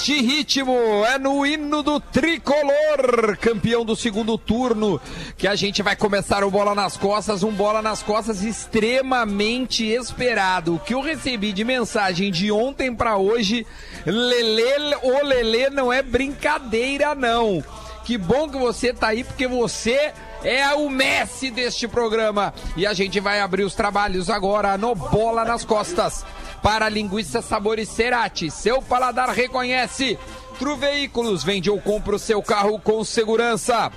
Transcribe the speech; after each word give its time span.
Neste 0.00 0.18
ritmo, 0.22 1.04
é 1.04 1.18
no 1.18 1.44
hino 1.44 1.82
do 1.82 2.00
tricolor, 2.00 3.36
campeão 3.38 3.84
do 3.84 3.94
segundo 3.94 4.38
turno, 4.38 4.98
que 5.36 5.46
a 5.46 5.54
gente 5.54 5.82
vai 5.82 5.94
começar 5.94 6.42
o 6.42 6.50
Bola 6.50 6.74
nas 6.74 6.96
Costas, 6.96 7.42
um 7.42 7.52
Bola 7.52 7.82
nas 7.82 8.02
Costas 8.02 8.42
extremamente 8.42 9.84
esperado. 9.84 10.76
O 10.76 10.78
que 10.78 10.94
eu 10.94 11.02
recebi 11.02 11.52
de 11.52 11.64
mensagem 11.64 12.30
de 12.30 12.50
ontem 12.50 12.94
para 12.94 13.18
hoje, 13.18 13.66
Lele, 14.06 14.96
o 15.02 15.22
Lele 15.22 15.68
não 15.68 15.92
é 15.92 16.00
brincadeira 16.00 17.14
não. 17.14 17.62
Que 18.02 18.16
bom 18.16 18.48
que 18.48 18.56
você 18.56 18.94
tá 18.94 19.08
aí, 19.08 19.22
porque 19.22 19.46
você 19.46 20.14
é 20.42 20.66
o 20.72 20.88
Messi 20.88 21.50
deste 21.50 21.86
programa. 21.86 22.54
E 22.74 22.86
a 22.86 22.94
gente 22.94 23.20
vai 23.20 23.40
abrir 23.40 23.64
os 23.64 23.74
trabalhos 23.74 24.30
agora 24.30 24.78
no 24.78 24.94
Bola 24.94 25.44
nas 25.44 25.62
Costas 25.62 26.24
para 26.62 26.88
linguiça 26.88 27.42
sabores 27.42 27.88
Cerati. 27.88 28.50
Seu 28.50 28.80
paladar 28.82 29.28
reconhece. 29.30 30.18
Tru 30.58 30.76
Veículos 30.76 31.42
vende 31.42 31.70
ou 31.70 31.80
compra 31.80 32.16
o 32.16 32.18
seu 32.18 32.42
carro 32.42 32.78
com 32.78 33.02
segurança. 33.04 33.90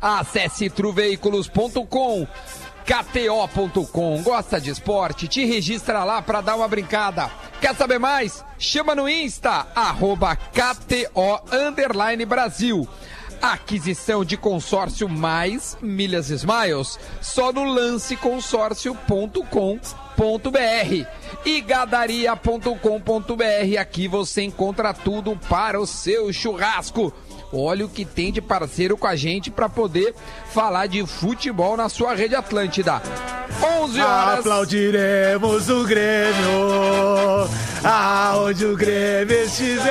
Acesse 0.00 0.68
truveículos.com. 0.68 2.26
KTO.com. 2.84 4.22
Gosta 4.22 4.60
de 4.60 4.70
esporte? 4.70 5.28
Te 5.28 5.44
registra 5.44 6.02
lá 6.02 6.20
para 6.20 6.40
dar 6.40 6.56
uma 6.56 6.66
brincada. 6.66 7.30
Quer 7.60 7.76
saber 7.76 7.98
mais? 7.98 8.44
Chama 8.58 8.94
no 8.94 9.08
Insta, 9.08 9.68
arroba 9.74 10.34
KTO 10.34 11.40
Brasil. 12.26 12.88
Aquisição 13.42 14.24
de 14.24 14.36
consórcio 14.36 15.08
mais 15.08 15.76
milhas 15.82 16.30
Smiles. 16.30 17.00
Só 17.20 17.52
no 17.52 17.64
lanceconsórcio.com 17.64 19.80
e 21.44 21.60
gadaria.com.br. 21.60 23.80
Aqui 23.80 24.06
você 24.06 24.42
encontra 24.42 24.94
tudo 24.94 25.36
para 25.48 25.80
o 25.80 25.86
seu 25.86 26.32
churrasco. 26.32 27.12
Olha 27.52 27.84
o 27.84 27.88
que 27.88 28.04
tem 28.04 28.32
de 28.32 28.40
parceiro 28.40 28.96
com 28.96 29.08
a 29.08 29.16
gente 29.16 29.50
para 29.50 29.68
poder 29.68 30.14
falar 30.52 30.86
de 30.86 31.04
futebol 31.04 31.76
na 31.76 31.88
sua 31.88 32.14
rede 32.14 32.36
Atlântida. 32.36 33.02
11 33.82 34.00
horas. 34.00 34.38
Aplaudiremos 34.38 35.68
o 35.68 35.84
Grêmio, 35.84 37.48
aonde 37.84 38.64
o 38.64 38.76
Grêmio 38.76 39.44
estiver. 39.44 39.82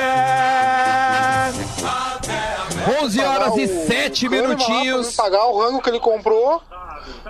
11 3.02 3.20
horas 3.20 3.56
e 3.56 3.66
7 3.86 4.28
minutinhos. 4.28 5.14
Pagar 5.14 5.46
o 5.46 5.58
rango 5.58 5.80
que 5.80 5.90
ele 5.90 6.00
comprou 6.00 6.62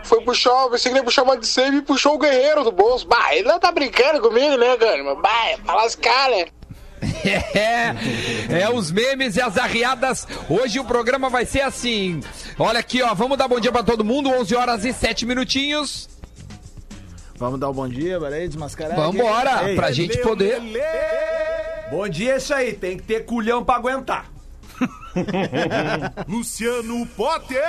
foi 0.05 0.20
puxar, 0.22 0.69
pensei 0.69 0.91
que 0.91 0.97
ele 0.97 0.98
ia 0.98 1.05
puxar 1.05 1.22
uma 1.22 1.36
de 1.36 1.47
save 1.47 1.78
e 1.78 1.83
puxou 1.83 2.14
o 2.14 2.19
guerreiro 2.19 2.64
do 2.64 2.72
bolso. 2.72 3.06
Bah, 3.06 3.34
ele 3.34 3.48
não 3.48 3.58
tá 3.58 3.70
brincando 3.70 4.20
comigo, 4.20 4.56
né, 4.56 4.77
cara? 4.77 5.14
Bah, 5.14 5.58
fala 5.64 5.84
as 5.84 5.95
caras. 5.95 6.47
É, 7.25 8.62
é, 8.62 8.70
os 8.70 8.91
memes 8.91 9.36
e 9.36 9.41
as 9.41 9.56
arriadas. 9.56 10.27
Hoje 10.48 10.80
o 10.80 10.84
programa 10.84 11.28
vai 11.28 11.45
ser 11.45 11.61
assim. 11.61 12.20
Olha 12.58 12.80
aqui, 12.80 13.03
ó. 13.03 13.14
Vamos 13.14 13.39
dar 13.39 13.48
bom 13.48 13.61
dia 13.61 13.73
pra 13.73 13.83
todo 13.83 14.05
mundo. 14.05 14.30
11 14.30 14.55
horas 14.55 14.85
e 14.85 14.92
7 14.92 15.27
minutinhos. 15.27 16.08
Vamos 17.36 17.58
dar 17.58 17.70
um 17.70 17.73
bom 17.73 17.89
dia, 17.89 18.20
peraí, 18.20 18.46
desmascarar. 18.46 18.96
Vambora, 18.96 19.68
Ei, 19.70 19.74
pra 19.74 19.91
gente 19.91 20.18
poder. 20.18 20.61
Bom 21.91 22.08
dia, 22.08 22.35
é 22.35 22.36
isso 22.36 22.55
aí. 22.55 22.73
Tem 22.73 22.96
que 22.96 23.02
ter 23.02 23.24
culhão 23.24 23.64
pra 23.64 23.77
aguentar. 23.77 24.31
Luciano 26.28 27.06
Potter. 27.16 27.62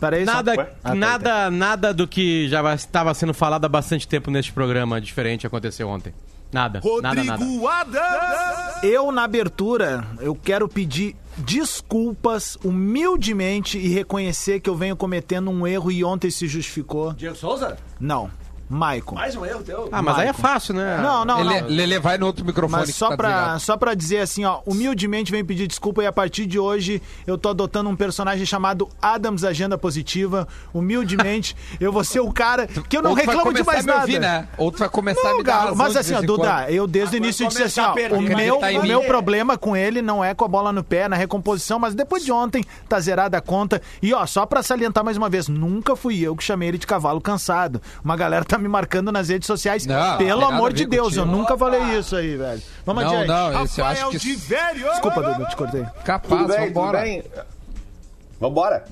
Peraí, 0.00 0.24
nada, 0.24 0.54
só... 0.54 0.60
ah, 0.60 0.66
tá, 0.82 0.94
nada, 0.94 1.30
tá. 1.30 1.50
nada 1.50 1.94
do 1.94 2.06
que 2.06 2.48
já 2.48 2.74
estava 2.74 3.12
sendo 3.14 3.34
falado 3.34 3.64
há 3.64 3.68
bastante 3.68 4.06
tempo 4.06 4.30
neste 4.30 4.52
programa 4.52 5.00
diferente 5.00 5.46
aconteceu 5.46 5.88
ontem. 5.88 6.14
Nada, 6.52 6.80
Rodrigo 6.80 7.02
nada, 7.02 7.24
nada. 7.24 7.68
Adams. 7.68 8.82
Eu, 8.84 9.12
na 9.12 9.24
abertura, 9.24 10.06
eu 10.20 10.34
quero 10.34 10.66
pedir 10.66 11.14
desculpas 11.36 12.56
humildemente 12.64 13.76
e 13.78 13.88
reconhecer 13.88 14.60
que 14.60 14.70
eu 14.70 14.74
venho 14.74 14.96
cometendo 14.96 15.50
um 15.50 15.66
erro 15.66 15.90
e 15.90 16.02
ontem 16.02 16.30
se 16.30 16.46
justificou. 16.48 17.12
Diego 17.12 17.36
Souza? 17.36 17.76
Não. 18.00 18.30
Maicon. 18.68 19.14
Mais 19.14 19.34
um 19.34 19.44
erro 19.44 19.62
teu? 19.62 19.88
Ah, 19.90 20.02
mas 20.02 20.16
Maicon. 20.16 20.20
aí 20.20 20.28
é 20.28 20.32
fácil, 20.32 20.74
né? 20.74 20.98
Não, 21.02 21.24
não, 21.24 21.42
Lele, 21.42 21.60
não. 21.60 21.68
Lele 21.68 21.98
vai 21.98 22.18
no 22.18 22.26
outro 22.26 22.44
microfone. 22.44 22.82
Mas 22.82 22.94
só, 22.94 23.10
tá 23.10 23.16
pra, 23.16 23.58
só 23.58 23.76
pra 23.76 23.94
dizer 23.94 24.18
assim, 24.18 24.44
ó, 24.44 24.60
humildemente 24.66 25.32
vem 25.32 25.44
pedir 25.44 25.66
desculpa 25.66 26.02
e 26.02 26.06
a 26.06 26.12
partir 26.12 26.46
de 26.46 26.58
hoje 26.58 27.00
eu 27.26 27.38
tô 27.38 27.48
adotando 27.48 27.88
um 27.88 27.96
personagem 27.96 28.44
chamado 28.44 28.88
Adams 29.00 29.44
Agenda 29.44 29.78
Positiva. 29.78 30.46
Humildemente, 30.74 31.56
eu 31.80 31.90
vou 31.90 32.04
ser 32.04 32.20
o 32.20 32.30
cara 32.32 32.66
que 32.66 32.96
eu 32.96 33.02
não 33.02 33.14
reclamo 33.14 33.52
de 33.52 33.62
mais 33.62 33.84
nada. 33.84 34.00
Ouvir, 34.00 34.20
né? 34.20 34.48
Ou 34.58 34.70
tu 34.70 34.78
vai 34.78 34.88
começar 34.88 35.22
não, 35.22 35.34
a 35.34 35.38
me 35.38 35.44
dar 35.44 35.74
Mas 35.74 35.96
assim, 35.96 36.14
ó, 36.14 36.20
Duda, 36.20 36.70
eu 36.70 36.86
desde 36.86 37.16
o 37.16 37.18
início 37.18 37.48
disse 37.48 37.62
assim, 37.62 37.80
ó, 37.80 37.94
o 38.16 38.20
meu, 38.20 38.58
tá 38.58 38.70
o 38.70 38.82
meu 38.86 39.02
problema 39.04 39.56
com 39.56 39.76
ele 39.76 40.02
não 40.02 40.22
é 40.22 40.34
com 40.34 40.44
a 40.44 40.48
bola 40.48 40.72
no 40.72 40.84
pé, 40.84 41.08
na 41.08 41.16
recomposição, 41.16 41.78
mas 41.78 41.94
depois 41.94 42.24
de 42.24 42.32
ontem 42.32 42.64
tá 42.88 43.00
zerada 43.00 43.38
a 43.38 43.40
conta. 43.40 43.80
E 44.02 44.12
ó, 44.12 44.26
só 44.26 44.44
pra 44.44 44.62
salientar 44.62 45.04
mais 45.04 45.16
uma 45.16 45.28
vez, 45.28 45.48
nunca 45.48 45.96
fui 45.96 46.20
eu 46.20 46.36
que 46.36 46.44
chamei 46.44 46.68
ele 46.68 46.78
de 46.78 46.86
cavalo 46.86 47.20
cansado. 47.20 47.80
Uma 48.04 48.16
galera 48.16 48.44
tá 48.44 48.57
me 48.58 48.68
marcando 48.68 49.10
nas 49.12 49.28
redes 49.28 49.46
sociais. 49.46 49.86
Não, 49.86 50.18
Pelo 50.18 50.44
amor 50.44 50.72
de 50.72 50.86
Deus, 50.86 51.14
contigo. 51.14 51.22
eu 51.22 51.26
nunca 51.26 51.56
falei 51.56 51.80
isso 51.98 52.16
aí, 52.16 52.36
velho. 52.36 52.62
Vamos 52.84 53.04
não, 53.04 53.10
adiante. 53.10 53.28
Não, 53.28 53.64
esse 53.64 53.80
eu 53.80 53.84
acho 53.84 54.10
que... 54.10 54.18
Desculpa, 54.18 55.22
Dudu, 55.22 55.48
te 55.48 55.56
cortei. 55.56 55.84
Capaz, 56.04 56.42
tudo 56.42 56.48
bem, 56.48 56.66
vambora. 56.68 56.98
Tudo 56.98 57.06
bem. 57.06 57.24
Vambora. 58.40 58.84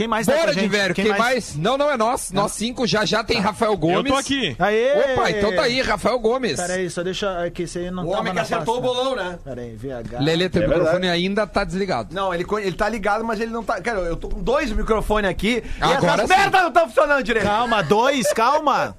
Quem 0.00 0.08
mais 0.08 0.26
tá 0.26 0.34
Bora, 0.34 0.54
de 0.54 0.66
velho. 0.66 0.94
Quem, 0.94 1.04
Quem 1.04 1.12
mais? 1.12 1.20
mais? 1.22 1.56
Não, 1.56 1.76
não 1.76 1.90
é 1.90 1.96
nós. 1.98 2.32
Nós 2.32 2.52
cinco 2.52 2.86
já 2.86 3.04
já 3.04 3.22
tem 3.22 3.36
tá. 3.36 3.42
Rafael 3.48 3.76
Gomes. 3.76 3.96
Eu 3.96 4.04
tô 4.04 4.14
aqui. 4.14 4.56
Aê! 4.58 5.12
Opa, 5.12 5.30
então 5.30 5.54
tá 5.54 5.64
aí, 5.64 5.82
Rafael 5.82 6.18
Gomes. 6.18 6.58
Peraí, 6.58 6.88
só 6.88 7.02
deixa. 7.02 7.44
Aqui, 7.44 7.66
você 7.66 7.80
aí 7.80 7.90
não 7.90 8.06
o 8.06 8.08
homem 8.08 8.32
que 8.32 8.38
acertou 8.38 8.78
o 8.78 8.80
bolão, 8.80 9.14
né? 9.14 9.38
Peraí, 9.44 9.76
VH. 9.76 10.20
Lele, 10.20 10.48
teu 10.48 10.62
é 10.62 10.66
microfone 10.66 11.00
verdade. 11.00 11.22
ainda 11.22 11.46
tá 11.46 11.64
desligado. 11.64 12.14
Não, 12.14 12.32
ele, 12.32 12.46
ele 12.62 12.72
tá 12.72 12.88
ligado, 12.88 13.22
mas 13.24 13.40
ele 13.40 13.50
não 13.50 13.62
tá. 13.62 13.78
Cara, 13.82 13.98
eu 13.98 14.16
tô 14.16 14.30
com 14.30 14.42
dois 14.42 14.72
microfones 14.72 15.30
aqui 15.30 15.62
Agora 15.78 16.00
e 16.00 16.14
essas 16.14 16.28
merdas 16.30 16.60
não 16.62 16.68
estão 16.68 16.86
funcionando 16.86 17.22
direito. 17.22 17.44
Calma, 17.44 17.82
dois, 17.82 18.32
calma. 18.32 18.96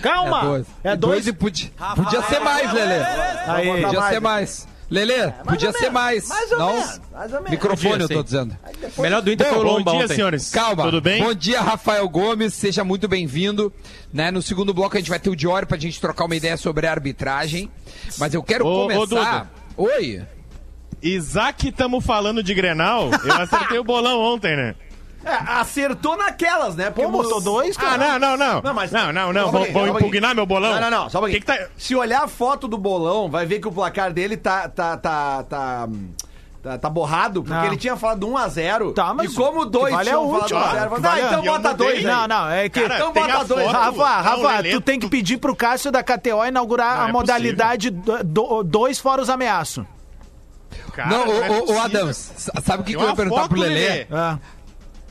Calma! 0.00 0.64
É, 0.84 0.92
é 0.92 0.96
dois. 0.96 1.24
dois 1.24 1.26
e 1.26 1.32
podia, 1.32 1.70
podia 1.96 2.22
ser 2.22 2.38
mais, 2.38 2.72
Lelê. 2.72 3.02
Aí, 3.48 3.82
podia 3.82 4.02
ser 4.10 4.20
mais. 4.20 4.75
Lelê, 4.88 5.14
é, 5.14 5.30
podia 5.30 5.72
ser 5.72 5.90
mais. 5.90 6.28
Mais 6.28 6.52
ou 6.52 6.58
não? 6.58 6.72
menos. 6.74 7.00
Mais 7.12 7.32
ou 7.32 7.38
menos. 7.38 7.50
Microfone, 7.50 8.02
eu 8.02 8.08
tô 8.08 8.22
dizendo. 8.22 8.56
Melhor 8.98 9.20
do 9.20 9.32
Inter 9.32 9.48
foi 9.48 9.58
o 9.58 9.62
Lomba 9.62 9.90
Bom 9.90 9.96
dia, 9.96 10.04
ontem. 10.04 10.14
senhores. 10.14 10.50
Calma. 10.50 10.84
Tudo 10.84 11.00
bem? 11.00 11.22
Bom 11.22 11.34
dia, 11.34 11.60
Rafael 11.60 12.08
Gomes. 12.08 12.54
Seja 12.54 12.84
muito 12.84 13.08
bem-vindo. 13.08 13.72
Né, 14.12 14.30
no 14.30 14.40
segundo 14.40 14.72
bloco 14.72 14.96
a 14.96 15.00
gente 15.00 15.10
vai 15.10 15.18
ter 15.18 15.28
o 15.28 15.36
Diori 15.36 15.66
pra 15.66 15.76
gente 15.76 16.00
trocar 16.00 16.24
uma 16.24 16.36
ideia 16.36 16.56
sobre 16.56 16.86
a 16.86 16.90
arbitragem. 16.92 17.68
Mas 18.18 18.32
eu 18.32 18.42
quero 18.42 18.66
ô, 18.66 18.82
começar... 18.82 19.50
Ô, 19.76 19.84
Oi. 19.84 20.22
Isaac, 21.02 21.68
estamos 21.68 22.04
falando 22.04 22.42
de 22.42 22.54
Grenal. 22.54 23.10
Eu 23.24 23.34
acertei 23.34 23.78
o 23.78 23.84
bolão 23.84 24.20
ontem, 24.20 24.56
né? 24.56 24.74
É, 25.26 25.58
acertou 25.58 26.16
naquelas, 26.16 26.76
né? 26.76 26.88
Porque 26.88 27.02
Pô, 27.02 27.10
botou 27.10 27.40
dois, 27.40 27.76
cara. 27.76 28.14
Ah, 28.14 28.18
não, 28.18 28.36
não, 28.36 28.36
não. 28.36 28.62
Não, 28.62 28.74
mas... 28.74 28.92
não, 28.92 29.12
não, 29.12 29.32
não. 29.32 29.50
Vou, 29.50 29.66
vou 29.72 29.88
impugnar 29.88 30.36
meu 30.36 30.46
bolão? 30.46 30.74
Não, 30.74 30.82
não, 30.82 30.90
não. 30.90 31.10
Só 31.10 31.18
um 31.18 31.22
pouquinho. 31.22 31.40
Que 31.40 31.46
que 31.52 31.58
tá... 31.58 31.66
Se 31.76 31.96
olhar 31.96 32.22
a 32.22 32.28
foto 32.28 32.68
do 32.68 32.78
bolão, 32.78 33.28
vai 33.28 33.44
ver 33.44 33.58
que 33.58 33.66
o 33.66 33.72
placar 33.72 34.12
dele 34.12 34.36
tá. 34.36 34.68
tá, 34.68 34.96
tá, 34.96 35.42
tá... 35.42 35.88
Tá, 36.62 36.76
tá, 36.78 36.90
borrado, 36.90 37.44
porque 37.44 37.56
não. 37.56 37.66
ele 37.66 37.76
tinha 37.76 37.96
falado 37.96 38.26
1x0. 38.26 38.92
Tá, 38.92 39.14
mas. 39.14 39.32
E 39.32 39.36
como 39.36 39.64
dois 39.64 39.94
vale 39.94 40.08
tinham 40.08 40.28
falado 40.28 40.50
1x0. 40.50 41.04
Ah, 41.04 41.12
ah, 41.12 41.20
então 41.20 41.42
bota 41.44 41.74
dois. 41.74 42.02
Não, 42.02 42.26
não, 42.26 42.50
é 42.50 42.68
que. 42.68 42.80
Cara, 42.80 42.96
então 42.96 43.12
bota 43.12 43.44
dois. 43.44 43.70
Rafa, 43.70 44.20
Rafa, 44.20 44.62
tu 44.72 44.80
tem 44.80 44.98
que 44.98 45.08
pedir 45.08 45.36
pro 45.36 45.54
Cássio 45.54 45.92
da 45.92 46.02
KTO 46.02 46.44
inaugurar 46.44 46.96
não, 46.96 47.04
a 47.04 47.08
é 47.08 47.12
modalidade 47.12 47.90
do, 47.90 48.64
dois 48.64 48.98
fora 48.98 49.22
os 49.22 49.30
ameaços. 49.30 49.84
não, 51.08 51.28
o, 51.28 51.72
o, 51.72 51.80
Adams, 51.80 52.32
sabe 52.64 52.82
o 52.82 52.84
que, 52.84 52.96
que 52.96 53.00
eu 53.00 53.08
ia 53.10 53.14
perguntar 53.14 53.48
pro 53.48 53.60
Lelê? 53.60 54.08
Ah. 54.10 54.36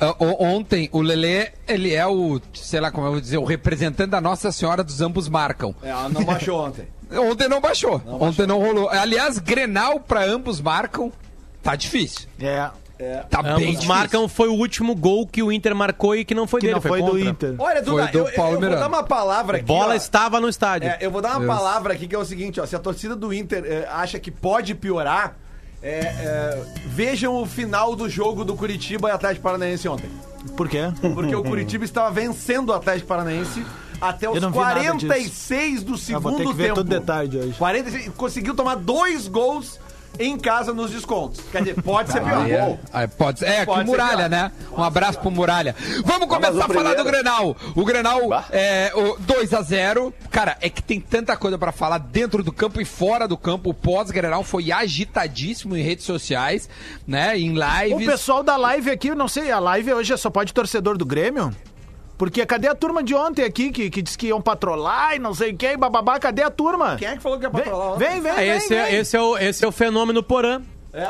Uh, 0.02 0.44
ontem, 0.44 0.90
o 0.92 1.02
Lelê, 1.02 1.52
ele 1.68 1.94
é 1.94 2.06
o, 2.06 2.42
sei 2.54 2.82
lá 2.82 2.92
como 2.92 3.08
eu 3.08 3.12
vou 3.12 3.22
dizer, 3.22 3.38
o 3.38 3.46
representante 3.46 4.10
da 4.10 4.20
Nossa 4.20 4.52
Senhora 4.52 4.84
dos 4.84 5.00
Ambos 5.02 5.30
Marcam. 5.30 5.74
É, 5.82 5.92
não 6.10 6.24
baixou 6.24 6.66
ontem. 6.66 6.88
ontem 7.12 7.48
não 7.48 7.62
baixou. 7.62 8.02
Não 8.06 8.16
ontem 8.16 8.46
baixou. 8.46 8.48
não 8.48 8.60
rolou. 8.60 8.90
Aliás, 8.90 9.40
Grenal 9.40 10.00
para 10.00 10.26
ambos 10.26 10.60
marcam, 10.60 11.12
tá 11.64 11.76
difícil. 11.76 12.28
É. 12.40 12.70
É. 12.98 13.24
Tá 13.30 13.42
Ambos 13.42 13.86
marcam, 13.86 14.28
foi 14.28 14.48
o 14.48 14.54
último 14.54 14.96
gol 14.96 15.28
que 15.28 15.44
o 15.44 15.52
Inter 15.52 15.76
marcou 15.76 16.16
e 16.16 16.24
que 16.24 16.34
não 16.34 16.48
foi 16.48 16.62
que 16.62 16.68
dele, 16.68 16.76
não 16.76 16.82
foi, 16.82 17.02
foi 17.02 17.12
do 17.12 17.20
Inter. 17.20 17.56
Olha, 17.58 17.82
Duda, 17.82 18.10
eu, 18.14 18.28
eu, 18.28 18.30
eu, 18.30 18.60
vou 18.60 18.70
dar 18.70 18.88
uma 18.88 19.04
palavra 19.04 19.58
aqui. 19.58 19.66
Bola 19.66 19.94
ó. 19.94 19.96
estava 19.96 20.40
no 20.40 20.48
estádio. 20.48 20.90
É, 20.90 21.00
eu 21.02 21.12
vou 21.12 21.22
dar 21.22 21.32
uma 21.32 21.40
Deus. 21.40 21.58
palavra 21.58 21.94
aqui 21.94 22.08
que 22.08 22.16
é 22.16 22.18
o 22.18 22.24
seguinte, 22.24 22.60
ó, 22.60 22.66
se 22.66 22.76
a 22.76 22.80
torcida 22.80 23.16
do 23.16 23.34
Inter 23.34 23.66
é, 23.66 23.88
acha 23.92 24.18
que 24.18 24.32
pode 24.32 24.74
piorar, 24.76 25.36
é, 25.86 26.00
é, 26.00 26.64
vejam 26.88 27.40
o 27.40 27.46
final 27.46 27.96
do 27.96 28.10
jogo 28.10 28.44
do 28.44 28.56
Curitiba 28.56 29.10
e 29.10 29.12
Atlético 29.12 29.44
Paranaense 29.44 29.88
ontem. 29.88 30.10
Por 30.58 30.68
quê? 30.68 30.80
Porque 31.14 31.36
o 31.36 31.44
Curitiba 31.44 31.86
estava 31.86 32.10
vencendo 32.10 32.70
o 32.70 32.74
Atlético 32.74 33.08
Paranaense 33.08 33.64
até 34.02 34.28
os 34.28 34.44
46 34.44 35.84
do 35.84 35.96
segundo 35.96 36.24
tempo. 36.24 36.30
vou 36.30 36.38
ter 36.38 36.48
que 36.48 36.54
ver 36.54 36.74
todo 36.74 36.90
detalhe 36.90 37.30
de 37.30 37.38
hoje. 37.38 37.54
46, 37.54 38.10
conseguiu 38.18 38.56
tomar 38.56 38.76
dois 38.78 39.28
gols 39.28 39.80
em 40.20 40.38
casa 40.38 40.74
nos 40.74 40.92
descontos. 40.92 41.42
Quer 41.52 41.60
dizer, 41.60 41.82
pode 41.82 42.12
ser 42.12 42.22
pior. 42.22 42.48
é, 42.48 42.80
é, 42.94 43.08
pode, 43.08 43.46
é 43.46 43.66
pode 43.66 43.86
Muralha, 43.86 44.30
né? 44.30 44.52
Um 44.76 44.84
abraço 44.84 45.20
pro 45.20 45.32
Muralha. 45.32 45.76
Vamos 46.04 46.28
começar 46.28 46.66
a 46.66 46.68
falar 46.68 46.94
do 46.96 47.04
Grenal. 47.04 47.56
O 47.76 47.86
Grenal 47.86 48.22
é 48.52 48.92
o 48.96 49.18
2 49.20 49.54
a 49.54 49.62
0 49.62 50.14
Cara, 50.32 50.58
é 50.62 50.70
que 50.70 50.82
tem 50.82 51.00
tanta 51.00 51.36
coisa 51.38 51.58
para 51.58 51.72
falar 51.72 51.98
dentro 51.98 52.44
do 52.44 52.52
campo 52.52 52.82
e 52.82 52.86
fora 52.86 53.28
do 53.28 53.38
campo. 53.38 53.70
O 53.70 53.74
pós-Grenal 53.74 54.44
foi 54.44 54.72
agitadíssimo 54.72 55.76
em 55.76 55.82
redes 55.82 56.06
sociais, 56.06 56.70
né? 57.08 57.38
Em 57.38 57.54
lives. 57.54 58.08
O 58.08 58.12
pessoal 58.12 58.44
da 58.44 58.58
live 58.58 58.90
aqui, 58.90 59.14
não 59.14 59.28
sei, 59.28 59.52
a 59.52 59.60
live 59.60 59.94
hoje 59.94 60.18
só 60.18 60.30
pode 60.30 60.54
torcedor 60.54 60.98
do 60.98 61.06
Grêmio? 61.06 61.54
Porque 62.18 62.46
cadê 62.46 62.68
a 62.68 62.76
turma 62.76 63.04
de 63.04 63.14
ontem 63.14 63.44
aqui 63.44 63.72
que, 63.72 63.90
que 63.90 64.02
disse 64.02 64.18
que 64.18 64.28
iam 64.28 64.42
patrolar 64.42 65.16
e 65.16 65.20
não 65.20 65.34
sei 65.34 65.54
quem, 65.54 65.78
bababá? 65.78 66.18
Cadê 66.20 66.44
a 66.44 66.50
turma? 66.50 66.96
Quem 66.98 67.10
é 67.10 67.16
que 67.16 67.22
falou 67.22 67.38
que 67.38 67.46
ia 67.46 67.50
patrolar? 67.50 67.98
Vem, 67.98 68.22
vem, 68.22 68.34
vem. 68.34 68.50
esse, 68.50 68.70
vem, 68.70 68.78
é, 68.78 68.86
vem. 68.86 68.96
Esse, 68.96 69.18
é 69.18 69.22
o, 69.22 69.38
esse 69.38 69.66
é 69.66 69.68
o 69.68 69.72
fenômeno 69.72 70.24
Porã. 70.24 70.62
É. 70.94 71.10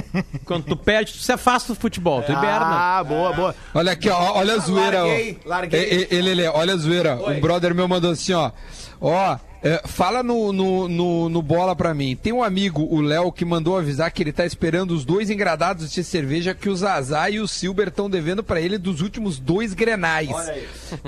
Quando 0.46 0.64
tu 0.64 0.76
perde, 0.76 1.12
tu 1.12 1.18
se 1.18 1.30
afasta 1.30 1.74
do 1.74 1.78
futebol, 1.78 2.22
tu 2.22 2.32
hiberna. 2.32 2.98
Ah, 2.98 3.04
boa, 3.04 3.32
boa. 3.34 3.54
Olha 3.74 3.92
aqui, 3.92 4.08
ó, 4.08 4.38
olha 4.38 4.54
a 4.54 4.58
zoeira. 4.58 5.02
Larguei, 5.02 5.38
larguei. 5.44 6.06
Ele, 6.10 6.30
ele, 6.30 6.48
olha 6.48 6.72
a 6.72 6.76
zoeira. 6.78 7.16
Oi. 7.16 7.36
Um 7.36 7.40
brother 7.40 7.74
meu 7.74 7.86
mandou 7.86 8.12
assim, 8.12 8.32
ó. 8.32 8.50
Ó, 8.98 9.36
é, 9.62 9.82
fala 9.86 10.22
no, 10.22 10.52
no, 10.52 10.88
no, 10.88 11.28
no, 11.28 11.42
bola 11.42 11.74
pra 11.74 11.92
mim. 11.92 12.14
Tem 12.14 12.32
um 12.32 12.42
amigo, 12.42 12.82
o 12.82 13.00
Léo, 13.00 13.32
que 13.32 13.44
mandou 13.44 13.76
avisar 13.76 14.10
que 14.10 14.22
ele 14.22 14.32
tá 14.32 14.46
esperando 14.46 14.92
os 14.92 15.04
dois 15.04 15.30
engradados 15.30 15.90
de 15.90 16.04
cerveja 16.04 16.54
que 16.54 16.68
o 16.68 16.76
Zazá 16.76 17.28
e 17.28 17.40
o 17.40 17.48
Silber 17.48 17.88
estão 17.88 18.08
devendo 18.08 18.42
para 18.42 18.60
ele 18.60 18.78
dos 18.78 19.00
últimos 19.00 19.38
dois 19.38 19.74
grenais. 19.74 20.30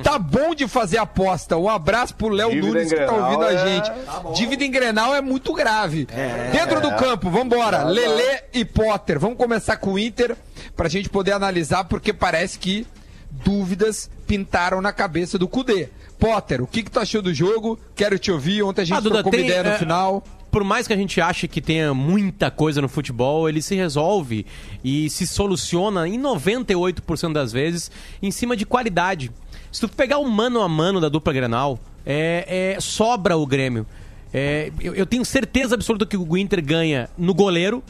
Tá 0.02 0.18
bom 0.18 0.54
de 0.54 0.66
fazer 0.66 0.98
aposta. 0.98 1.56
Um 1.56 1.68
abraço 1.68 2.14
pro 2.14 2.28
Léo 2.28 2.54
Nunes 2.54 2.92
que 2.92 2.98
tá 2.98 3.12
ouvindo 3.12 3.44
é... 3.44 3.48
a 3.48 3.66
gente. 3.66 3.90
Tá 3.90 4.22
Dívida 4.34 4.64
em 4.64 4.70
Grenal 4.70 5.14
é 5.14 5.20
muito 5.20 5.52
grave. 5.52 6.08
É... 6.10 6.50
Dentro 6.50 6.80
do 6.80 6.94
campo, 6.96 7.30
vambora. 7.30 7.78
Tá 7.78 7.84
Lelê 7.84 8.42
e 8.52 8.64
Potter. 8.64 9.18
Vamos 9.18 9.36
começar 9.36 9.76
com 9.76 9.92
o 9.92 9.98
Inter 9.98 10.36
pra 10.76 10.88
gente 10.88 11.08
poder 11.08 11.32
analisar, 11.32 11.84
porque 11.84 12.12
parece 12.12 12.58
que 12.58 12.86
dúvidas 13.30 14.10
pintaram 14.26 14.80
na 14.80 14.92
cabeça 14.92 15.38
do 15.38 15.48
Cudê. 15.48 15.88
Potter, 16.20 16.62
o 16.62 16.66
que, 16.66 16.82
que 16.82 16.90
tu 16.90 17.00
achou 17.00 17.22
do 17.22 17.32
jogo? 17.32 17.78
Quero 17.96 18.18
te 18.18 18.30
ouvir. 18.30 18.62
Ontem 18.62 18.82
a 18.82 18.84
gente 18.84 18.96
ah, 18.96 19.00
Duda, 19.00 19.14
trocou 19.16 19.32
tem, 19.32 19.46
ideia 19.46 19.62
no 19.62 19.70
é, 19.70 19.78
final. 19.78 20.22
Por 20.50 20.62
mais 20.62 20.86
que 20.86 20.92
a 20.92 20.96
gente 20.96 21.18
ache 21.18 21.48
que 21.48 21.62
tenha 21.62 21.94
muita 21.94 22.50
coisa 22.50 22.82
no 22.82 22.88
futebol, 22.88 23.48
ele 23.48 23.62
se 23.62 23.74
resolve 23.74 24.44
e 24.84 25.08
se 25.08 25.26
soluciona 25.26 26.06
em 26.06 26.20
98% 26.20 27.32
das 27.32 27.52
vezes 27.52 27.90
em 28.20 28.30
cima 28.30 28.54
de 28.54 28.66
qualidade. 28.66 29.30
Se 29.72 29.80
tu 29.80 29.88
pegar 29.88 30.18
o 30.18 30.28
mano 30.28 30.60
a 30.60 30.68
mano 30.68 31.00
da 31.00 31.08
dupla 31.08 31.32
Grenal, 31.32 31.78
é, 32.04 32.74
é 32.76 32.80
sobra 32.80 33.36
o 33.36 33.46
Grêmio. 33.46 33.86
É, 34.32 34.70
eu, 34.80 34.94
eu, 34.94 35.06
tenho 35.06 35.24
certeza 35.24 35.74
absoluta 35.74 36.06
que 36.06 36.16
o 36.16 36.36
Inter 36.36 36.64
ganha 36.64 37.08
no 37.16 37.34
goleiro, 37.34 37.82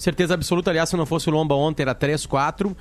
certeza 0.00 0.34
absoluta. 0.34 0.70
Aliás, 0.70 0.88
se 0.88 0.96
não 0.96 1.06
fosse 1.06 1.28
o 1.28 1.32
Lomba 1.32 1.54
ontem, 1.54 1.82
era 1.82 1.94
3, 1.94 2.26
4. 2.26 2.68
Uh, 2.70 2.76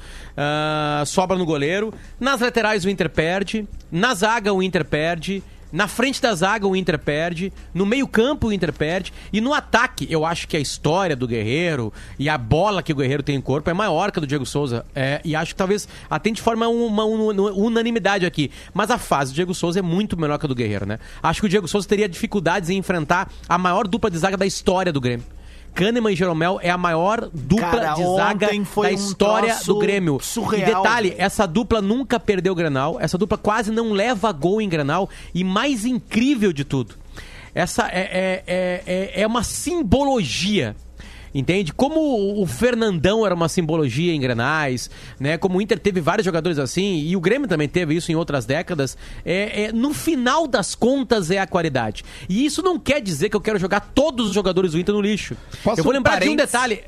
sobra 1.05 1.37
no 1.37 1.45
goleiro. 1.45 1.93
Nas 2.19 2.41
laterais, 2.41 2.85
o 2.85 2.89
Inter 2.89 3.09
perde. 3.09 3.67
Na 3.91 4.13
zaga, 4.13 4.53
o 4.53 4.63
Inter 4.63 4.85
perde. 4.85 5.43
Na 5.71 5.87
frente 5.87 6.19
da 6.19 6.33
zaga, 6.33 6.67
o 6.67 6.75
Inter 6.75 6.97
perde. 6.97 7.53
No 7.73 7.85
meio-campo, 7.85 8.47
o 8.47 8.53
Inter 8.53 8.73
perde. 8.73 9.13
E 9.31 9.39
no 9.39 9.53
ataque, 9.53 10.07
eu 10.09 10.25
acho 10.25 10.47
que 10.47 10.57
a 10.57 10.59
história 10.59 11.15
do 11.15 11.27
Guerreiro 11.27 11.93
e 12.17 12.27
a 12.27 12.37
bola 12.37 12.81
que 12.81 12.91
o 12.91 12.95
Guerreiro 12.95 13.21
tem 13.21 13.35
em 13.35 13.41
corpo 13.41 13.69
é 13.69 13.73
maior 13.73 14.11
que 14.11 14.17
a 14.17 14.21
do 14.21 14.27
Diego 14.27 14.45
Souza. 14.45 14.85
É, 14.95 15.21
e 15.23 15.35
acho 15.35 15.53
que 15.53 15.57
talvez 15.57 15.87
até 16.09 16.31
de 16.31 16.41
forma 16.41 16.67
uma, 16.67 17.05
uma, 17.05 17.51
unanimidade 17.51 18.25
aqui. 18.25 18.49
Mas 18.73 18.89
a 18.89 18.97
fase 18.97 19.31
do 19.31 19.35
Diego 19.35 19.53
Souza 19.53 19.79
é 19.79 19.83
muito 19.83 20.19
melhor 20.19 20.39
que 20.39 20.45
a 20.45 20.49
do 20.49 20.55
Guerreiro, 20.55 20.87
né? 20.87 20.97
Acho 21.21 21.41
que 21.41 21.45
o 21.45 21.49
Diego 21.49 21.67
Souza 21.67 21.87
teria 21.87 22.09
dificuldades 22.09 22.69
em 22.69 22.77
enfrentar 22.77 23.31
a 23.47 23.57
maior 23.57 23.87
dupla 23.87 24.09
de 24.09 24.17
zaga 24.17 24.37
da 24.37 24.47
história 24.47 24.91
do 24.91 24.99
Grêmio. 24.99 25.25
Kahneman 25.73 26.11
e 26.11 26.15
Jeromel 26.15 26.59
é 26.61 26.69
a 26.69 26.77
maior 26.77 27.29
dupla 27.33 27.71
Cara, 27.71 27.93
de 27.93 28.03
zaga 28.15 28.47
da 28.47 28.91
história 28.91 29.55
um 29.55 29.65
do 29.65 29.79
Grêmio. 29.79 30.19
Surreal. 30.21 30.61
E 30.61 30.65
detalhe, 30.75 31.15
essa 31.17 31.45
dupla 31.45 31.81
nunca 31.81 32.19
perdeu 32.19 32.53
o 32.53 32.55
Granal, 32.55 32.97
essa 32.99 33.17
dupla 33.17 33.37
quase 33.37 33.71
não 33.71 33.91
leva 33.91 34.31
gol 34.31 34.61
em 34.61 34.69
Granal 34.69 35.09
e 35.33 35.43
mais 35.43 35.85
incrível 35.85 36.51
de 36.51 36.63
tudo, 36.63 36.95
essa 37.53 37.87
é, 37.87 38.43
é, 38.45 38.83
é, 38.85 39.21
é 39.21 39.27
uma 39.27 39.43
simbologia 39.43 40.75
Entende? 41.33 41.73
Como 41.73 42.41
o 42.41 42.45
Fernandão 42.45 43.25
era 43.25 43.35
uma 43.35 43.47
simbologia 43.49 44.13
em 44.13 44.19
Grenais, 44.19 44.89
né? 45.19 45.37
Como 45.37 45.57
o 45.57 45.61
Inter 45.61 45.79
teve 45.79 46.01
vários 46.01 46.25
jogadores 46.25 46.57
assim, 46.57 46.99
e 47.05 47.15
o 47.15 47.21
Grêmio 47.21 47.47
também 47.47 47.67
teve 47.67 47.95
isso 47.95 48.11
em 48.11 48.15
outras 48.15 48.45
décadas, 48.45 48.97
é, 49.23 49.63
é, 49.63 49.71
no 49.71 49.93
final 49.93 50.47
das 50.47 50.75
contas 50.75 51.29
é 51.31 51.37
a 51.37 51.47
qualidade. 51.47 52.03
E 52.27 52.45
isso 52.45 52.61
não 52.61 52.79
quer 52.79 53.01
dizer 53.01 53.29
que 53.29 53.35
eu 53.35 53.41
quero 53.41 53.59
jogar 53.59 53.81
todos 53.81 54.27
os 54.27 54.33
jogadores 54.33 54.71
do 54.71 54.79
Inter 54.79 54.93
no 54.95 55.01
lixo. 55.01 55.35
Posso 55.63 55.79
eu 55.79 55.83
vou 55.83 55.93
lembrar 55.93 56.19
de 56.19 56.29
um 56.29 56.35
detalhe 56.35 56.83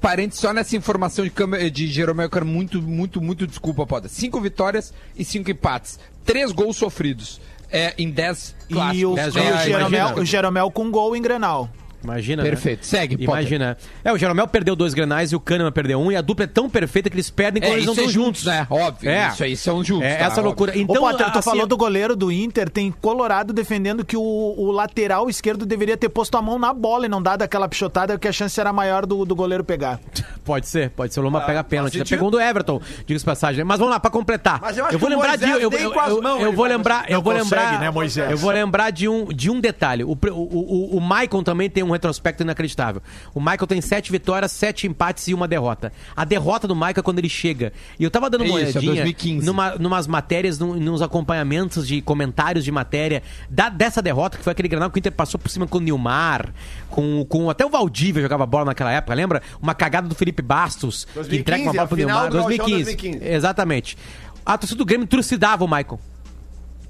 parênteses 0.00 0.40
só 0.40 0.52
nessa 0.52 0.76
informação 0.76 1.24
de, 1.24 1.70
de 1.70 1.86
Jeromel, 1.86 2.26
eu 2.26 2.30
quero 2.30 2.46
muito, 2.46 2.80
muito, 2.80 3.20
muito 3.20 3.46
desculpa, 3.46 3.86
Poda. 3.86 4.08
Cinco 4.08 4.40
vitórias 4.40 4.92
e 5.16 5.24
cinco 5.24 5.50
empates. 5.50 5.98
Três 6.24 6.52
gols 6.52 6.76
sofridos. 6.76 7.40
É, 7.70 7.94
em 7.96 8.10
dez 8.10 8.54
clássicos. 8.70 9.00
E 9.00 9.06
o, 9.06 9.14
dez 9.14 9.34
o, 9.34 9.38
Jeromel, 9.64 10.14
o 10.16 10.24
Jeromel 10.24 10.70
com 10.70 10.90
gol 10.90 11.16
em 11.16 11.22
Grenal. 11.22 11.70
Imagina. 12.02 12.42
Né? 12.42 12.48
Perfeito. 12.48 12.80
Né? 12.80 12.84
Segue, 12.84 13.16
Imagina. 13.22 13.76
Potter. 13.76 13.92
É, 14.04 14.12
o 14.12 14.18
Jeromel 14.18 14.48
perdeu 14.48 14.74
dois 14.74 14.94
granais 14.94 15.32
e 15.32 15.36
o 15.36 15.40
Kahneman 15.40 15.72
perdeu 15.72 16.00
um, 16.00 16.10
e 16.10 16.16
a 16.16 16.20
dupla 16.20 16.44
é 16.44 16.48
tão 16.48 16.68
perfeita 16.68 17.08
que 17.08 17.16
eles 17.16 17.30
perdem 17.30 17.62
quando 17.62 17.72
é, 17.72 17.74
eles 17.74 17.86
não 17.86 17.92
estão 17.92 18.08
é 18.08 18.12
juntos. 18.12 18.44
né? 18.44 18.66
Óbvio. 18.68 19.10
É. 19.10 19.28
Isso 19.28 19.44
aí 19.44 19.56
são 19.56 19.84
juntos. 19.84 20.06
É, 20.06 20.16
tá, 20.16 20.24
essa 20.24 20.32
óbvio. 20.32 20.44
loucura. 20.44 20.78
Então, 20.78 21.02
Ô, 21.02 21.06
Potter, 21.06 21.30
tu 21.30 21.38
assim, 21.38 21.50
falou 21.50 21.66
do 21.66 21.76
goleiro 21.76 22.16
do 22.16 22.30
Inter, 22.30 22.68
tem 22.68 22.90
Colorado 22.90 23.52
defendendo 23.52 24.04
que 24.04 24.16
o, 24.16 24.22
o, 24.22 24.70
lateral 24.70 25.28
esquerdo 25.28 25.64
deveria 25.64 25.96
ter 25.96 26.08
posto 26.08 26.36
a 26.36 26.42
mão 26.42 26.58
na 26.58 26.72
bola 26.72 27.06
e 27.06 27.08
não 27.08 27.22
dado 27.22 27.42
aquela 27.42 27.68
pichotada, 27.68 28.18
que 28.18 28.28
a 28.28 28.32
chance 28.32 28.60
era 28.60 28.72
maior 28.72 29.06
do, 29.06 29.24
do 29.24 29.34
goleiro 29.34 29.64
pegar. 29.64 30.00
pode 30.44 30.68
ser, 30.68 30.90
pode 30.90 31.14
ser. 31.14 31.20
O 31.20 31.22
Loma 31.22 31.38
ah, 31.38 31.42
pega 31.42 31.64
pênalti. 31.64 31.98
Já 31.98 32.04
pegou 32.04 32.30
do 32.30 32.40
Everton, 32.40 32.80
diga-se 33.06 33.24
passagem. 33.24 33.64
Mas 33.64 33.78
vamos 33.78 33.92
lá, 33.92 34.00
pra 34.00 34.10
completar. 34.10 34.60
Mas 34.60 34.76
eu, 34.76 34.86
eu 34.86 34.98
vou 34.98 35.08
lembrar 35.08 35.36
de. 35.36 35.44
Eu, 35.44 35.60
eu, 35.60 35.70
eu, 35.72 35.92
eu 36.40 36.52
vou 36.52 36.66
lembrar. 36.66 37.04
Eu 37.08 37.22
vou 37.22 37.32
lembrar. 37.32 37.80
Né, 37.80 37.90
Moisés? 37.90 38.30
Eu 38.30 38.38
vou 38.38 38.50
lembrar 38.50 38.90
de 38.90 39.08
um, 39.08 39.26
de 39.26 39.50
um 39.50 39.60
detalhe. 39.60 40.04
O, 40.04 40.12
o, 40.12 40.28
o, 40.30 40.96
o 40.96 41.00
Maicon 41.00 41.42
também 41.42 41.70
tem 41.70 41.82
um 41.82 41.91
retrospecto 41.92 42.42
inacreditável. 42.42 43.02
O 43.34 43.40
Michael 43.40 43.66
tem 43.66 43.80
sete 43.80 44.10
vitórias, 44.10 44.52
sete 44.52 44.86
empates 44.86 45.28
e 45.28 45.34
uma 45.34 45.46
derrota. 45.46 45.92
A 46.16 46.24
derrota 46.24 46.66
do 46.66 46.74
Michael 46.74 46.94
é 46.98 47.02
quando 47.02 47.18
ele 47.18 47.28
chega. 47.28 47.72
E 47.98 48.04
eu 48.04 48.10
tava 48.10 48.28
dando 48.28 48.44
uma 48.44 48.60
Isso, 48.60 48.78
é 48.78 48.80
olhadinha 48.80 49.38
é 49.40 49.44
numa, 49.44 49.76
numas 49.76 50.06
matérias, 50.06 50.58
num, 50.58 50.74
nos 50.74 51.02
acompanhamentos 51.02 51.86
de 51.86 52.00
comentários 52.02 52.64
de 52.64 52.72
matéria 52.72 53.22
da, 53.48 53.68
dessa 53.68 54.02
derrota, 54.02 54.36
que 54.38 54.44
foi 54.44 54.52
aquele 54.52 54.68
granal 54.68 54.90
que 54.90 54.98
o 54.98 55.00
Inter 55.00 55.12
passou 55.12 55.38
por 55.38 55.48
cima 55.48 55.66
com 55.66 55.78
o 55.78 55.80
Nilmar, 55.80 56.52
com, 56.88 57.24
com 57.28 57.48
até 57.48 57.64
o 57.64 57.68
Valdívia 57.68 58.22
jogava 58.22 58.46
bola 58.46 58.66
naquela 58.66 58.92
época, 58.92 59.14
lembra? 59.14 59.42
Uma 59.60 59.74
cagada 59.74 60.08
do 60.08 60.14
Felipe 60.14 60.42
Bastos, 60.42 61.06
2015, 61.14 61.28
que 61.28 61.36
entrega 61.36 61.62
uma 61.62 61.72
bola 61.72 61.88
pro 61.88 61.96
Nilmar. 61.96 62.30
2015. 62.30 62.84
2015. 62.84 63.24
Exatamente. 63.24 63.98
A 64.44 64.58
torcida 64.58 64.78
do 64.78 64.84
Grêmio 64.84 65.06
trucidava 65.06 65.64
o 65.64 65.68
Michael. 65.68 66.00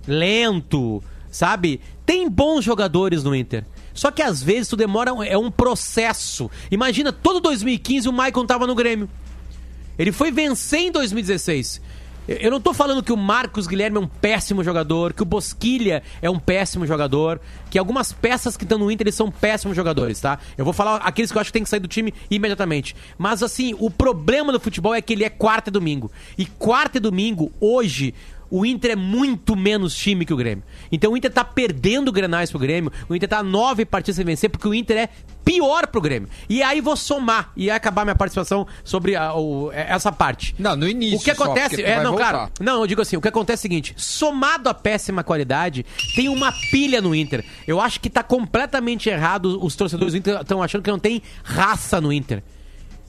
Lento, 0.06 1.02
sabe? 1.30 1.80
Tem 2.04 2.28
bons 2.28 2.64
jogadores 2.64 3.22
no 3.22 3.34
Inter. 3.34 3.64
Só 3.94 4.10
que 4.10 4.22
às 4.22 4.42
vezes 4.42 4.68
tu 4.68 4.76
demora, 4.76 5.10
é 5.26 5.36
um 5.36 5.50
processo. 5.50 6.50
Imagina, 6.70 7.12
todo 7.12 7.40
2015 7.40 8.08
o 8.08 8.12
Maicon 8.12 8.46
tava 8.46 8.66
no 8.66 8.74
Grêmio. 8.74 9.08
Ele 9.98 10.12
foi 10.12 10.30
vencer 10.30 10.80
em 10.80 10.90
2016. 10.90 11.80
Eu 12.28 12.52
não 12.52 12.60
tô 12.60 12.72
falando 12.72 13.02
que 13.02 13.12
o 13.12 13.16
Marcos 13.16 13.66
Guilherme 13.66 13.96
é 13.96 14.00
um 14.00 14.06
péssimo 14.06 14.62
jogador, 14.62 15.12
que 15.12 15.22
o 15.22 15.26
Bosquilha 15.26 16.04
é 16.20 16.30
um 16.30 16.38
péssimo 16.38 16.86
jogador, 16.86 17.40
que 17.68 17.76
algumas 17.76 18.12
peças 18.12 18.56
que 18.56 18.62
estão 18.62 18.78
no 18.78 18.92
Inter 18.92 19.12
são 19.12 19.28
péssimos 19.28 19.74
jogadores, 19.74 20.20
tá? 20.20 20.38
Eu 20.56 20.64
vou 20.64 20.72
falar 20.72 20.98
aqueles 20.98 21.32
que 21.32 21.36
eu 21.36 21.40
acho 21.40 21.48
que 21.48 21.54
tem 21.54 21.64
que 21.64 21.68
sair 21.68 21.80
do 21.80 21.88
time 21.88 22.14
imediatamente. 22.30 22.94
Mas 23.18 23.42
assim, 23.42 23.74
o 23.76 23.90
problema 23.90 24.52
do 24.52 24.60
futebol 24.60 24.94
é 24.94 25.02
que 25.02 25.12
ele 25.12 25.24
é 25.24 25.30
quarta 25.30 25.68
e 25.68 25.72
domingo. 25.72 26.12
E 26.38 26.46
quarta 26.46 26.98
e 26.98 27.00
domingo, 27.00 27.50
hoje, 27.60 28.14
o 28.52 28.66
Inter 28.66 28.90
é 28.90 28.96
muito 28.96 29.56
menos 29.56 29.96
time 29.96 30.26
que 30.26 30.34
o 30.34 30.36
Grêmio. 30.36 30.62
Então 30.92 31.12
o 31.12 31.16
Inter 31.16 31.32
tá 31.32 31.42
perdendo 31.42 32.12
grenais 32.12 32.50
pro 32.50 32.60
Grêmio, 32.60 32.92
o 33.08 33.16
Inter 33.16 33.26
tá 33.26 33.42
nove 33.42 33.86
partidas 33.86 34.16
sem 34.16 34.26
vencer, 34.26 34.50
porque 34.50 34.68
o 34.68 34.74
Inter 34.74 34.98
é 34.98 35.08
pior 35.42 35.86
pro 35.86 36.02
Grêmio. 36.02 36.28
E 36.50 36.62
aí 36.62 36.82
vou 36.82 36.94
somar 36.94 37.50
e 37.56 37.70
acabar 37.70 38.04
minha 38.04 38.14
participação 38.14 38.66
sobre 38.84 39.16
a, 39.16 39.34
o, 39.34 39.72
é, 39.72 39.86
essa 39.90 40.12
parte. 40.12 40.54
Não, 40.58 40.76
no 40.76 40.86
início. 40.86 41.18
O 41.18 41.22
que 41.22 41.30
acontece. 41.30 41.76
Só, 41.76 41.82
é, 41.82 42.02
não, 42.02 42.10
voltar. 42.10 42.30
claro. 42.30 42.52
Não, 42.60 42.82
eu 42.82 42.86
digo 42.86 43.00
assim: 43.00 43.16
o 43.16 43.22
que 43.22 43.28
acontece 43.28 43.60
é 43.60 43.60
o 43.60 43.62
seguinte: 43.62 43.94
somado 43.96 44.68
à 44.68 44.74
péssima 44.74 45.24
qualidade, 45.24 45.86
tem 46.14 46.28
uma 46.28 46.52
pilha 46.70 47.00
no 47.00 47.14
Inter. 47.14 47.42
Eu 47.66 47.80
acho 47.80 48.00
que 48.00 48.10
tá 48.10 48.22
completamente 48.22 49.08
errado. 49.08 49.64
Os 49.64 49.74
torcedores 49.74 50.12
do 50.12 50.18
Inter 50.18 50.42
estão 50.42 50.62
achando 50.62 50.82
que 50.82 50.90
não 50.90 50.98
tem 50.98 51.22
raça 51.42 52.02
no 52.02 52.12
Inter. 52.12 52.42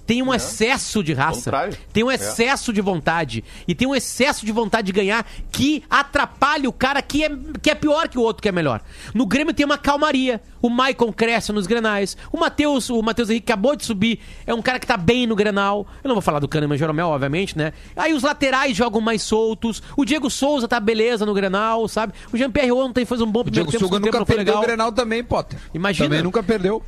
Tem 0.06 0.22
um 0.22 0.34
excesso 0.34 1.04
de 1.04 1.14
raça, 1.14 1.46
Contrário. 1.52 1.78
tem 1.92 2.04
um 2.04 2.12
excesso 2.12 2.74
de 2.74 2.82
vontade 2.82 3.44
e 3.68 3.74
tem 3.74 3.88
um 3.88 3.96
excesso 3.96 4.46
de 4.46 4.52
vontade 4.52 4.88
de 4.88 4.92
ganhar 4.92 5.26
que 5.52 5.84
atrapalha 5.90 6.68
o 6.68 6.74
cara 6.74 7.02
que 7.02 7.24
é, 7.24 7.32
que 7.62 7.70
é 7.70 7.76
pior 7.76 8.08
que 8.08 8.18
o 8.18 8.22
outro 8.22 8.42
que 8.42 8.50
é 8.50 8.52
melhor. 8.52 8.82
No 9.14 9.26
Grêmio 9.26 9.54
tem 9.54 9.66
uma 9.66 9.78
calmaria. 9.78 10.42
O 10.62 10.70
Maicon 10.70 11.12
cresce 11.12 11.52
nos 11.52 11.68
Grenais. 11.68 12.16
O 12.32 12.38
Matheus, 12.38 12.90
o 12.90 13.02
Matheus 13.02 13.30
Henrique 13.30 13.52
acabou 13.52 13.76
de 13.76 13.86
subir, 13.86 14.20
é 14.48 14.54
um 14.54 14.62
cara 14.62 14.80
que 14.80 14.88
tá 14.88 14.96
bem 14.96 15.28
no 15.28 15.36
Grenal. 15.36 15.86
Eu 16.04 16.08
não 16.08 16.16
vou 16.16 16.22
falar 16.22 16.40
do 16.40 16.48
Kahneman 16.48 16.76
e 16.76 16.80
Jeromel, 16.80 17.08
obviamente, 17.08 17.58
né? 17.58 17.74
Aí 17.96 18.14
os 18.14 18.24
laterais 18.24 18.76
jogam 18.76 19.02
mais 19.02 19.22
soltos. 19.22 19.84
O 19.98 20.06
Diego 20.06 20.30
Souza 20.30 20.68
tá 20.68 20.80
beleza 20.80 21.26
no 21.26 21.34
Grenal, 21.34 21.88
sabe? 21.88 22.14
O 22.32 22.38
Jean-Pierre 22.38 22.72
ontem 22.72 23.06
fez 23.06 23.20
um 23.22 23.30
bom 23.30 23.42
O 23.42 23.44
primeiro 23.44 23.70
Diego 23.70 23.72
tempo, 23.72 23.90
Souza 23.90 24.02
tempo 24.02 24.06
nunca 24.18 24.26
foi 24.26 24.36
perdeu 24.36 24.54
legal. 24.54 24.64
o 24.64 24.66
Grenal 24.66 24.92
também, 24.92 25.24
Potter. 25.24 25.60
Imagina. 25.74 26.10
Também 26.10 26.24
nunca 26.24 26.42
perdeu. 26.42 26.82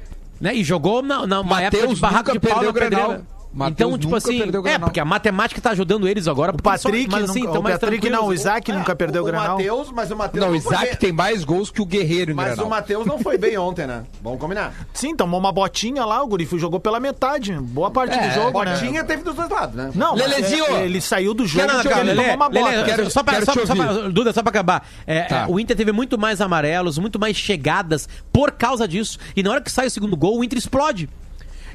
Né? 0.46 0.54
E 0.54 0.64
jogou 0.64 1.02
na, 1.02 1.26
na 1.26 1.42
uma 1.42 1.56
Mateus 1.56 1.74
época 1.74 1.96
de 1.96 2.02
barraco 2.02 2.30
nunca 2.36 2.40
de 2.40 2.48
pau 2.48 2.60
perdeu 2.60 2.74
na 2.74 2.80
pedreira. 2.80 3.26
Mateus 3.56 3.72
Então, 3.88 3.98
tipo 3.98 4.06
nunca 4.14 4.18
assim, 4.18 4.38
perdeu 4.38 4.62
o 4.62 4.68
é, 4.68 4.78
porque 4.78 5.00
a 5.00 5.06
matemática 5.06 5.62
tá 5.62 5.70
ajudando 5.72 6.08
eles 6.10 6.28
agora. 6.28 6.52
O 6.52 6.56
eles 6.56 6.82
só- 6.82 6.90
Patrick, 6.90 7.10
mas 7.10 7.30
assim, 7.30 7.40
nunca, 7.40 7.52
tão 7.54 7.62
o 7.62 7.64
mais 7.64 7.80
Patrick 7.80 8.10
não, 8.10 8.28
o. 8.28 8.34
Isaac 8.34 8.72
nunca 8.74 8.96
perdeu 8.96 9.22
o, 9.24 9.26
Grenal. 9.26 9.58
Matheus, 9.58 9.92
mas 9.92 10.12
o 10.12 10.16
Matheus 10.18 10.46
Não, 10.46 10.52
o 10.52 10.56
Isaac 10.58 10.86
bem- 10.88 10.96
tem 10.98 11.12
mais 11.14 11.44
gols 11.46 11.72
que 11.72 11.82
o 11.82 11.86
Guerreiro 11.86 12.32
em 12.32 12.34
Mas 12.34 12.48
Grenal. 12.48 12.66
o 12.66 12.70
Matheus 12.70 13.06
não 13.06 13.18
foi 13.18 13.38
bem 13.38 13.58
ontem, 13.58 13.88
né? 13.88 14.04
Vamos 14.22 14.40
combinar. 14.40 14.74
Sim, 14.94 15.16
tomou 15.16 15.40
uma 15.40 15.54
botinha 15.54 16.04
lá, 16.04 16.22
o 16.22 16.28
Guri 16.28 16.46
jogou 16.58 16.80
pela 16.82 17.00
metade. 17.00 17.54
Boa 17.54 17.90
parte 17.90 18.14
É, 18.18 18.28
do 18.28 18.34
jogo, 18.36 18.52
Botinha 18.52 19.02
né? 19.02 19.04
teve 19.04 19.24
dos 19.24 19.34
dois 19.36 19.50
lados, 19.50 19.74
né? 19.76 19.90
Não, 19.96 20.18
mas 20.18 20.28
Lelezinho! 20.28 20.66
é- 20.66 20.86
ele 20.86 21.00
saiu 21.00 21.34
do 21.34 21.48
jogo 21.48 21.66
Não, 21.66 21.76
não, 21.78 21.84
calma, 21.84 22.00
ele 22.02 22.10
Lelê, 22.10 22.22
tomou 22.24 22.36
uma 22.36 22.50
bota. 22.50 22.70
Lelê, 22.76 22.84
Quero- 22.84 23.10
só 23.10 23.24
pra, 23.24 23.34
quero 23.36 23.46
só, 23.46 23.66
só 23.66 23.74
pra-. 23.76 23.94
Duda, 24.10 24.34
só 24.34 24.42
pra 24.42 24.50
acabar. 24.50 24.86
É, 25.08 25.22
Tá. 25.24 25.36
é, 25.42 25.46
o 25.48 25.58
Inter 25.60 25.78
teve 25.78 25.92
muito 25.94 26.18
mais 26.18 26.42
amarelos, 26.42 26.98
muito 26.98 27.18
mais 27.18 27.38
chegadas 27.38 28.10
por 28.34 28.52
causa 28.52 28.86
disso. 28.86 29.18
E 29.36 29.42
na 29.42 29.52
hora 29.52 29.62
que 29.62 29.72
sai 29.72 29.88
o 29.88 29.90
segundo 29.90 30.16
gol, 30.18 30.38
o 30.40 30.44
Inter 30.44 30.58
explode. 30.60 31.10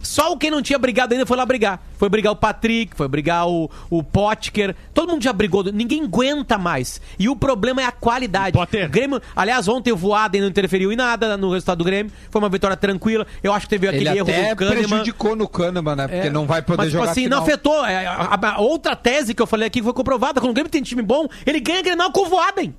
Só 0.03 0.33
o 0.33 0.39
quem 0.39 0.51
não 0.51 0.63
tinha 0.63 0.79
brigado 0.79 1.13
ainda 1.13 1.27
foi 1.27 1.37
lá 1.37 1.45
brigar. 1.45 1.79
Foi 1.99 2.09
brigar 2.09 2.33
o 2.33 2.37
Patrick, 2.37 2.97
foi 2.97 3.07
brigar 3.07 3.47
o, 3.47 3.71
o 3.91 4.03
Potker. 4.03 4.75
Todo 4.95 5.11
mundo 5.11 5.23
já 5.23 5.33
brigou. 5.33 5.63
Ninguém 5.65 6.05
aguenta 6.05 6.57
mais. 6.57 7.01
E 7.19 7.29
o 7.29 7.37
problema 7.37 7.83
é 7.83 7.85
a 7.85 7.93
qualidade. 7.93 8.57
O 8.57 8.89
Grêmio, 8.89 9.21
aliás, 9.37 9.69
ontem 9.69 9.93
o 9.93 9.97
Voaden 9.97 10.41
não 10.41 10.49
interferiu 10.49 10.91
em 10.91 10.97
nada 10.97 11.37
no 11.37 11.53
resultado 11.53 11.79
do 11.79 11.85
Grêmio. 11.85 12.11
Foi 12.31 12.41
uma 12.41 12.49
vitória 12.49 12.77
tranquila. 12.77 13.27
Eu 13.43 13.53
acho 13.53 13.67
que 13.67 13.71
teve 13.71 13.87
aquele 13.89 14.09
Ele 14.09 14.19
erro 14.21 14.31
até 14.31 14.55
do 14.55 14.57
Kahneman. 14.57 14.89
prejudicou 14.89 15.37
no 15.37 15.47
Kahneman, 15.47 15.95
né? 15.97 16.09
Porque 16.09 16.29
É, 16.29 16.31
não 16.31 16.47
vai 16.47 16.63
poder 16.63 16.79
mas, 16.79 16.87
tipo 16.89 16.99
jogar 16.99 17.11
assim, 17.13 17.25
final. 17.25 17.39
não 17.41 17.47
afetou. 17.47 17.85
É, 17.85 18.07
a, 18.07 18.13
a- 18.41 18.55
a 18.55 18.61
outra 18.61 18.97
tese 18.97 19.35
que 19.35 19.43
eu 19.43 19.47
falei 19.47 19.67
aqui 19.67 19.83
foi 19.83 19.93
comprovada. 19.93 20.41
Quando 20.41 20.51
o 20.53 20.55
Grêmio 20.55 20.71
tem 20.71 20.83
time 20.83 21.03
bom, 21.03 21.29
ele 21.45 21.61
ganha 21.61 21.83
Grenal 21.83 22.11
com 22.11 22.23
o 22.23 22.27
Voaden. 22.27 22.75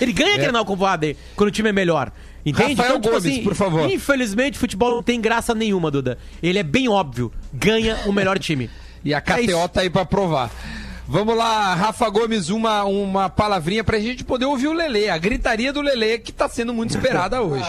Ele 0.00 0.12
ganha 0.12 0.38
Grenal 0.38 0.64
com 0.64 0.72
o 0.72 0.76
Voaden 0.76 1.16
quando 1.36 1.48
o 1.48 1.52
time 1.52 1.68
é 1.68 1.72
melhor. 1.72 2.12
Entende? 2.44 2.74
Rafael 2.74 2.98
Gomes, 2.98 3.38
por 3.38 3.54
favor. 3.54 3.90
Infelizmente, 3.90 4.58
futebol 4.58 4.90
não 4.96 5.02
tem 5.02 5.20
graça 5.20 5.54
nenhuma, 5.54 5.90
Duda. 5.90 6.18
Ele 6.42 6.58
é 6.58 6.62
bem 6.62 6.88
óbvio. 6.88 7.32
Ganha 7.52 7.98
o 8.06 8.12
melhor 8.12 8.38
time. 8.38 8.68
E 9.04 9.12
a 9.12 9.20
KTO 9.20 9.40
isso. 9.40 9.68
tá 9.70 9.80
aí 9.80 9.90
pra 9.90 10.04
provar. 10.04 10.48
Vamos 11.08 11.36
lá, 11.36 11.74
Rafa 11.74 12.08
Gomes, 12.08 12.50
uma, 12.50 12.84
uma 12.84 13.28
palavrinha 13.28 13.82
pra 13.82 13.98
gente 13.98 14.22
poder 14.22 14.44
ouvir 14.44 14.68
o 14.68 14.72
Lelê. 14.72 15.08
A 15.08 15.18
gritaria 15.18 15.72
do 15.72 15.80
Lelê 15.80 16.18
que 16.20 16.30
tá 16.30 16.48
sendo 16.48 16.72
muito 16.72 16.90
esperada 16.90 17.42
hoje. 17.42 17.68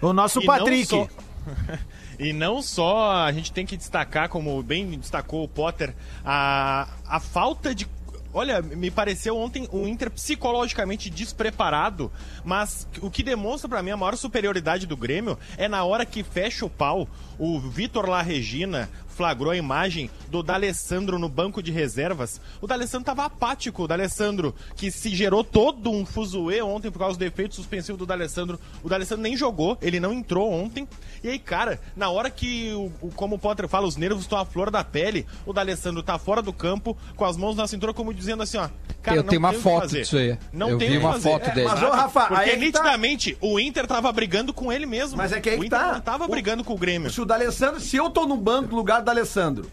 O 0.00 0.14
nosso 0.14 0.40
E 0.40 0.46
não 0.46 0.54
Patrick. 0.54 0.86
só- 0.86 1.06
E 2.18 2.32
não 2.32 2.62
só 2.62 3.12
a 3.26 3.32
gente 3.32 3.52
tem 3.52 3.66
que 3.66 3.76
destacar, 3.76 4.30
como 4.30 4.62
bem 4.62 4.86
destacou 4.98 5.44
o 5.44 5.48
Potter, 5.48 5.92
a, 6.24 6.88
a 7.06 7.20
falta 7.20 7.74
de. 7.74 7.86
Olha, 8.36 8.60
me 8.60 8.90
pareceu 8.90 9.38
ontem 9.38 9.68
o 9.70 9.86
Inter 9.86 10.10
psicologicamente 10.10 11.08
despreparado, 11.08 12.10
mas 12.44 12.88
o 13.00 13.08
que 13.08 13.22
demonstra 13.22 13.68
pra 13.68 13.80
mim 13.80 13.92
a 13.92 13.96
maior 13.96 14.16
superioridade 14.16 14.88
do 14.88 14.96
Grêmio 14.96 15.38
é 15.56 15.68
na 15.68 15.84
hora 15.84 16.04
que 16.04 16.24
fecha 16.24 16.66
o 16.66 16.70
pau, 16.70 17.08
o 17.38 17.60
Vitor 17.60 18.08
La 18.08 18.22
Regina 18.22 18.90
flagrou 19.14 19.52
a 19.52 19.56
imagem 19.56 20.10
do 20.28 20.42
D'Alessandro 20.42 21.18
no 21.18 21.28
banco 21.28 21.62
de 21.62 21.70
reservas. 21.70 22.40
O 22.60 22.66
D'Alessandro 22.66 23.06
tava 23.06 23.24
apático, 23.24 23.84
o 23.84 23.88
D'Alessandro 23.88 24.54
que 24.76 24.90
se 24.90 25.14
gerou 25.14 25.44
todo 25.44 25.90
um 25.90 26.04
fuzuê 26.04 26.60
ontem 26.60 26.90
por 26.90 26.98
causa 26.98 27.18
do 27.18 27.24
efeito 27.24 27.54
suspensivo 27.54 27.96
do 27.96 28.06
D'Alessandro. 28.06 28.58
O 28.82 28.88
D'Alessandro 28.88 29.22
nem 29.22 29.36
jogou, 29.36 29.78
ele 29.80 30.00
não 30.00 30.12
entrou 30.12 30.52
ontem. 30.52 30.88
E 31.22 31.28
aí, 31.28 31.38
cara, 31.38 31.80
na 31.96 32.10
hora 32.10 32.30
que, 32.30 32.72
o, 33.00 33.10
como 33.10 33.36
o 33.36 33.38
Potter 33.38 33.68
fala, 33.68 33.86
os 33.86 33.96
nervos 33.96 34.22
estão 34.22 34.38
à 34.38 34.44
flor 34.44 34.70
da 34.70 34.82
pele, 34.84 35.26
o 35.46 35.52
D'Alessandro 35.52 36.02
tá 36.02 36.18
fora 36.18 36.42
do 36.42 36.52
campo, 36.52 36.96
com 37.16 37.24
as 37.24 37.36
mãos 37.36 37.56
na 37.56 37.66
cintura, 37.66 37.94
como 37.94 38.12
dizendo 38.12 38.42
assim, 38.42 38.58
ó... 38.58 38.68
Cara, 39.04 39.16
Eu 39.18 39.22
tenho 39.22 39.38
uma 39.38 39.52
foto 39.52 39.88
disso 39.88 40.16
aí. 40.16 40.36
Não 40.52 40.70
Eu 40.70 40.78
tem 40.78 40.90
vi 40.90 40.98
uma 40.98 41.12
fazer. 41.12 41.30
foto 41.30 41.54
dele. 41.54 41.68
Mas, 41.68 41.82
ô, 41.82 41.90
Rafa, 41.90 42.20
Porque 42.26 42.42
aí 42.42 42.48
é 42.48 42.52
tá. 42.54 42.58
nitidamente 42.58 43.36
o 43.40 43.60
Inter 43.60 43.86
tava 43.86 44.10
brigando 44.10 44.52
com 44.54 44.72
ele 44.72 44.86
mesmo. 44.86 45.16
Mas 45.16 45.30
é 45.30 45.40
que 45.40 45.50
aí 45.50 45.58
o 45.58 45.64
Inter 45.64 45.78
tá. 45.78 45.92
não 45.92 46.00
tava 46.00 46.24
O- 46.24 46.28
brigando 46.28 46.64
com 46.64 46.72
o 46.72 46.78
Grêmio. 46.78 47.10
Se 47.10 47.20
o 47.20 47.24
D'Alessandro, 47.26 47.80
se 47.80 47.96
eu 47.96 48.08
tô 48.10 48.26
no 48.26 48.36
banco 48.36 48.70
no 48.70 48.76
lugar 48.76 49.00
do 49.00 49.04
D'Alessandro, 49.04 49.70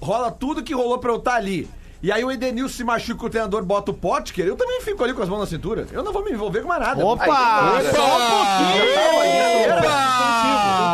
rola 0.00 0.30
tudo 0.30 0.62
que 0.62 0.74
rolou 0.74 0.98
pra 0.98 1.10
eu 1.10 1.16
estar 1.16 1.34
ali. 1.34 1.68
E 2.04 2.12
aí 2.12 2.22
o 2.22 2.30
Edenilson 2.30 2.68
se 2.76 2.84
machuca, 2.84 3.24
o 3.24 3.30
treinador 3.30 3.64
bota 3.64 3.90
o 3.90 3.94
Potker, 3.94 4.44
eu 4.46 4.56
também 4.56 4.78
fico 4.82 5.02
ali 5.02 5.14
com 5.14 5.22
as 5.22 5.28
mãos 5.30 5.40
na 5.40 5.46
cintura. 5.46 5.86
Eu 5.90 6.02
não 6.02 6.12
vou 6.12 6.22
me 6.22 6.32
envolver 6.32 6.60
com 6.60 6.68
mais 6.68 6.82
nada. 6.82 7.02
Opa! 7.02 7.24
Aí, 7.78 7.90
Só 7.94 8.04
um 8.04 9.24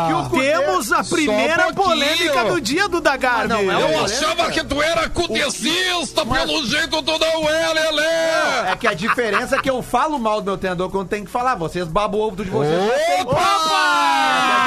O 0.05 0.07
que 0.07 0.13
o 0.13 0.29
Cudê- 0.29 0.51
Temos 0.53 0.91
a 0.93 1.03
primeira 1.03 1.67
um 1.67 1.73
pouquinho. 1.73 2.05
polêmica 2.05 2.45
do 2.45 2.61
dia 2.61 2.87
do 2.87 3.01
Dagarbi. 3.01 3.49
não, 3.49 3.59
é 3.59 3.77
uma 3.77 3.89
Eu 3.97 4.05
achava 4.05 4.49
que 4.51 4.63
tu 4.63 4.81
era 4.81 5.09
cudecista, 5.09 6.25
pelo 6.25 6.65
jeito 6.65 7.03
tu 7.03 7.19
não 7.19 7.49
é, 7.49 7.73
Lelê! 7.73 8.69
É 8.71 8.75
que 8.79 8.87
a 8.87 8.93
diferença 8.93 9.57
é 9.57 9.61
que 9.61 9.69
eu 9.69 9.81
falo 9.81 10.17
mal 10.17 10.39
do 10.39 10.45
meu 10.45 10.57
treinador 10.57 10.89
quando 10.89 11.09
tem 11.09 11.25
que 11.25 11.29
falar. 11.31 11.55
Vocês 11.55 11.89
babam 11.89 12.21
o 12.21 12.23
ovo 12.27 12.41
de 12.41 12.49
vocês. 12.49 12.91
Opa! 13.25 13.35
Parei 13.35 14.60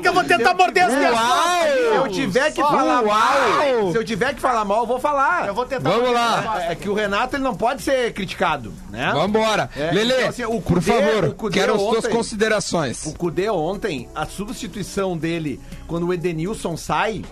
que 0.00 0.08
eu 0.08 0.12
vou 0.14 0.24
tentar 0.24 0.54
morder 0.54 0.84
as 0.84 0.94
minhas 0.94 1.14
Se 1.90 1.94
eu 1.96 2.08
tiver 2.08 2.50
que 2.52 2.60
falar 2.62 3.02
mal, 3.02 3.92
se 3.92 3.98
eu 3.98 4.04
tiver 4.04 4.34
que 4.34 4.40
falar 4.40 4.64
mal, 4.64 4.80
eu 4.80 4.86
vou 4.86 4.98
falar. 5.00 5.46
Eu 5.48 5.54
vou 5.54 5.64
tentar 5.66 5.90
Vamos 5.90 6.08
morder 6.10 6.14
lá. 6.44 6.62
É 6.64 6.74
que 6.74 6.88
o 6.88 6.94
Renato 6.94 7.36
ele 7.36 7.42
não 7.42 7.54
pode 7.54 7.82
ser 7.82 8.12
criticado, 8.12 8.72
né? 8.90 9.10
Vambora. 9.12 9.70
É, 9.76 9.90
Lelê, 9.92 10.16
então, 10.26 10.28
assim, 10.28 10.60
por 10.62 10.80
favor, 10.82 11.24
o 11.24 11.34
Cudê 11.34 11.58
quero 11.60 11.74
as 11.74 11.80
tuas 11.80 12.04
ontem- 12.04 12.10
considerações. 12.16 13.06
O 13.06 13.14
Cudê 13.14 13.48
ontem, 13.50 14.08
a 14.14 14.26
substituição 14.26 15.16
dele 15.16 15.60
quando 15.86 16.06
o 16.06 16.14
Edenilson 16.14 16.76
sai, 16.76 17.24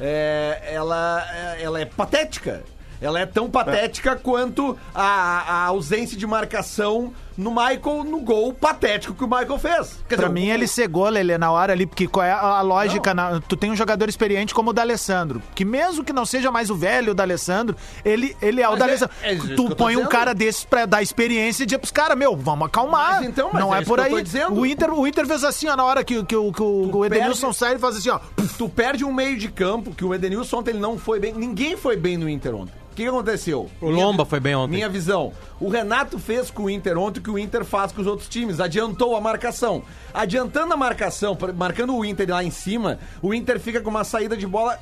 é, 0.00 0.60
ela, 0.72 1.24
é- 1.56 1.62
ela 1.62 1.80
é 1.80 1.84
patética. 1.84 2.62
Ela 3.00 3.20
é 3.20 3.26
tão 3.26 3.48
patética 3.48 4.16
quanto 4.16 4.76
a, 4.92 5.04
a 5.46 5.64
ausência 5.66 6.16
de 6.16 6.26
marcação 6.26 7.12
no 7.38 7.50
Michael 7.50 8.04
no 8.04 8.20
gol 8.20 8.52
patético 8.52 9.14
que 9.14 9.22
o 9.24 9.28
Michael 9.28 9.58
fez. 9.58 10.04
Quer 10.08 10.16
Pra 10.16 10.28
dizer, 10.28 10.40
mim, 10.40 10.50
o- 10.50 10.54
ele 10.54 10.66
cegou, 10.66 11.08
Lelê, 11.08 11.38
na 11.38 11.50
hora 11.52 11.72
ali, 11.72 11.86
porque 11.86 12.06
qual 12.08 12.26
é 12.26 12.32
a, 12.32 12.60
lógica? 12.60 13.14
na- 13.14 13.40
tu 13.40 13.56
tem 13.56 13.70
um 13.70 13.76
jogador 13.76 14.08
experiente 14.08 14.52
como 14.52 14.70
o 14.70 14.72
D'Alessandro, 14.72 15.40
que 15.54 15.64
mesmo 15.64 16.02
que 16.04 16.12
não 16.12 16.26
seja 16.26 16.50
mais 16.50 16.68
o 16.68 16.74
velho 16.74 17.14
D'Alessandro, 17.14 17.76
ele, 18.04 18.36
ele 18.42 18.60
é 18.60 18.68
o 18.68 18.74
D'Alessandro. 18.76 19.14
é- 19.22 19.32
é 19.34 19.36
que 19.36 19.54
tu 19.54 19.74
põe 19.76 19.96
um 19.96 20.06
cara 20.06 20.34
desses 20.34 20.64
pra 20.64 20.84
dar 20.84 21.00
experiência 21.00 21.62
e 21.62 21.66
dizer 21.66 21.78
pros 21.78 21.92
caras, 21.92 22.18
meu, 22.18 22.36
vamos 22.36 22.66
acalmar. 22.66 23.20
Mas 23.20 23.28
então, 23.28 23.50
mas 23.52 23.62
não 23.62 23.74
é 23.74 23.78
é, 23.78 23.84
por 23.84 23.98
que 24.00 24.12
eu 24.12 24.18
aí. 24.18 24.52
O 24.52 24.66
Inter, 24.66 24.92
o 24.92 25.06
Inter 25.06 25.26
fez 25.26 25.44
assim, 25.44 25.68
ó, 25.68 25.76
na 25.76 25.84
hora 25.84 26.02
que, 26.02 26.24
que, 26.24 26.34
o- 26.36 26.52
que 26.52 26.62
o, 26.62 26.90
o 26.92 27.04
Edenilson 27.06 27.46
perde- 27.46 27.56
sai, 27.58 27.70
ele 27.72 27.78
faz 27.78 27.96
assim, 27.96 28.10
ó. 28.10 28.18
Tu 28.58 28.68
perde 28.68 29.04
um 29.04 29.12
meio 29.12 29.38
de 29.38 29.46
campo 29.48 29.94
que 29.94 30.04
o 30.04 30.12
Edenilson 30.12 30.58
ontem 30.58 30.70
ele 30.72 30.80
não 30.80 30.98
foi 30.98 31.20
bem. 31.20 31.32
Ninguém 31.32 31.76
foi 31.76 31.96
bem 31.96 32.16
no 32.16 32.28
Inter 32.28 32.52
ontem. 32.54 32.72
O 32.90 32.94
que, 32.98 33.04
que 33.04 33.08
aconteceu? 33.08 33.70
O 33.80 33.90
Lomba 33.90 34.24
foi 34.24 34.40
bem 34.40 34.56
ontem. 34.56 34.74
Minha 34.74 34.88
visão. 34.88 35.32
O 35.60 35.68
Renato 35.68 36.18
fez 36.18 36.50
com 36.50 36.64
o 36.64 36.70
Inter 36.70 36.96
ontem 36.96 37.18
o 37.18 37.22
que 37.22 37.30
o 37.30 37.38
Inter 37.38 37.64
faz 37.64 37.90
com 37.90 38.00
os 38.00 38.06
outros 38.06 38.28
times. 38.28 38.60
Adiantou 38.60 39.16
a 39.16 39.20
marcação. 39.20 39.82
Adiantando 40.14 40.72
a 40.72 40.76
marcação, 40.76 41.36
marcando 41.56 41.96
o 41.96 42.04
Inter 42.04 42.30
lá 42.30 42.44
em 42.44 42.50
cima, 42.50 42.98
o 43.20 43.34
Inter 43.34 43.58
fica 43.58 43.80
com 43.80 43.90
uma 43.90 44.04
saída 44.04 44.36
de 44.36 44.46
bola 44.46 44.78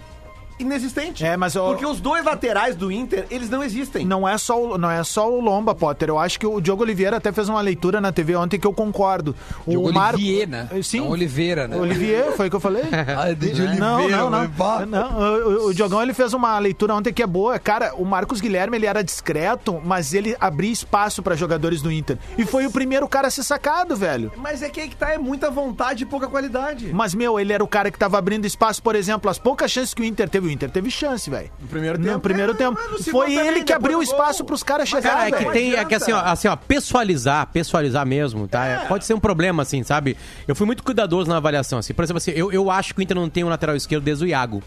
inexistente. 0.59 1.25
É, 1.25 1.37
mas 1.37 1.55
o- 1.57 1.67
Porque 1.67 1.87
os 1.87 2.01
dois 2.01 2.25
laterais 2.25 2.75
do 2.77 2.91
Inter, 2.91 3.27
eles 3.31 3.49
não 3.51 3.63
existem. 3.63 4.05
Não 4.05 4.27
é, 4.29 4.37
só 4.39 4.61
o, 4.63 4.79
não 4.79 4.91
é 4.91 5.03
só 5.05 5.31
o 5.31 5.41
Lomba, 5.41 5.75
Potter. 5.75 6.09
Eu 6.09 6.19
acho 6.19 6.39
que 6.39 6.47
o 6.47 6.61
Diogo 6.61 6.83
Oliveira 6.83 7.17
até 7.17 7.33
fez 7.33 7.49
uma 7.49 7.61
leitura 7.61 8.01
na 8.01 8.13
TV 8.13 8.37
ontem 8.37 8.59
que 8.59 8.67
eu 8.67 8.73
concordo. 8.73 9.35
O 9.67 9.71
Diogo 9.71 9.93
Mar- 9.93 10.15
Olivier, 10.15 10.49
né? 10.49 10.69
Sim. 10.83 11.01
Não 11.01 11.11
Oliveira, 11.11 11.69
né? 11.69 11.77
Olivier, 11.77 12.33
foi 12.33 12.47
o 12.47 12.51
que 12.51 12.57
eu 12.57 12.61
falei? 12.61 12.83
Ah, 13.17 13.33
de 13.33 13.47
Oliveira, 13.47 13.75
não, 13.77 14.09
não, 14.09 14.31
não. 14.31 14.87
não 14.87 15.19
o, 15.19 15.49
o- 15.65 15.67
o 15.69 15.75
Diogão 15.75 16.03
ele 16.03 16.13
fez 16.15 16.33
uma 16.35 16.59
leitura 16.59 16.95
ontem 16.95 17.13
que 17.13 17.23
é 17.23 17.27
boa. 17.27 17.59
Cara, 17.59 17.95
o 17.97 18.05
Marcos 18.05 18.41
Guilherme 18.41 18.77
ele 18.77 18.87
era 18.87 19.03
discreto, 19.03 19.81
mas 19.85 20.13
ele 20.15 20.37
abria 20.41 20.73
espaço 20.73 21.23
pra 21.23 21.35
jogadores 21.35 21.81
do 21.83 21.91
Inter. 21.91 22.19
E 22.37 22.45
foi 22.45 22.67
o 22.67 22.71
primeiro 22.71 23.07
cara 23.09 23.29
a 23.29 23.31
ser 23.31 23.43
sacado, 23.43 23.97
velho. 23.97 24.33
Mas 24.37 24.63
é 24.63 24.69
que 24.69 24.81
aí 24.81 24.89
que 24.89 24.97
tá, 24.97 25.13
é 25.13 25.19
muita 25.19 25.51
vontade 25.51 26.03
e 26.03 26.07
pouca 26.07 26.27
qualidade. 26.29 26.91
Mas, 26.93 27.15
meu, 27.15 27.39
ele 27.41 27.53
era 27.53 27.63
o 27.65 27.69
cara 27.69 27.91
que 27.91 27.99
tava 27.99 28.19
abrindo 28.19 28.45
espaço, 28.47 28.83
por 28.83 28.95
exemplo, 28.95 29.31
as 29.31 29.39
poucas 29.39 29.71
chances 29.71 29.95
que 29.95 30.03
o 30.03 30.05
Inter 30.05 30.29
teve. 30.29 30.46
O 30.47 30.51
Inter 30.51 30.71
teve 30.71 30.91
chance, 30.91 31.29
velho. 31.29 31.51
No 31.61 31.69
primeiro 31.69 31.99
No 31.99 32.05
tempo. 32.05 32.21
primeiro 32.21 32.53
É, 32.53 32.55
tempo. 32.55 32.81
no 32.91 32.99
segundo 32.99 33.11
Foi 33.25 33.35
também, 33.35 33.47
ele 33.49 33.65
que 33.65 33.73
abriu 33.73 34.01
espaço 34.03 34.45
pros 34.45 34.63
caras 34.63 34.89
chegarem. 34.89 35.33
Cara, 35.33 35.43
é 35.43 35.47
que 35.47 35.53
tem, 35.53 35.75
é 35.75 35.85
que 35.85 35.95
assim, 35.95 36.13
ó, 36.13 36.21
assim, 36.21 36.49
ó, 36.49 36.57
pessoalizar, 36.57 37.47
pessoalizar 37.53 38.07
mesmo, 38.07 38.47
tá? 38.49 38.65
É, 38.67 38.77
Pode 38.87 39.05
ser 39.05 39.15
um 39.15 39.21
problema, 39.21 39.63
assim, 39.63 39.83
sabe? 39.83 40.17
Eu 40.47 40.55
fui 40.55 40.67
muito 40.67 40.83
cuidadoso 40.83 41.29
na 41.29 41.37
avaliação, 41.37 41.79
assim. 41.79 41.93
Por 41.93 42.03
exemplo, 42.05 42.19
assim, 42.19 42.31
eu, 42.33 42.53
eu 42.53 42.71
acho 42.71 42.95
que 42.95 43.01
o 43.01 43.03
Inter 43.03 43.17
não 43.17 43.29
tem 43.29 43.45
um 43.45 43.49
lateral 43.49 43.75
esquerdo 43.77 44.05
desde 44.05 44.25
o 44.25 44.29
Iago. 44.29 44.63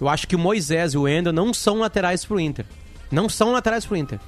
Eu 0.00 0.08
acho 0.08 0.26
que 0.26 0.34
o 0.34 0.38
Moisés 0.38 0.94
e 0.94 0.98
o 0.98 1.06
Ender 1.06 1.32
não 1.32 1.52
são 1.54 1.78
laterais 1.80 2.24
pro 2.24 2.40
Inter. 2.40 2.64
Não 3.10 3.28
são 3.28 3.52
laterais 3.52 3.84
pro 3.84 3.96
Inter. 3.96 4.18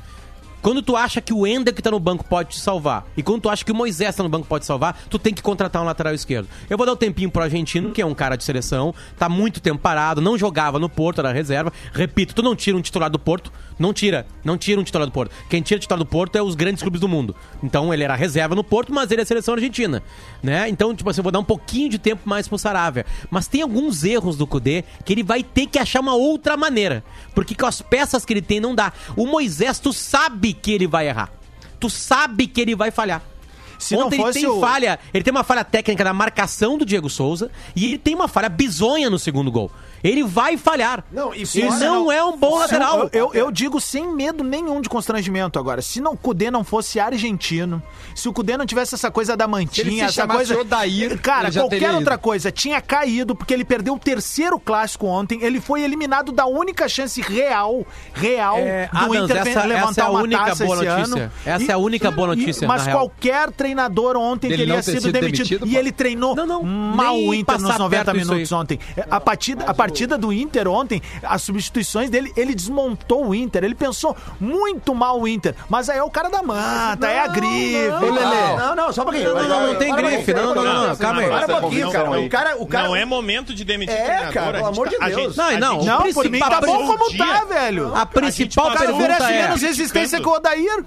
Quando 0.62 0.80
tu 0.80 0.96
acha 0.96 1.20
que 1.20 1.34
o 1.34 1.44
Ender 1.44 1.74
que 1.74 1.82
tá 1.82 1.90
no 1.90 1.98
banco 1.98 2.24
pode 2.24 2.50
te 2.50 2.60
salvar, 2.60 3.04
e 3.16 3.22
quando 3.22 3.42
tu 3.42 3.50
acha 3.50 3.64
que 3.64 3.72
o 3.72 3.74
Moisés 3.74 4.14
tá 4.14 4.22
no 4.22 4.28
banco 4.28 4.46
pode 4.46 4.62
te 4.62 4.68
salvar, 4.68 4.96
tu 5.10 5.18
tem 5.18 5.34
que 5.34 5.42
contratar 5.42 5.82
um 5.82 5.84
lateral 5.84 6.14
esquerdo. 6.14 6.48
Eu 6.70 6.76
vou 6.76 6.86
dar 6.86 6.92
um 6.92 6.96
tempinho 6.96 7.28
pro 7.32 7.42
argentino, 7.42 7.90
que 7.90 8.00
é 8.00 8.06
um 8.06 8.14
cara 8.14 8.36
de 8.36 8.44
seleção, 8.44 8.94
tá 9.18 9.28
muito 9.28 9.60
tempo 9.60 9.80
parado, 9.80 10.20
não 10.20 10.38
jogava 10.38 10.78
no 10.78 10.88
Porto, 10.88 11.18
era 11.18 11.32
reserva. 11.32 11.72
Repito, 11.92 12.32
tu 12.32 12.42
não 12.42 12.54
tira 12.54 12.76
um 12.76 12.80
titular 12.80 13.10
do 13.10 13.18
Porto, 13.18 13.52
não 13.76 13.92
tira, 13.92 14.24
não 14.44 14.56
tira 14.56 14.80
um 14.80 14.84
titular 14.84 15.04
do 15.04 15.12
Porto. 15.12 15.32
Quem 15.50 15.60
tira 15.60 15.80
titular 15.80 15.98
do 15.98 16.06
Porto 16.06 16.36
é 16.36 16.42
os 16.42 16.54
grandes 16.54 16.80
clubes 16.80 17.00
do 17.00 17.08
mundo. 17.08 17.34
Então 17.60 17.92
ele 17.92 18.04
era 18.04 18.14
reserva 18.14 18.54
no 18.54 18.62
Porto, 18.62 18.92
mas 18.94 19.10
ele 19.10 19.22
é 19.22 19.24
seleção 19.24 19.54
argentina, 19.54 20.00
né? 20.40 20.68
Então, 20.68 20.94
tipo 20.94 21.10
assim, 21.10 21.18
eu 21.18 21.24
vou 21.24 21.32
dar 21.32 21.40
um 21.40 21.44
pouquinho 21.44 21.90
de 21.90 21.98
tempo 21.98 22.22
mais 22.24 22.46
pro 22.46 22.56
Saravia. 22.56 23.04
Mas 23.28 23.48
tem 23.48 23.62
alguns 23.62 24.04
erros 24.04 24.36
do 24.36 24.46
Cudê 24.46 24.84
que 25.04 25.12
ele 25.12 25.24
vai 25.24 25.42
ter 25.42 25.66
que 25.66 25.78
achar 25.78 26.00
uma 26.00 26.14
outra 26.14 26.56
maneira. 26.56 27.02
Porque 27.34 27.56
com 27.56 27.66
as 27.66 27.82
peças 27.82 28.24
que 28.24 28.32
ele 28.32 28.42
tem 28.42 28.60
não 28.60 28.76
dá. 28.76 28.92
O 29.16 29.26
Moisés, 29.26 29.80
tu 29.80 29.92
sabe 29.92 30.51
que 30.52 30.72
ele 30.72 30.86
vai 30.86 31.08
errar. 31.08 31.30
Tu 31.78 31.90
sabe 31.90 32.46
que 32.46 32.60
ele 32.60 32.74
vai 32.74 32.90
falhar. 32.90 33.22
Se 33.78 33.96
Ontem 33.96 34.18
não 34.18 34.26
ele 34.26 34.32
tem 34.34 34.46
o... 34.46 34.60
falha, 34.60 34.98
ele 35.12 35.24
tem 35.24 35.32
uma 35.32 35.42
falha 35.42 35.64
técnica 35.64 36.04
na 36.04 36.14
marcação 36.14 36.78
do 36.78 36.86
Diego 36.86 37.10
Souza 37.10 37.50
e 37.74 37.86
ele 37.86 37.98
tem 37.98 38.14
uma 38.14 38.28
falha 38.28 38.48
bizonha 38.48 39.10
no 39.10 39.18
segundo 39.18 39.50
gol. 39.50 39.72
Ele 40.02 40.24
vai 40.24 40.56
falhar. 40.56 41.04
Não, 41.12 41.34
e 41.34 41.42
e 41.42 41.46
fora- 41.46 41.78
não 41.78 42.10
é 42.10 42.24
um 42.24 42.36
bom 42.36 42.48
Se 42.50 42.54
eu- 42.54 42.58
lateral. 42.60 43.10
Eu, 43.12 43.30
eu 43.34 43.50
digo 43.52 43.80
sem 43.80 44.12
medo 44.14 44.42
nenhum 44.42 44.80
de 44.80 44.88
constrangimento 44.88 45.58
agora. 45.58 45.80
Se 45.82 46.00
não, 46.00 46.12
o 46.12 46.16
Cudê 46.16 46.50
não 46.50 46.64
fosse 46.64 46.98
argentino, 46.98 47.82
se 48.14 48.28
o 48.28 48.32
Cudê 48.32 48.56
não 48.56 48.66
tivesse 48.66 48.94
essa 48.94 49.10
coisa 49.10 49.36
da 49.36 49.44
Se 49.44 49.50
ele 49.50 49.52
mantinha, 49.52 50.08
se 50.10 50.20
essa 50.20 50.26
coisa. 50.28 50.58
Odair, 50.58 51.20
cara, 51.20 51.44
ele 51.48 51.52
já 51.52 51.60
qualquer 51.62 51.78
teria 51.80 51.96
outra 51.96 52.14
ido. 52.14 52.20
coisa 52.22 52.50
tinha 52.50 52.80
caído 52.80 53.34
porque 53.36 53.54
ele 53.54 53.64
perdeu 53.64 53.94
o 53.94 53.98
terceiro 53.98 54.58
clássico 54.58 55.06
ontem. 55.06 55.42
Ele 55.42 55.60
foi 55.60 55.82
eliminado 55.82 56.32
da 56.32 56.46
única 56.46 56.88
chance 56.88 57.20
real, 57.20 57.86
real 58.12 58.58
É, 58.58 58.88
do 58.92 58.96
Adams, 58.98 59.24
Inter 59.30 59.36
essa- 59.36 59.62
levantar 59.64 59.90
essa 59.90 60.00
é 60.00 60.04
a 60.04 60.10
uma 60.10 60.20
única 60.22 60.44
taça 60.44 60.64
boa 60.64 60.76
esse 60.76 60.84
notícia. 60.86 61.22
ano. 61.22 61.32
Essa 61.46 61.70
é 61.70 61.74
a 61.74 61.78
única 61.78 62.10
boa 62.10 62.26
e- 62.34 62.36
notícia, 62.36 62.66
mas 62.68 62.82
na 62.82 62.86
real. 62.92 62.98
qualquer 62.98 63.50
treinador 63.52 64.16
ontem 64.16 64.48
Dele 64.48 64.62
teria 64.62 64.74
não 64.74 64.82
ter 64.82 64.90
sido, 64.92 65.02
sido 65.02 65.12
demitido. 65.12 65.36
demitido, 65.48 65.66
e 65.68 65.70
pô. 65.72 65.78
ele 65.78 65.92
treinou 65.92 66.34
Não, 66.34 66.46
não, 66.46 66.62
mal 66.64 67.14
o 67.16 67.32
Inter 67.32 67.54
nos 67.54 67.62
passar 67.68 67.78
90 67.78 68.04
perto 68.06 68.18
disso 68.18 68.30
minutos 68.32 68.52
ontem. 68.52 68.78
A 69.10 69.20
partida, 69.20 69.64
a 69.64 69.72
partida 69.74 69.91
do 70.18 70.32
Inter 70.32 70.68
ontem, 70.68 71.00
as 71.22 71.42
substituições 71.42 72.10
dele, 72.10 72.32
ele 72.36 72.54
desmontou 72.54 73.26
o 73.26 73.34
Inter. 73.34 73.64
Ele 73.64 73.74
pensou 73.74 74.16
muito 74.40 74.94
mal 74.94 75.20
o 75.20 75.28
Inter. 75.28 75.54
Mas 75.68 75.88
aí 75.88 75.98
é 75.98 76.02
o 76.02 76.10
cara 76.10 76.28
da 76.28 76.42
manta, 76.42 77.06
é 77.08 77.20
a 77.20 77.28
grife. 77.28 77.88
Não, 77.88 78.14
e 78.14 78.18
tal. 78.18 78.32
não, 78.32 78.56
não, 78.56 78.76
não, 78.76 78.92
só 78.92 79.02
um 79.02 79.04
pouquinho. 79.04 79.34
Não, 79.34 79.48
não, 79.48 79.66
não 79.68 79.74
tem 79.76 79.92
Para 79.94 80.02
um 80.06 80.10
grife, 80.10 80.34
não, 80.34 80.54
não, 80.54 80.64
não, 80.64 80.74
pouquinho. 80.74 80.96
calma 80.98 81.20
aí. 81.22 81.28
Para 81.28 81.56
um 81.56 81.60
pouquinho, 81.60 81.90
cara. 81.92 82.10
O 82.20 82.28
cara, 82.28 82.56
o 82.62 82.66
cara 82.66 82.88
Não 82.88 82.96
é 82.96 83.04
momento 83.04 83.54
de 83.54 83.64
demitir 83.64 83.94
É, 83.96 84.30
cara, 84.32 84.52
pelo 84.58 84.66
amor 84.66 84.88
de 84.88 84.96
tá- 84.98 85.08
Deus. 85.08 85.34
gente- 85.34 85.36
Não, 85.36 85.58
não, 85.78 85.84
Não, 85.84 86.12
por 86.12 86.28
mim 86.28 86.38
tá 86.38 86.60
passou 86.60 86.78
bom 86.78 86.86
como 86.86 87.16
tá, 87.16 87.44
velho. 87.44 87.94
A 87.94 88.06
principal 88.06 88.66
passou 88.72 88.82
o 88.82 88.86
pergunta 88.86 89.02
Oferece 89.12 89.32
é... 89.32 89.42
menos 89.42 89.62
resistência 89.62 90.20
que 90.20 90.28
o 90.28 90.32
Odair. 90.32 90.84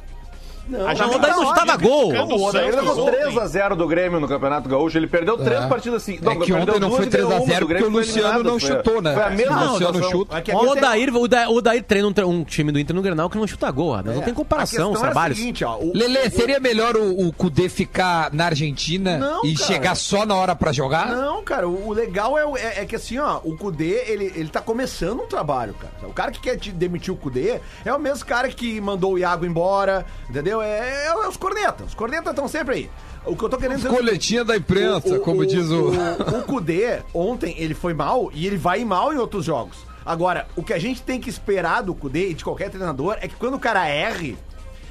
A 0.85 0.93
gente 0.93 1.01
Não, 1.07 1.13
o 1.13 1.15
Odair 1.15 1.35
não 1.35 1.45
passou 1.45 1.45
chutava 1.47 1.73
o 1.75 1.77
dia 1.77 1.87
gol. 1.87 2.13
O 2.39 2.43
Odair 2.47 2.75
levou 2.75 3.07
ontem. 3.07 3.17
3x0 3.19 3.75
do 3.75 3.87
Grêmio 3.87 4.19
no 4.19 4.27
Campeonato 4.27 4.67
Gaúcho. 4.67 4.97
Ele 4.97 5.07
perdeu 5.07 5.37
três 5.37 5.63
É. 5.63 5.67
partidas 5.67 6.01
assim. 6.01 6.13
É 6.13 6.17
que 6.17 6.23
perdeu 6.23 6.57
ontem 6.57 6.79
não 6.79 6.91
foi 6.91 7.05
e 7.05 7.09
ganhou 7.09 7.09
3 7.09 7.23
a 7.23 7.27
uma. 7.43 7.45
0 7.53 7.65
O 7.65 7.67
Grêmio 7.67 7.85
porque 7.91 7.97
o 7.97 8.01
Luciano 8.01 8.43
não 8.43 8.59
chutou, 8.59 9.01
né? 9.01 9.13
Foi 9.13 9.23
a 9.23 9.29
mesma 9.29 9.55
Não, 9.55 9.71
Luciano 9.73 10.03
chuta. 10.09 10.37
É 10.37 10.41
que 10.41 10.51
a 10.51 10.57
O 10.57 10.69
Odair, 10.69 11.15
o 11.15 11.21
Odair, 11.21 11.49
o 11.49 11.55
Odair 11.57 11.83
treina 11.83 12.07
um, 12.07 12.29
um 12.29 12.43
time 12.43 12.71
do 12.71 12.79
Inter 12.79 12.95
no 12.95 13.01
Grenal 13.01 13.29
que 13.29 13.37
não 13.37 13.45
chuta 13.47 13.69
gol. 13.69 13.95
Não 14.03 14.21
tem 14.21 14.33
A 14.33 14.35
comparação 14.35 14.91
os 14.91 14.97
é 14.97 14.99
a 14.99 15.01
trabalhos. 15.05 15.37
seguinte, 15.37 15.63
ó, 15.63 15.77
o- 15.77 15.91
Lele, 15.95 16.29
seria 16.31 16.59
melhor 16.59 16.95
o, 16.97 17.27
o 17.27 17.31
Cudê 17.33 17.69
ficar 17.69 18.33
na 18.33 18.45
Argentina 18.45 19.17
Não, 19.17 19.45
e 19.45 19.53
cara. 19.53 19.67
chegar 19.67 19.95
só 19.95 20.25
na 20.25 20.35
hora 20.35 20.55
pra 20.55 20.71
jogar? 20.71 21.07
Não, 21.15 21.43
cara, 21.43 21.67
o, 21.67 21.93
legal 21.93 22.37
é, 22.37 22.43
é- 22.59 22.81
é 22.81 22.85
que 22.85 22.95
assim, 22.95 23.17
ó, 23.19 23.39
o 23.43 23.55
Kudê, 23.55 24.03
ele, 24.07 24.31
ele 24.35 24.49
tá 24.49 24.61
começando 24.61 25.21
um 25.21 25.27
trabalho, 25.27 25.73
cara. 25.75 25.93
O 26.09 26.13
cara 26.13 26.31
que 26.31 26.39
quer 26.39 26.57
demitir 26.57 27.13
o 27.13 27.17
Kudê 27.17 27.59
é 27.85 27.93
o 27.93 27.99
mesmo 27.99 28.25
cara 28.25 28.47
que 28.49 28.81
mandou 28.81 29.13
o 29.13 29.17
Iago 29.19 29.45
embora, 29.45 30.05
entendeu? 30.29 30.54
É, 30.61 31.07
é 31.07 31.27
os 31.27 31.37
cornetas. 31.37 31.89
Os 31.89 31.95
cornetas 31.95 32.31
estão 32.31 32.47
sempre 32.47 32.75
aí. 32.75 32.89
O 33.25 33.35
que 33.35 33.43
eu 33.43 33.49
tô 33.49 33.57
querendo 33.57 33.77
dizer. 33.77 33.87
é 33.87 33.91
o 33.91 33.95
Coletinha 33.95 34.45
da 34.45 34.55
imprensa, 34.55 35.19
como 35.19 35.45
diz 35.45 35.69
o. 35.69 35.89
O, 35.89 36.39
o 36.39 36.43
Kudê, 36.43 37.01
ontem, 37.13 37.55
ele 37.57 37.73
foi 37.73 37.93
mal 37.93 38.29
e 38.33 38.45
ele 38.45 38.57
vai 38.57 38.85
mal 38.85 39.13
em 39.13 39.17
outros 39.17 39.45
jogos. 39.45 39.77
Agora, 40.05 40.47
o 40.55 40.61
que 40.61 40.73
a 40.73 40.77
gente 40.77 41.01
tem 41.01 41.19
que 41.19 41.29
esperar 41.29 41.81
do 41.81 41.95
Kudê 41.95 42.29
e 42.29 42.33
de 42.35 42.43
qualquer 42.43 42.69
treinador 42.69 43.17
é 43.19 43.27
que 43.27 43.35
quando 43.35 43.55
o 43.55 43.59
cara 43.59 43.89
erre, 43.89 44.37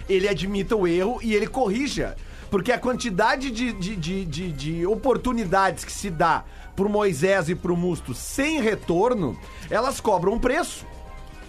ele 0.08 0.28
admita 0.28 0.74
o 0.74 0.86
erro 0.86 1.20
e 1.22 1.34
ele 1.34 1.46
corrija. 1.46 2.16
Porque 2.50 2.72
a 2.72 2.78
quantidade 2.78 3.50
de, 3.50 3.72
de, 3.72 3.96
de, 3.96 4.24
de, 4.24 4.52
de 4.52 4.86
oportunidades 4.86 5.84
que 5.84 5.92
se 5.92 6.10
dá 6.10 6.44
pro 6.74 6.88
Moisés 6.88 7.48
e 7.48 7.54
pro 7.54 7.76
Musto 7.76 8.12
sem 8.14 8.60
retorno, 8.60 9.38
elas 9.70 10.00
cobram 10.00 10.34
um 10.34 10.38
preço. 10.38 10.84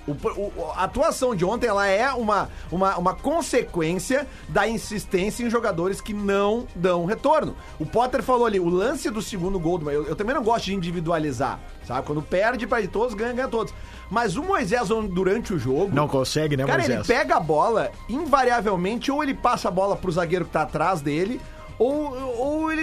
O- 0.07 0.11
o- 0.13 0.71
a 0.75 0.83
atuação 0.83 1.35
de 1.35 1.43
ontem 1.43 1.67
ela 1.67 1.87
é 1.87 2.11
uma, 2.11 2.49
uma, 2.71 2.95
uma 2.97 3.13
consequência 3.15 4.27
da 4.49 4.67
insistência 4.67 5.43
em 5.43 5.49
jogadores 5.49 5.99
que 6.01 6.13
não 6.13 6.67
dão 6.75 7.05
retorno. 7.05 7.55
O 7.79 7.85
Potter 7.85 8.21
falou 8.21 8.45
ali, 8.45 8.59
o 8.59 8.69
lance 8.69 9.09
do 9.09 9.21
segundo 9.21 9.59
gol, 9.59 9.77
do, 9.79 9.89
eu, 9.89 10.05
eu 10.05 10.15
também 10.15 10.35
não 10.35 10.43
gosto 10.43 10.65
de 10.65 10.75
individualizar, 10.75 11.59
sabe? 11.87 12.05
Quando 12.05 12.21
perde 12.21 12.67
para 12.67 12.85
todos, 12.87 13.13
ganha, 13.15 13.33
ganha 13.33 13.47
todos. 13.47 13.73
Mas 14.11 14.35
o 14.37 14.43
Moisés, 14.43 14.89
durante 15.11 15.53
o 15.53 15.57
jogo. 15.59 15.89
Não 15.93 16.07
consegue, 16.07 16.55
né, 16.55 16.65
Cara, 16.65 16.77
Moisés? 16.79 16.99
ele 17.09 17.17
pega 17.19 17.37
a 17.37 17.39
bola, 17.39 17.91
invariavelmente, 18.07 19.11
ou 19.11 19.23
ele 19.23 19.33
passa 19.33 19.69
a 19.69 19.71
bola 19.71 19.95
pro 19.95 20.11
zagueiro 20.11 20.45
que 20.45 20.51
tá 20.51 20.61
atrás 20.63 21.01
dele, 21.01 21.41
ou, 21.79 22.13
ou 22.37 22.71
ele, 22.71 22.81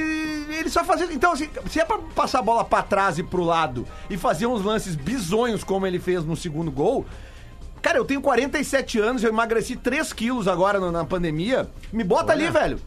ele 0.54 0.68
só 0.70 0.84
faz. 0.84 1.00
Então, 1.10 1.32
assim, 1.32 1.48
se 1.70 1.80
é 1.80 1.84
pra 1.84 1.98
passar 2.14 2.40
a 2.40 2.42
bola 2.42 2.64
pra 2.64 2.82
trás 2.82 3.18
e 3.18 3.22
pro 3.22 3.42
lado 3.42 3.86
e 4.10 4.16
fazer 4.16 4.46
uns 4.46 4.62
lances 4.64 4.94
bizonhos 4.96 5.64
como 5.64 5.86
ele 5.86 5.98
fez 5.98 6.24
no 6.24 6.36
segundo 6.36 6.70
gol. 6.70 7.04
Cara, 7.80 7.98
eu 7.98 8.04
tenho 8.04 8.20
47 8.20 9.00
anos, 9.00 9.24
eu 9.24 9.30
emagreci 9.30 9.74
3 9.74 10.12
quilos 10.12 10.46
agora 10.46 10.78
no- 10.78 10.92
na 10.92 11.04
pandemia. 11.04 11.68
Me 11.92 12.04
bota 12.04 12.32
ali, 12.32 12.48
velho. 12.48 12.78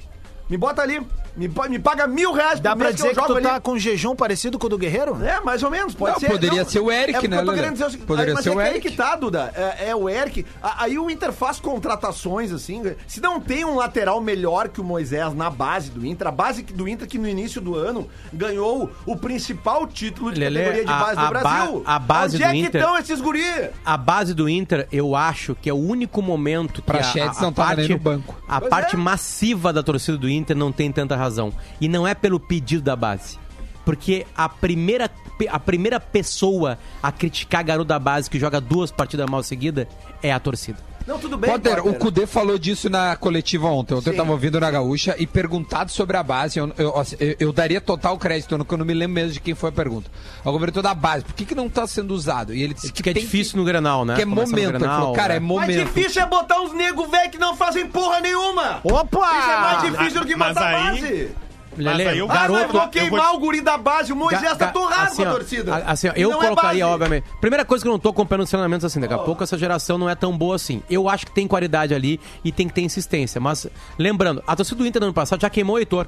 Me 0.49 0.57
bota 0.57 0.81
ali. 0.81 1.01
Me, 1.37 1.49
me 1.69 1.79
paga 1.79 2.07
mil 2.07 2.31
reais 2.31 2.61
Dá 2.61 2.69
por 2.71 2.77
pra 2.77 2.85
mês 2.85 2.95
dizer 2.95 3.09
que, 3.09 3.19
eu 3.19 3.21
jogo 3.23 3.33
tu 3.33 3.37
ali. 3.39 3.45
tá 3.45 3.59
com 3.59 3.71
um 3.73 3.79
jejum 3.79 4.15
parecido 4.15 4.57
com 4.57 4.67
o 4.67 4.69
do 4.69 4.77
Guerreiro? 4.77 5.21
É, 5.21 5.41
mais 5.41 5.61
ou 5.63 5.69
menos, 5.69 5.93
pode 5.93 6.13
Não, 6.13 6.19
ser. 6.21 6.29
poderia 6.29 6.63
ser 6.63 6.79
o 6.79 6.89
Eric, 6.89 7.25
é 7.25 7.27
né, 7.27 7.41
eu 7.41 7.45
tô 7.45 7.53
querendo 7.53 7.73
dizer 7.73 7.85
o 7.85 7.89
seguinte, 7.89 8.07
Poderia 8.07 8.33
mas 8.35 8.43
ser 8.45 8.51
é 8.51 8.53
o 8.53 8.55
que 8.55 8.61
Eric. 8.61 8.89
que 8.89 8.95
tá, 8.95 9.17
Duda. 9.17 9.51
É, 9.53 9.89
é 9.89 9.95
o 9.95 10.07
Eric. 10.07 10.45
A- 10.63 10.83
Aí 10.85 10.97
o 10.97 11.09
Inter 11.09 11.33
faz 11.33 11.59
contratações, 11.59 12.53
assim. 12.53 12.81
Se 13.05 13.19
não 13.19 13.41
tem 13.41 13.65
um 13.65 13.75
lateral 13.75 14.21
melhor 14.21 14.69
que 14.69 14.79
o 14.79 14.83
Moisés 14.83 15.33
na 15.33 15.49
base 15.49 15.91
do 15.91 16.05
Inter, 16.05 16.27
a 16.27 16.31
base 16.31 16.63
que- 16.63 16.71
do 16.71 16.87
Inter 16.87 17.05
que 17.05 17.17
no 17.17 17.27
início 17.27 17.59
do 17.59 17.75
ano 17.75 18.07
ganhou 18.31 18.89
o 19.05 19.17
principal 19.17 19.85
título 19.87 20.31
de 20.31 20.39
Lelê, 20.39 20.59
categoria 20.61 20.85
de 20.85 20.91
a- 20.91 20.99
base 20.99 21.19
a 21.19 21.23
do 21.25 21.29
Brasil. 21.31 21.79
ba- 21.85 21.95
a 21.95 21.99
base 21.99 22.35
Onde 22.35 22.43
do 22.45 22.47
é 22.47 22.51
que 22.53 22.57
Inter- 22.59 22.81
estão 22.81 22.97
esses 22.97 23.19
guri? 23.19 23.43
A 23.85 23.97
base 23.97 24.33
do 24.33 24.47
Inter, 24.47 24.87
eu 24.89 25.13
acho 25.15 25.53
que 25.61 25.69
é 25.69 25.73
o 25.73 25.77
único 25.77 26.21
momento 26.21 26.81
que 26.81 26.91
a, 26.91 26.93
Praxedes 26.93 27.37
a, 27.37 27.39
a 27.39 27.43
não 27.43 27.51
tava 27.51 27.75
parte, 27.75 27.91
no 27.91 27.99
banco. 27.99 28.41
a 28.47 28.61
Pois 28.61 28.69
parte 28.69 28.95
é. 28.95 28.97
massiva 28.99 29.73
da 29.73 29.83
torcida 29.83 30.17
do 30.17 30.29
Inter 30.29 30.34
não 30.55 30.71
tem 30.71 30.91
tanta 30.91 31.15
razão. 31.15 31.53
E 31.79 31.87
não 31.87 32.07
é 32.07 32.13
pelo 32.13 32.39
pedido 32.39 32.83
da 32.83 32.95
base. 32.95 33.37
Porque 33.85 34.25
a 34.35 34.49
primeira, 34.49 35.09
a 35.49 35.59
primeira 35.59 35.99
pessoa 35.99 36.77
a 37.03 37.11
criticar 37.11 37.63
garoto 37.63 37.87
da 37.87 37.99
base 37.99 38.29
que 38.29 38.39
joga 38.39 38.59
duas 38.59 38.91
partidas 38.91 39.29
mal 39.29 39.43
seguidas 39.43 39.87
é 40.23 40.31
a 40.33 40.39
torcida. 40.39 40.94
Não, 41.07 41.19
tudo 41.19 41.37
bem, 41.37 41.51
Potter, 41.51 41.85
o 41.85 41.93
Cudê 41.93 42.25
falou 42.25 42.57
disso 42.57 42.89
na 42.89 43.15
coletiva 43.15 43.67
ontem. 43.67 43.93
Ontem 43.93 44.09
eu 44.09 44.13
Sim. 44.13 44.17
tava 44.17 44.31
ouvindo 44.31 44.59
na 44.59 44.71
Gaúcha 44.71 45.15
e 45.19 45.27
perguntado 45.27 45.91
sobre 45.91 46.17
a 46.17 46.23
base. 46.23 46.57
Eu, 46.57 46.73
eu, 46.77 46.97
assim, 46.97 47.15
eu- 47.19 47.35
eu 47.39 47.53
daria 47.53 47.79
total 47.79 48.17
crédito, 48.17 48.55
eu 48.55 48.77
não 48.77 48.85
me 48.85 48.93
lembro 48.93 49.13
mesmo 49.13 49.33
de 49.33 49.39
quem 49.39 49.53
foi 49.53 49.69
a 49.69 49.71
pergunta. 49.71 50.09
O 50.43 50.51
governador 50.51 50.81
da 50.81 50.93
base, 50.95 51.23
por 51.23 51.33
que, 51.35 51.45
que 51.45 51.53
não 51.53 51.69
tá 51.69 51.85
sendo 51.85 52.11
usado? 52.13 52.55
E 52.55 52.63
ele 52.63 52.73
disse 52.73 52.91
que, 52.91 53.03
Que 53.03 53.09
é 53.11 53.13
difícil 53.13 53.57
no 53.59 53.63
Granal, 53.65 54.03
né? 54.03 54.15
Que 54.15 54.23
é 54.23 54.25
Começa 54.25 54.49
momento. 54.51 54.79
Falou, 54.79 55.13
cara, 55.13 55.33
né? 55.33 55.37
é 55.37 55.39
Mais 55.39 55.69
momento. 55.69 55.93
difícil 55.93 56.21
é 56.23 56.25
botar 56.25 56.59
uns 56.61 56.73
nego 56.73 57.05
velho 57.07 57.29
que 57.29 57.37
não 57.37 57.55
fazem 57.55 57.85
porra 57.87 58.19
nenhuma. 58.19 58.79
Opa! 58.83 59.39
Isso 59.39 59.49
é 59.51 59.57
mais 59.59 59.81
difícil 59.83 60.19
do 60.21 60.25
que 60.25 60.35
mas 60.35 60.53
botar 60.55 60.67
aí- 60.67 61.01
base. 61.01 61.29
Lelê, 61.77 62.07
aí 62.07 62.17
eu- 62.19 62.29
Ah, 62.29 62.33
garoto... 62.33 62.71
vou 62.73 62.81
eu 62.83 62.89
queimar 62.89 63.27
vou- 63.27 63.35
o 63.35 63.39
guri 63.39 63.61
da 63.61 63.77
base. 63.77 64.13
O 64.13 64.15
Moisés 64.15 64.41
Ga- 64.41 64.55
tá 64.55 64.67
torrado 64.67 65.11
assim, 65.11 65.23
com 65.23 65.29
a 65.29 65.33
torcida. 65.33 65.75
Assim, 65.85 66.07
ó, 66.07 66.13
eu 66.15 66.29
não 66.31 66.41
é 66.41 66.45
colocaria, 66.47 66.83
base. 66.85 66.93
obviamente. 66.93 67.25
Primeira 67.41 67.65
coisa 67.65 67.83
que 67.83 67.87
eu 67.87 67.91
não 67.91 67.99
tô 67.99 68.09
acompanhando 68.09 68.43
os 68.43 68.49
treinamentos 68.49 68.85
assim, 68.85 68.99
daqui 68.99 69.13
a 69.13 69.17
pouco 69.19 69.43
essa 69.43 69.57
geração 69.57 69.97
não 69.97 70.09
é 70.09 70.15
tão 70.15 70.37
boa 70.37 70.55
assim. 70.55 70.81
Eu 70.89 71.09
acho 71.09 71.25
que 71.25 71.31
tem 71.33 71.47
qualidade 71.47 71.93
ali 71.93 72.19
e 72.43 72.51
tem 72.51 72.67
que 72.67 72.73
ter 72.73 72.81
insistência. 72.81 73.39
Mas, 73.41 73.67
lembrando, 73.99 74.43
a 74.47 74.55
torcida 74.55 74.77
do 74.77 74.87
Inter 74.87 74.99
no 75.01 75.07
ano 75.07 75.13
passado 75.13 75.41
já 75.41 75.49
queimou 75.49 75.75
o 75.75 75.79
Heitor. 75.79 76.07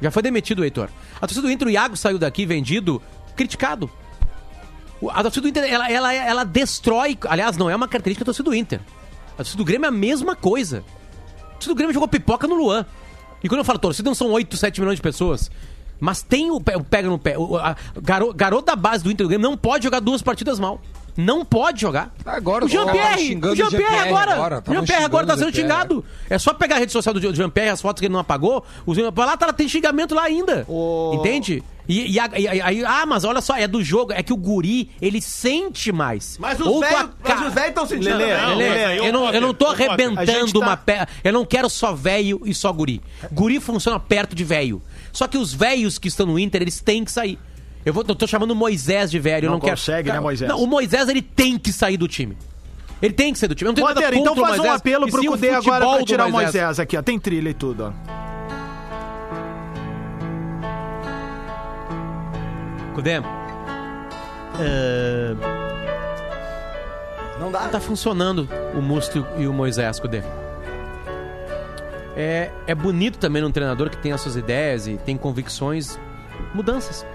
Já 0.00 0.10
foi 0.10 0.22
demitido 0.22 0.60
o 0.60 0.64
Heitor. 0.64 0.88
A 1.16 1.20
torcida 1.20 1.42
do 1.42 1.50
Inter, 1.50 1.68
o 1.68 1.70
Iago 1.70 1.96
saiu 1.96 2.18
daqui 2.18 2.44
vendido, 2.46 3.00
criticado. 3.36 3.90
A 5.10 5.22
torcida 5.22 5.42
do 5.42 5.48
Inter, 5.48 5.64
ela, 5.64 5.90
ela, 5.90 6.12
ela 6.14 6.44
destrói. 6.44 7.18
Aliás, 7.28 7.56
não 7.56 7.68
é 7.68 7.74
uma 7.76 7.88
característica 7.88 8.24
da 8.24 8.26
torcida 8.26 8.48
do 8.48 8.54
Inter. 8.54 8.80
A 9.34 9.36
torcida 9.38 9.58
do 9.58 9.64
Grêmio 9.64 9.84
é 9.84 9.88
a 9.88 9.92
mesma 9.92 10.36
coisa. 10.36 10.84
A 11.50 11.52
torcida 11.54 11.74
do 11.74 11.76
Grêmio 11.76 11.92
jogou 11.92 12.08
pipoca 12.08 12.46
no 12.46 12.54
Luan. 12.54 12.86
E 13.42 13.48
quando 13.48 13.58
eu 13.60 13.64
falo 13.64 13.78
torcida, 13.78 14.08
não 14.08 14.14
são 14.14 14.30
8, 14.30 14.56
7 14.56 14.80
milhões 14.80 14.96
de 14.96 15.02
pessoas. 15.02 15.50
Mas 16.00 16.22
tem 16.22 16.50
o, 16.50 16.60
pe- 16.60 16.74
o 16.76 16.82
pega 16.82 17.08
no 17.08 17.18
pé. 17.18 17.38
O, 17.38 17.56
a- 17.56 17.76
garo- 18.02 18.32
garoto 18.34 18.66
da 18.66 18.76
base 18.76 19.04
do 19.04 19.10
Inter 19.10 19.24
do 19.26 19.28
Grêmio 19.28 19.48
não 19.50 19.56
pode 19.56 19.84
jogar 19.84 20.00
duas 20.00 20.20
partidas 20.22 20.58
mal. 20.58 20.80
Não 21.16 21.44
pode 21.44 21.80
jogar. 21.80 22.14
Agora 22.24 22.64
o 22.64 22.68
Jean-Pierre, 22.68 23.36
o 23.36 23.54
Jean-Pierre 23.56 24.08
agora, 24.08 24.32
agora, 24.34 24.58
o 24.58 24.62
tavam 24.62 24.74
Jean-Pierre 24.80 25.04
agora 25.04 25.26
tá 25.26 25.36
sendo 25.36 25.54
xingado. 25.54 26.04
É 26.30 26.38
só 26.38 26.54
pegar 26.54 26.76
a 26.76 26.78
rede 26.78 26.92
social 26.92 27.12
do 27.14 27.34
Jean-Pierre, 27.34 27.70
as 27.70 27.82
fotos 27.82 28.00
que 28.00 28.06
ele 28.06 28.12
não 28.12 28.20
apagou, 28.20 28.64
o 28.86 28.94
lá 29.16 29.36
tá, 29.36 29.52
tem 29.52 29.68
xingamento 29.68 30.14
lá 30.14 30.22
ainda. 30.24 30.66
Entende? 31.14 31.62
E, 31.88 32.12
e 32.12 32.20
a- 32.20 32.30
e 32.38 32.60
aí, 32.60 32.84
ah, 32.84 33.04
mas 33.04 33.24
olha 33.24 33.40
só, 33.40 33.56
é 33.56 33.66
do 33.66 33.82
jogo, 33.82 34.12
é 34.12 34.22
que 34.22 34.32
o 34.32 34.36
guri, 34.36 34.90
ele 35.02 35.20
sente 35.20 35.90
mais. 35.92 36.38
Mas 36.38 36.58
os 36.60 37.52
velhos 37.52 37.68
estão 37.68 37.86
sentindo. 37.86 38.16
Lelê. 38.16 38.36
Não, 38.36 38.56
Lelê, 38.56 38.84
aí, 38.84 39.00
ô, 39.00 39.04
eu, 39.04 39.12
não, 39.12 39.32
eu 39.34 39.40
não 39.40 39.52
tô 39.52 39.66
arrebentando 39.66 40.52
tá- 40.60 40.66
uma 40.66 40.76
pe... 40.76 40.92
Eu 41.24 41.32
não 41.32 41.44
quero 41.44 41.68
só 41.68 41.92
velho 41.92 42.40
e 42.44 42.54
só 42.54 42.72
guri. 42.72 43.02
Guri 43.32 43.58
funciona 43.60 43.98
perto 43.98 44.34
de 44.34 44.44
velho. 44.44 44.80
Só 45.12 45.26
que 45.26 45.36
os 45.36 45.52
velhos 45.52 45.98
que 45.98 46.08
estão 46.08 46.24
no 46.24 46.38
Inter, 46.38 46.62
eles 46.62 46.80
têm 46.80 47.04
que 47.04 47.10
sair. 47.12 47.38
Eu, 47.84 47.92
vou, 47.92 48.04
eu 48.06 48.14
tô 48.14 48.26
chamando 48.26 48.52
o 48.52 48.54
Moisés 48.56 49.10
de 49.10 49.18
velho. 49.18 49.46
eu 49.46 49.50
Não 49.50 49.56
não 49.56 49.60
quero. 49.60 49.72
consegue, 49.76 50.12
né, 50.12 50.20
Moisés? 50.20 50.48
Não, 50.50 50.62
o 50.62 50.66
Moisés, 50.66 51.08
ele 51.08 51.22
tem 51.22 51.58
que 51.58 51.72
sair 51.72 51.96
do 51.96 52.06
time. 52.06 52.36
Ele 53.00 53.12
tem 53.12 53.32
que 53.32 53.38
sair 53.38 53.48
do 53.48 53.54
time. 53.54 53.66
Eu 53.68 53.70
não 53.72 53.74
tenho 53.74 53.88
nada 53.88 54.00
Potter, 54.00 54.18
então 54.18 54.36
faz 54.36 54.54
um 54.54 54.56
Moisés, 54.58 54.76
apelo 54.80 55.10
pro 55.10 55.24
Cudê 55.24 55.50
agora 55.50 55.86
pra 55.88 56.04
tirar 56.04 56.26
o 56.26 56.30
Moisés 56.30 56.78
aqui, 56.78 56.96
ó. 56.96 57.02
Tem 57.02 57.18
trilha 57.18 57.48
e 57.50 57.54
tudo, 57.54 57.86
ó. 57.86 57.92
Cudê. 62.94 63.20
é, 64.60 65.34
Não 67.40 67.50
dá. 67.50 67.60
tá 67.68 67.80
funcionando 67.80 68.48
o 68.74 68.82
Musto 68.82 69.26
e 69.38 69.46
o 69.46 69.52
Moisés, 69.52 69.98
Cudê. 69.98 70.22
É, 72.14 72.50
é 72.66 72.74
bonito 72.74 73.18
também 73.18 73.40
num 73.40 73.50
treinador 73.50 73.88
que 73.88 73.96
tem 73.96 74.12
as 74.12 74.20
suas 74.20 74.36
ideias 74.36 74.86
e 74.86 74.98
tem 74.98 75.16
convicções. 75.16 75.98
Mudanças. 76.54 77.06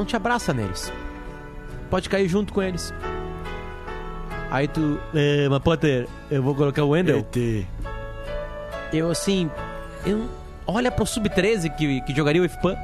Não 0.00 0.06
te 0.06 0.16
abraça 0.16 0.54
neles. 0.54 0.90
Pode 1.90 2.08
cair 2.08 2.26
junto 2.26 2.54
com 2.54 2.62
eles. 2.62 2.90
Aí 4.50 4.66
tu. 4.66 4.98
É, 5.14 5.46
mas 5.46 5.58
Potter, 5.58 6.08
eu 6.30 6.42
vou 6.42 6.54
colocar 6.54 6.82
o 6.84 6.88
Wendel. 6.88 7.18
Eu 8.90 9.10
assim. 9.10 9.50
Eu, 10.06 10.26
olha 10.66 10.90
pro 10.90 11.04
Sub-13 11.04 11.76
que, 11.76 12.00
que 12.00 12.14
jogaria 12.16 12.40
o 12.40 12.46
IFPAN. 12.46 12.74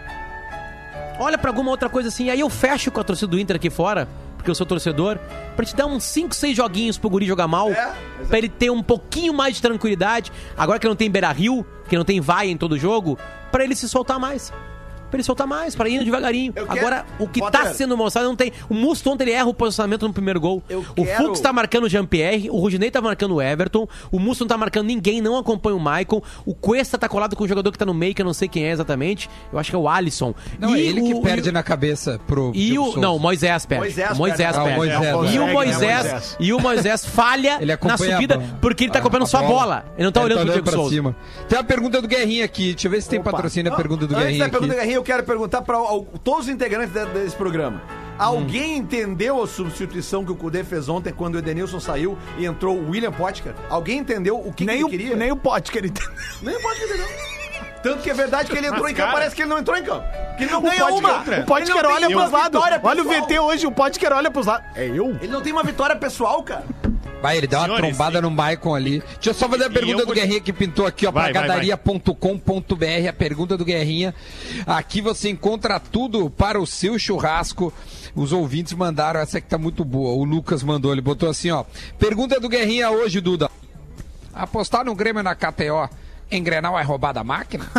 olha 1.18 1.38
pra 1.38 1.48
alguma 1.48 1.70
outra 1.70 1.88
coisa 1.88 2.10
assim. 2.10 2.28
Aí 2.28 2.40
eu 2.40 2.50
fecho 2.50 2.90
com 2.90 3.00
a 3.00 3.04
torcida 3.04 3.30
do 3.30 3.38
Inter 3.38 3.56
aqui 3.56 3.70
fora, 3.70 4.06
porque 4.36 4.50
eu 4.50 4.54
sou 4.54 4.66
torcedor, 4.66 5.18
pra 5.56 5.64
te 5.64 5.74
dar 5.74 5.86
uns 5.86 6.04
5, 6.04 6.34
6 6.34 6.54
joguinhos 6.54 6.98
pro 6.98 7.08
Guri 7.08 7.24
jogar 7.24 7.48
mal. 7.48 7.70
pra 8.28 8.36
ele 8.36 8.50
ter 8.50 8.68
um 8.68 8.82
pouquinho 8.82 9.32
mais 9.32 9.54
de 9.56 9.62
tranquilidade. 9.62 10.30
Agora 10.54 10.78
que 10.78 10.86
não 10.86 10.94
tem 10.94 11.10
Beira 11.10 11.32
Rio, 11.32 11.64
que 11.88 11.96
não 11.96 12.04
tem 12.04 12.20
vai 12.20 12.50
em 12.50 12.58
todo 12.58 12.76
jogo, 12.76 13.18
pra 13.50 13.64
ele 13.64 13.74
se 13.74 13.88
soltar 13.88 14.20
mais. 14.20 14.52
Pra 15.10 15.16
ele 15.16 15.24
soltar 15.24 15.46
mais, 15.46 15.74
pra 15.74 15.88
ir 15.88 16.04
devagarinho. 16.04 16.52
Eu 16.54 16.66
quero- 16.66 16.78
Agora, 16.78 17.04
o 17.18 17.26
que 17.26 17.40
tá 17.40 17.50
Potter. 17.50 17.74
sendo 17.74 17.96
mostrado 17.96 18.28
não 18.28 18.36
tem. 18.36 18.52
O 18.68 18.74
Musto 18.74 19.10
ontem 19.10 19.24
ele 19.24 19.32
erra 19.32 19.46
o 19.48 19.54
posicionamento 19.54 20.06
no 20.06 20.12
primeiro 20.12 20.40
gol. 20.40 20.62
Eu 20.68 20.84
o 20.96 21.04
quero- 21.04 21.24
Fux 21.26 21.40
tá 21.40 21.52
marcando 21.52 21.84
o 21.84 21.88
Jean-Pierre, 21.88 22.48
o 22.50 22.58
Rudinei 22.58 22.90
tá 22.90 23.00
marcando 23.00 23.34
o 23.34 23.42
Everton, 23.42 23.88
o 24.12 24.18
Musto 24.18 24.42
não 24.42 24.48
tá 24.48 24.56
marcando 24.56 24.86
ninguém, 24.86 25.20
não 25.20 25.36
acompanha 25.36 25.76
o 25.76 25.80
Maicon, 25.80 26.22
o 26.46 26.54
Cuesta 26.54 26.96
tá 26.96 27.08
colado 27.08 27.34
com 27.36 27.44
o 27.44 27.48
jogador 27.48 27.70
que 27.72 27.78
tá 27.78 27.84
no 27.84 27.92
meio, 27.94 28.14
que 28.14 28.22
eu 28.22 28.26
não 28.26 28.32
sei 28.32 28.48
quem 28.48 28.64
é 28.64 28.70
exatamente, 28.70 29.28
eu 29.52 29.58
acho 29.58 29.70
que 29.70 29.76
é 29.76 29.78
o 29.78 29.88
Alisson. 29.88 30.34
Não, 30.58 30.74
é 30.74 30.80
ele 30.80 31.02
que 31.02 31.14
o- 31.14 31.22
perde 31.22 31.48
e 31.48 31.52
na 31.52 31.62
cabeça 31.62 32.20
pro. 32.26 32.52
E 32.54 32.78
o. 32.78 32.96
Não, 32.96 33.16
o 33.16 33.18
Moisés 33.18 33.66
perde. 33.66 33.84
Moisés 33.84 34.10
o 34.12 34.16
Moisés 34.16 34.38
perde. 34.56 34.58
perde. 34.58 34.70
Ah, 34.70 34.72
o 34.72 34.76
Moisés, 34.76 35.34
e 35.34 35.38
o 35.38 35.46
né, 35.46 35.52
Moisés. 35.52 36.02
Moisés? 36.02 36.36
E 36.38 36.52
o 36.52 36.60
Moisés 36.60 37.04
falha 37.04 37.58
Ele 37.60 37.76
na 37.82 37.96
subida, 37.96 38.36
a- 38.36 38.58
porque 38.60 38.84
ele 38.84 38.92
tá 38.92 39.00
acompanhando 39.00 39.26
só 39.26 39.38
a 39.38 39.42
bola. 39.42 39.84
Ele 39.96 40.04
não 40.04 40.12
tá 40.12 40.20
olhando 40.22 40.40
pro 40.42 40.50
Diego 40.50 40.64
pra 40.64 40.72
Souza. 40.74 40.94
cima. 40.94 41.16
Tem 41.48 41.58
a 41.58 41.64
pergunta 41.64 42.00
do 42.00 42.06
Guerrinha 42.08 42.44
aqui. 42.44 42.72
Deixa 42.72 42.86
eu 42.86 42.92
ver 42.92 43.02
se 43.02 43.08
tem 43.08 43.20
patrocínio 43.22 43.72
a 43.72 43.76
pergunta 43.76 44.06
do 44.06 44.14
Antes 44.14 44.24
Guerrinha. 44.26 44.44
da 44.44 44.50
pergunta 44.50 44.72
do. 44.74 44.76
Guerrinha, 44.78 44.99
eu 45.00 45.04
quero 45.04 45.22
perguntar 45.24 45.62
para 45.62 45.76
todos 46.22 46.44
os 46.46 46.48
integrantes 46.48 46.92
de- 46.92 47.06
desse 47.06 47.34
programa. 47.36 47.80
Alguém 48.18 48.76
entendeu 48.76 49.42
a 49.42 49.46
substituição 49.46 50.24
que 50.24 50.30
o 50.30 50.36
Cudê 50.36 50.62
fez 50.62 50.88
ontem 50.90 51.10
quando 51.12 51.36
o 51.36 51.38
Edenilson 51.38 51.80
saiu 51.80 52.18
e 52.36 52.44
entrou 52.44 52.76
o 52.76 52.90
William 52.90 53.10
Potker? 53.12 53.54
Alguém 53.70 53.98
entendeu 53.98 54.38
o 54.38 54.52
que, 54.52 54.64
Nem, 54.66 54.76
que 54.76 54.80
ele 54.82 54.84
o, 54.84 54.90
queria? 54.90 55.16
nem 55.16 55.32
o 55.32 55.40
ele 55.74 55.90
tem. 55.90 56.06
Nem 56.42 56.54
o 56.56 56.60
Potker 56.60 56.84
entendeu. 56.84 57.06
Tanto 57.82 58.02
que 58.02 58.10
é 58.10 58.14
verdade 58.14 58.50
que 58.50 58.58
ele 58.58 58.66
entrou 58.66 58.82
Mas, 58.82 58.92
em 58.92 58.94
campo, 58.94 59.06
cara- 59.08 59.18
parece 59.20 59.34
que 59.34 59.40
ele 59.40 59.48
não 59.48 59.58
entrou 59.58 59.74
em 59.74 59.82
campo. 59.82 60.04
Que 60.36 60.44
ele 60.44 60.52
não 60.52 60.58
O 60.58 60.62
ganha 60.62 60.80
Potker- 60.86 60.98
uma. 60.98 61.40
O 61.40 61.46
Potker 61.46 61.76
olha 61.86 62.06
tem 62.06 62.16
pros 62.16 62.28
uma 62.28 62.38
lados. 62.38 62.62
Olha 62.62 63.02
o. 63.02 63.04
VT 63.08 63.38
hoje, 63.38 63.66
o 63.66 63.72
Potker 63.72 64.12
olha 64.12 64.30
pros 64.30 64.44
lados. 64.46 64.66
É 64.76 64.86
eu? 64.86 65.16
Ele 65.22 65.28
não 65.28 65.40
tem 65.40 65.50
uma 65.50 65.62
vitória 65.62 65.96
pessoal, 65.96 66.42
cara. 66.42 66.64
Vai, 67.22 67.36
ele 67.36 67.46
deu 67.46 67.58
uma 67.58 67.66
Senhores, 67.66 67.88
trombada 67.88 68.22
no 68.22 68.30
Maicon 68.30 68.74
ali. 68.74 69.02
Deixa 69.14 69.30
eu 69.30 69.34
só 69.34 69.48
fazer 69.48 69.64
a 69.64 69.70
pergunta 69.70 70.02
eu 70.02 70.06
do 70.06 70.14
Guerrinha 70.14 70.40
que 70.40 70.52
pintou 70.52 70.86
aqui, 70.86 71.06
ó, 71.06 71.12
pagadaria.com.br. 71.12 73.08
A 73.08 73.12
pergunta 73.12 73.56
do 73.56 73.64
Guerrinha. 73.64 74.14
Aqui 74.66 75.00
você 75.00 75.28
encontra 75.28 75.78
tudo 75.78 76.30
para 76.30 76.60
o 76.60 76.66
seu 76.66 76.98
churrasco. 76.98 77.72
Os 78.14 78.32
ouvintes 78.32 78.72
mandaram 78.72 79.20
essa 79.20 79.40
que 79.40 79.46
tá 79.46 79.58
muito 79.58 79.84
boa. 79.84 80.14
O 80.14 80.24
Lucas 80.24 80.62
mandou, 80.62 80.92
ele 80.92 81.00
botou 81.00 81.28
assim, 81.28 81.50
ó. 81.50 81.64
Pergunta 81.98 82.40
do 82.40 82.48
Guerrinha 82.48 82.90
hoje, 82.90 83.20
Duda. 83.20 83.50
Apostar 84.32 84.84
no 84.84 84.94
Grêmio 84.94 85.22
na 85.22 85.34
KTO 85.34 85.88
em 86.30 86.42
Grenal 86.42 86.78
é 86.78 86.82
roubar 86.82 87.12
da 87.12 87.24
máquina? 87.24 87.66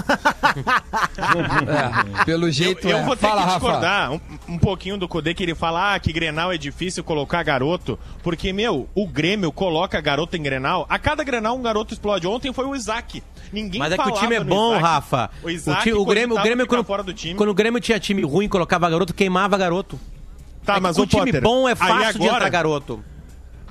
É, 2.19 2.25
pelo 2.25 2.49
jeito 2.51 2.85
Eu, 2.87 2.91
eu 2.91 2.97
é. 2.97 3.03
vou 3.03 3.15
ter 3.15 3.27
Fala, 3.27 3.43
que 3.43 3.47
discordar 3.51 4.11
um, 4.11 4.19
um 4.49 4.57
pouquinho 4.57 4.97
do 4.97 5.07
Cudê, 5.07 5.33
que 5.33 5.43
ele 5.43 5.55
fala 5.55 5.93
ah, 5.95 5.99
que 5.99 6.11
Grenal 6.11 6.51
é 6.51 6.57
difícil 6.57 7.03
colocar 7.03 7.41
garoto, 7.43 7.97
porque, 8.23 8.51
meu, 8.51 8.87
o 8.93 9.07
Grêmio 9.07 9.51
coloca 9.51 9.99
garoto 10.01 10.35
em 10.35 10.41
Grenal, 10.41 10.85
a 10.89 10.99
cada 10.99 11.23
Grenal 11.23 11.55
um 11.55 11.61
garoto 11.61 11.93
explode. 11.93 12.27
Ontem 12.27 12.51
foi 12.53 12.65
o 12.65 12.75
Isaac. 12.75 13.23
Ninguém 13.51 13.79
Mas 13.79 13.93
é 13.93 13.97
que 13.97 14.09
o 14.09 14.11
time 14.13 14.35
é 14.35 14.43
bom, 14.43 14.69
Isaac. 14.71 14.83
Rafa. 14.83 15.29
O 15.43 15.49
Isaac, 15.49 15.83
ti- 15.83 15.93
o 15.93 16.05
Grêmio, 16.05 16.37
o 16.37 16.41
Grêmio 16.41 16.67
quando, 16.67 16.83
fora 16.85 17.03
do 17.03 17.13
time. 17.13 17.35
quando 17.35 17.49
o 17.49 17.53
Grêmio 17.53 17.79
tinha 17.79 17.99
time 17.99 18.21
ruim, 18.23 18.47
colocava 18.47 18.89
garoto, 18.89 19.13
queimava 19.13 19.57
garoto. 19.57 19.99
Tá, 20.65 20.73
É 20.73 20.75
que 20.75 20.81
mas 20.81 20.97
o 20.97 21.05
time 21.07 21.25
Potter, 21.25 21.41
bom 21.41 21.67
é 21.67 21.75
fácil 21.75 22.19
de 22.19 22.25
agora- 22.27 22.35
entrar 22.37 22.49
garoto. 22.49 23.03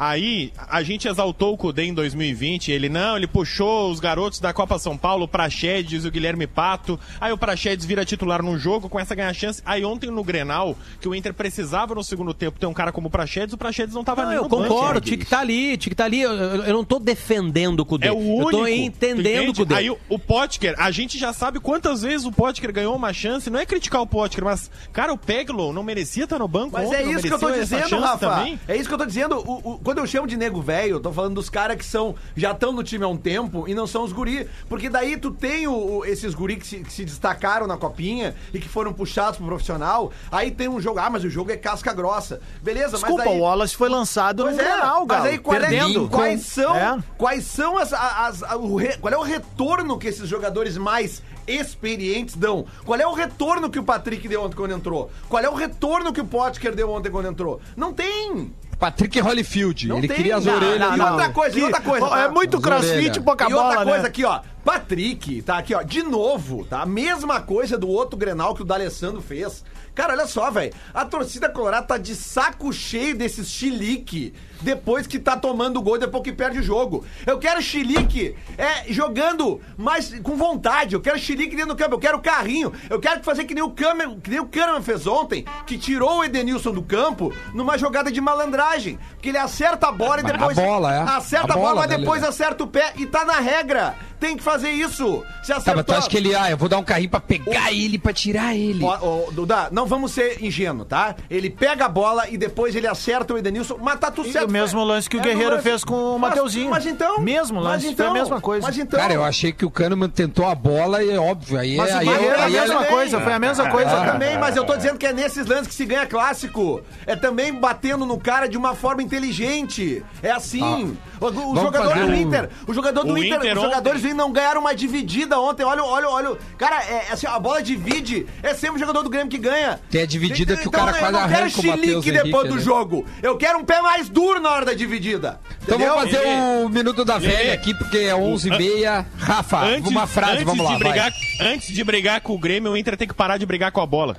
Aí, 0.03 0.51
a 0.57 0.83
gente 0.83 1.07
exaltou 1.07 1.53
o 1.53 1.59
Cudê 1.59 1.85
em 1.85 1.93
2020. 1.93 2.73
Ele 2.73 2.89
não, 2.89 3.19
ele 3.19 3.27
puxou 3.27 3.91
os 3.91 4.01
garotos 4.01 4.41
da 4.41 4.51
Copa 4.51 4.79
São 4.79 4.97
Paulo, 4.97 5.25
o 5.25 5.29
Praxedes, 5.29 6.07
o 6.07 6.11
Guilherme 6.11 6.47
Pato. 6.47 6.99
Aí 7.21 7.31
o 7.31 7.37
Praxedes 7.37 7.85
vira 7.85 8.03
titular 8.03 8.43
num 8.43 8.59
jogo, 8.59 8.89
começa 8.89 9.13
a 9.13 9.17
ganhar 9.17 9.35
chance. 9.35 9.61
Aí 9.63 9.85
ontem 9.85 10.11
no 10.11 10.25
Grenal, 10.25 10.75
que 11.03 11.07
o 11.07 11.15
Inter 11.15 11.35
precisava 11.35 11.95
no 11.95 12.03
segundo 12.03 12.33
tempo 12.33 12.59
ter 12.59 12.65
um 12.65 12.73
cara 12.73 12.91
como 12.93 13.09
o 13.09 13.11
Praxedes, 13.11 13.53
o 13.53 13.59
Praxedes 13.59 13.95
não 13.95 14.03
tava 14.03 14.23
Não, 14.23 14.29
nem 14.31 14.37
eu 14.39 14.45
no 14.45 14.49
banco. 14.49 14.69
concordo, 14.69 15.03
tinha 15.03 15.19
que 15.19 15.25
estar 15.25 15.41
ali, 15.41 15.77
tinha 15.77 15.91
que 15.91 15.95
estar 15.95 16.05
ali. 16.07 16.23
Eu, 16.23 16.33
eu- 16.33 16.73
não 16.73 16.83
tô 16.85 16.99
defendendo 16.99 17.81
o 17.81 17.85
Cudê. 17.85 18.09
É 18.09 18.13
o 18.13 18.17
único. 18.17 18.53
Eu 18.53 18.59
tô 18.61 18.67
entendendo 18.69 19.51
o? 19.51 19.55
Cudê. 19.55 19.75
Aí 19.75 19.91
o, 19.91 19.99
o 20.09 20.19
Potker, 20.19 20.75
a 20.79 20.91
gente 20.91 21.19
já 21.19 21.35
sabe 21.35 21.61
quantas 21.61 22.01
vezes 22.01 22.25
o 22.27 22.33
Potker 22.33 22.73
ganhou 22.73 22.97
uma 22.97 23.13
chance. 23.13 23.51
Não 23.51 23.61
é 23.61 23.67
criticar 23.67 24.01
o 24.01 24.07
Potker, 24.07 24.45
mas, 24.45 24.71
cara, 24.95 25.13
o 25.13 25.19
Peglo 25.19 25.75
não 25.75 25.83
merecia 25.83 26.25
estar 26.25 26.39
no 26.39 26.49
banco 26.49 26.71
Mas 26.73 26.89
ontem, 26.89 26.97
é 26.97 27.11
isso 27.13 27.23
que 27.27 27.33
eu 27.35 27.39
tô 27.39 27.51
dizendo, 27.51 28.01
Rafa. 28.01 28.19
também? 28.31 28.59
É 28.67 28.77
isso 28.77 28.89
que 28.89 28.95
eu 28.95 28.99
tô 28.99 29.05
dizendo. 29.05 29.37
O- 29.39 29.73
o- 29.75 29.81
quando 29.91 29.99
eu 29.99 30.07
chamo 30.07 30.25
de 30.29 30.37
nego 30.37 30.63
velho, 30.63 30.93
eu 30.97 31.01
tô 31.01 31.13
falando 31.13 31.35
dos 31.35 31.51
caras 31.51 31.77
que 31.77 31.85
são 31.85 32.15
já 32.37 32.53
estão 32.53 32.71
no 32.71 32.81
time 32.85 33.03
há 33.05 33.09
um 33.09 33.17
tempo 33.17 33.67
e 33.67 33.75
não 33.75 33.89
são 33.89 34.05
os 34.05 34.13
guri. 34.13 34.47
Porque 34.69 34.89
daí 34.89 35.17
tu 35.17 35.33
tem 35.33 35.67
o- 35.67 35.73
o- 35.99 36.05
esses 36.05 36.33
guri 36.33 36.55
que 36.55 36.65
se, 36.65 36.77
que 36.79 36.93
se 36.93 37.05
destacaram 37.05 37.67
na 37.67 37.77
copinha 37.77 38.37
e 38.55 38.61
que 38.61 38.69
foram 38.69 38.93
puxados 38.93 39.39
pro 39.39 39.47
profissional. 39.49 40.13
Aí 40.31 40.53
tem 40.53 40.69
um 40.69 40.81
jogo, 40.81 41.01
ah, 41.01 41.11
mas 41.11 41.25
o 41.25 41.29
jogo 41.29 41.51
é 41.51 41.57
casca 41.57 41.93
grossa. 41.93 42.41
Beleza, 42.63 42.93
Desculpa, 42.99 43.25
mas 43.25 43.33
aí... 43.33 43.39
o 43.41 43.43
Wallace 43.43 43.75
foi 43.77 43.89
lançado 43.89 44.45
Pois 44.45 44.55
no 44.57 44.63
é, 44.63 44.65
Grenal, 44.65 45.07
mas 45.09 45.25
aí 45.25 45.39
qual 45.39 45.57
é, 45.57 46.09
quais 46.09 46.43
são, 46.47 46.77
É. 46.77 46.99
quais 47.19 47.45
são 47.47 47.77
as, 47.77 47.93
as- 47.93 48.45
a- 48.45 48.57
o 48.57 48.77
re- 48.77 48.97
qual 48.99 49.13
é 49.13 49.17
o 49.19 49.23
retorno 49.23 49.99
que 49.99 50.07
esses 50.07 50.29
jogadores 50.29 50.77
mais 50.79 51.21
experientes 51.49 52.37
dão? 52.37 52.65
Qual 52.85 52.97
é 53.01 53.05
o 53.09 53.13
retorno 53.13 53.69
que 53.69 53.79
o 53.81 53.83
Patrick 53.83 54.29
deu 54.29 54.41
ontem 54.45 54.55
quando 54.55 54.71
entrou? 54.73 55.11
Qual 55.29 55.43
é 55.43 55.49
o 55.49 55.55
retorno 55.57 56.13
que 56.13 56.21
o 56.21 56.25
Potker 56.25 56.77
deu 56.77 56.89
ontem 56.93 57.11
quando 57.11 57.27
entrou? 57.27 57.61
Não 57.77 57.93
tem! 57.93 58.53
Patrick 58.81 59.21
Holyfield. 59.21 59.87
Não 59.87 59.99
ele 59.99 60.09
tem, 60.09 60.17
queria 60.17 60.37
as 60.37 60.45
não, 60.47 60.55
orelhas. 60.57 60.81
não, 60.81 60.95
e 60.95 60.99
não. 60.99 61.07
o- 61.07 61.11
outra 61.13 61.29
coisa, 61.29 61.59
e 61.59 61.63
outra 61.63 61.81
coisa, 61.83 62.07
Ó? 62.07 62.17
É 62.17 62.29
muito 62.29 62.59
crossfit 62.61 63.19
e 63.19 63.21
pouca 63.21 63.45
e 63.49 63.53
outra 63.53 63.69
bola, 63.75 63.85
coisa 63.85 64.03
né? 64.03 64.09
aqui, 64.09 64.25
ó. 64.25 64.41
Patrick, 64.65 65.43
tá 65.43 65.59
aqui, 65.59 65.75
ó. 65.75 65.83
De 65.83 66.03
novo, 66.03 66.65
tá? 66.65 66.83
A 66.83 66.87
mesma 66.87 67.41
coisa 67.41 67.79
do 67.79 67.89
outro 67.89 68.17
Grenal 68.17 68.55
que 68.55 68.63
o 68.63 68.65
D'Alessandro 68.65 69.21
fez. 69.23 69.65
Cara, 69.95 70.13
olha 70.13 70.27
só, 70.27 70.51
velho. 70.51 70.73
A 70.95 71.05
torcida 71.05 71.49
colorada 71.49 71.87
tá 71.87 71.97
de 71.99 72.15
saco 72.15 72.73
cheio 72.73 73.17
desses 73.17 73.49
chilique 73.49 74.33
depois 74.61 75.07
que 75.07 75.19
tá 75.19 75.37
tomando 75.37 75.81
gol, 75.83 75.99
depois 75.99 76.23
que 76.23 76.33
perde 76.33 76.59
o 76.59 76.63
jogo. 76.63 77.05
Eu 77.27 77.39
quero 77.39 77.61
chilique 77.61 78.37
é, 78.57 78.93
jogando 78.93 79.61
mais 79.77 80.15
com 80.21 80.37
vontade. 80.37 80.95
Eu 80.95 81.01
quero 81.01 81.19
chilique 81.19 81.57
dentro 81.57 81.75
do 81.75 81.77
campo. 81.77 81.95
Eu 81.95 81.99
quero 81.99 82.21
carrinho. 82.21 82.73
Eu 82.89 83.01
quero 83.01 83.23
fazer 83.25 83.45
que 83.45 83.55
nem 83.55 83.65
o 83.65 83.71
Kahneman, 83.71 84.21
que 84.21 84.31
nem 84.31 84.41
o 84.41 84.47
Kahneman 84.47 84.83
fez 84.83 85.07
ontem, 85.07 85.45
que 85.67 85.77
tirou 85.77 86.19
o 86.19 86.25
Edenilson 86.25 86.73
do 86.73 86.83
campo 86.83 87.35
numa 87.55 87.77
jogada 87.77 88.13
de 88.13 88.21
malandragem. 88.21 88.99
Que 89.21 89.31
ele 89.31 89.39
acerta 89.39 89.89
a 89.89 89.93
bola 89.93 90.21
e 90.21 90.23
Mas 90.23 90.33
a 90.33 90.37
depois. 90.37 90.57
bola, 90.57 90.95
é. 90.95 90.99
Acerta 91.01 91.53
A 91.53 91.57
a 91.57 91.59
bola, 91.59 91.75
bola 91.75 91.87
mas 91.89 91.99
depois 91.99 92.23
né? 92.23 92.29
acerta 92.29 92.63
o 92.63 92.67
pé 92.67 92.93
e 92.97 93.07
tá 93.07 93.25
na 93.25 93.41
regra. 93.41 93.97
Tem 94.21 94.37
que 94.37 94.43
fazer 94.43 94.71
isso. 94.71 95.25
Se 95.43 95.49
Tá, 95.49 95.57
acertou... 95.57 95.75
mas 95.77 95.85
tu 95.87 95.93
acha 95.95 96.09
que 96.09 96.17
ele, 96.17 96.35
ah, 96.35 96.51
eu 96.51 96.57
vou 96.57 96.69
dar 96.69 96.79
um 96.79 96.85
carrinho 96.85 97.11
pra 97.11 97.19
pegar 97.21 97.73
ele, 97.73 97.99
pra 97.99 98.13
tirar 98.13 98.55
ele. 98.55 98.85
Ó, 98.85 98.99
ó, 99.01 99.31
Duda, 99.33 99.69
não 99.73 99.87
vamos 99.87 100.13
ser 100.13 100.43
ingênuos, 100.45 100.87
tá? 100.87 101.15
Ele 101.31 101.49
pega 101.51 101.87
a 101.87 101.89
bola 101.89 102.29
e 102.29 102.37
depois 102.37 102.77
ele 102.77 102.87
acerta 102.87 103.33
o 103.35 103.39
Edenilson, 103.39 103.79
mas 103.81 103.99
tá 103.99 104.11
tudo 104.11 104.29
E 104.29 104.33
certo. 104.33 104.49
o 104.49 104.53
mesmo 104.53 104.85
lance 104.85 105.09
que 105.09 105.17
o 105.17 105.21
É, 105.21 105.23
Guerreiro 105.25 105.53
lance. 105.53 105.63
fez 105.65 105.83
com 105.85 105.95
o 105.95 106.19
Mas- 106.19 106.31
Mateuzinho. 106.31 106.71
Mas 106.71 106.87
então... 106.87 107.19
Mesmo 107.21 107.57
mas 107.63 107.83
lance, 107.83 107.97
foi 107.97 108.07
a 108.07 108.13
mesma 108.13 108.41
coisa. 108.41 108.67
Mas 108.67 108.79
então... 108.79 109.01
Cara, 109.01 109.13
eu 109.15 109.25
achei 109.25 109.53
que 109.53 109.65
o 109.65 109.71
Kahneman 109.71 110.09
tentou 110.11 110.47
a 110.47 110.55
bola 110.55 111.03
e 111.03 111.11
é 111.11 111.19
óbvio, 111.19 111.59
aí 111.59 111.77
Mas 111.77 111.91
é... 111.91 111.95
o 111.95 111.99
Aí, 111.99 112.07
Guerreiro 112.07 112.35
é- 112.35 112.41
a 112.41 112.45
aí 112.45 112.57
é- 112.57 112.61
mesma 112.61 112.85
coisa, 112.85 113.21
foi 113.21 113.33
a 113.33 113.39
mesma 113.39 113.71
coisa. 113.71 113.91
Eu 113.91 114.13
também, 114.13 114.39
mas 114.39 114.57
eu 114.57 114.65
tô 114.65 114.77
dizendo 114.77 114.99
que 114.99 115.07
é 115.07 115.13
nesses 115.13 115.47
lances 115.47 115.67
que 115.69 115.75
se 115.75 115.87
ganha 115.87 116.07
clássico. 116.07 116.83
É 117.07 117.17
também 117.17 117.53
batendo 117.53 118.05
no 118.05 118.19
cara 118.19 118.47
de 118.49 118.59
uma 118.59 118.75
forma 118.75 119.03
inteligente. 119.03 120.03
É 120.23 120.31
assim. 120.31 120.97
O, 121.21 121.27
o 121.27 121.31
Vamos 121.33 121.61
jogador 121.63 121.95
do 121.95 122.07
um- 122.07 122.15
Inter, 122.15 122.49
o 122.67 122.75
jogador 122.75 123.05
do 123.05 123.13
O 123.15 123.19
Inter, 123.19 123.39
Inter 123.39 123.53
os 123.53 123.59
ontem- 123.59 123.69
jogadores 123.71 124.03
do 124.03 124.09
Não 124.15 124.33
ganharam 124.33 124.61
uma 124.61 124.75
dividida 124.75 125.39
ontem. 125.41 125.65
Olha, 125.65 125.83
olha, 125.85 126.09
olha. 126.09 126.39
Cara, 126.59 126.83
é, 126.85 127.07
é 127.09 127.13
assim, 127.13 127.27
a 127.27 127.39
bola 127.39 127.63
divide, 127.63 128.27
é 128.43 128.55
sempre 128.55 128.77
o 128.77 128.79
jogador 128.79 129.03
do 129.03 129.11
Grêmio 129.11 129.29
que 129.31 129.39
ganha. 129.39 129.81
Tem 129.91 130.03
a 130.03 130.07
dividida 130.07 130.57
que 130.57 130.67
o 130.67 130.69
Então, 130.69 130.85
cara 130.85 130.97
eu 130.97 130.99
quase 131.01 131.13
não 131.13 131.29
quero 131.29 131.35
arranca 131.43 131.61
o 131.61 131.67
Matheus 131.67 131.81
chilique 131.87 132.09
Henrique 132.11 132.25
depois 132.25 132.49
do 132.49 132.55
ali. 132.55 132.63
jogo. 132.63 133.07
Eu 133.23 133.37
quero 133.37 133.59
um 133.59 133.65
pé 133.65 133.81
mais 133.83 134.09
duro 134.09 134.41
na 134.41 134.51
hora 134.51 134.65
da 134.67 134.75
dividida. 134.75 135.41
Então 135.63 135.77
Entendeu? 135.77 135.95
vamos 135.95 136.11
fazer 136.11 136.27
o 136.27 136.69
Minuto 136.69 137.05
da 137.05 137.19
Velha 137.19 137.53
aqui, 137.55 137.75
porque 137.75 137.99
é 137.99 138.13
11h30. 138.13 139.07
Rafa, 139.19 139.59
Antes, 139.65 139.91
uma 139.91 140.07
frase, 140.07 140.45
vamos 140.45 140.65
lá, 140.65 140.73
de 140.73 140.79
brigar, 140.79 141.11
vai. 141.39 141.49
Antes 141.55 141.73
de 141.75 141.85
brigar 141.85 142.21
com 142.21 142.35
o 142.35 142.39
Grêmio, 142.39 142.73
o 142.73 142.77
Inter 142.77 142.97
tem 142.97 143.09
que 143.09 143.15
parar 143.15 143.37
de 143.39 143.47
brigar 143.47 143.71
com 143.73 143.81
a 143.81 143.87
bola. 143.87 144.17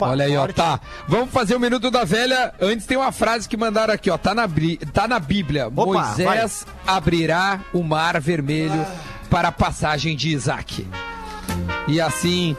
Olha 0.00 0.24
aí, 0.24 0.36
ó, 0.36 0.46
tá. 0.48 0.80
Vamos 1.06 1.30
fazer 1.30 1.54
o 1.54 1.60
Minuto 1.60 1.90
da 1.90 2.04
Velha. 2.04 2.52
Antes 2.60 2.86
tem 2.86 2.96
uma 2.96 3.12
frase 3.12 3.48
que 3.48 3.56
mandaram 3.56 3.92
aqui, 3.94 4.10
ó. 4.10 4.16
Tá 4.18 4.34
na, 4.34 4.48
tá 4.92 5.06
na 5.08 5.18
Bíblia. 5.18 5.68
Moisés 5.70 6.66
abrirá 6.86 7.60
o 7.72 7.82
mar 7.82 8.20
vermelho 8.20 8.86
para 9.30 9.48
a 9.48 9.52
passagem 9.52 10.16
de 10.16 10.30
Isaac. 10.30 10.86
E 11.86 12.00
assim. 12.00 12.56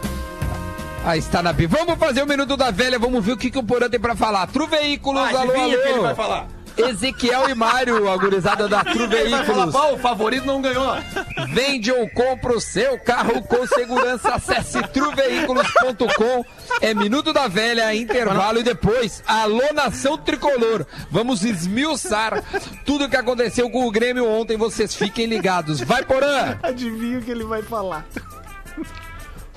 Aí 1.05 1.19
está 1.19 1.41
na 1.41 1.53
Bíblia. 1.53 1.83
Vamos 1.85 1.99
fazer 1.99 2.21
o 2.21 2.27
Minuto 2.27 2.55
da 2.57 2.71
Velha, 2.71 2.99
vamos 2.99 3.23
ver 3.23 3.31
o 3.33 3.37
que, 3.37 3.49
que 3.49 3.57
o 3.57 3.63
Porã 3.63 3.89
tem 3.89 3.99
pra 3.99 4.15
falar. 4.15 4.45
Tru 4.47 4.67
Veículos, 4.67 5.21
Ah, 5.21 5.29
alô, 5.41 5.51
o 5.51 5.53
que 5.53 5.59
ele 5.59 5.93
alô. 5.93 6.01
vai 6.03 6.15
falar. 6.15 6.47
Ezequiel 6.81 7.49
e 7.49 7.53
Mário, 7.55 8.09
a 8.09 8.17
gurizada 8.17 8.67
da 8.67 8.83
Tru 8.83 9.07
falar, 9.07 9.07
Veículos. 9.07 9.71
pô, 9.75 9.93
o 9.93 9.97
favorito 9.97 10.45
não 10.45 10.61
ganhou. 10.61 10.95
Vende 11.53 11.91
ou 11.91 12.09
compra 12.09 12.53
o 12.55 12.61
seu 12.61 12.97
carro 12.99 13.41
com 13.43 13.65
segurança. 13.67 14.35
Acesse 14.35 14.81
truveículos.com. 14.87 16.45
É 16.81 16.93
Minuto 16.93 17.33
da 17.33 17.47
Velha, 17.47 17.93
intervalo 17.93 18.59
e 18.59 18.63
depois, 18.63 19.23
alô 19.27 19.73
Nação 19.73 20.17
Tricolor. 20.17 20.85
Vamos 21.11 21.43
esmiuçar 21.43 22.43
tudo 22.85 23.05
o 23.05 23.09
que 23.09 23.17
aconteceu 23.17 23.69
com 23.69 23.85
o 23.87 23.91
Grêmio 23.91 24.27
ontem. 24.27 24.57
Vocês 24.57 24.95
fiquem 24.95 25.25
ligados. 25.25 25.81
Vai, 25.81 26.03
Porã! 26.03 26.57
Adivinha 26.63 27.19
o 27.19 27.21
que 27.21 27.31
ele 27.31 27.43
vai 27.43 27.61
falar. 27.61 28.05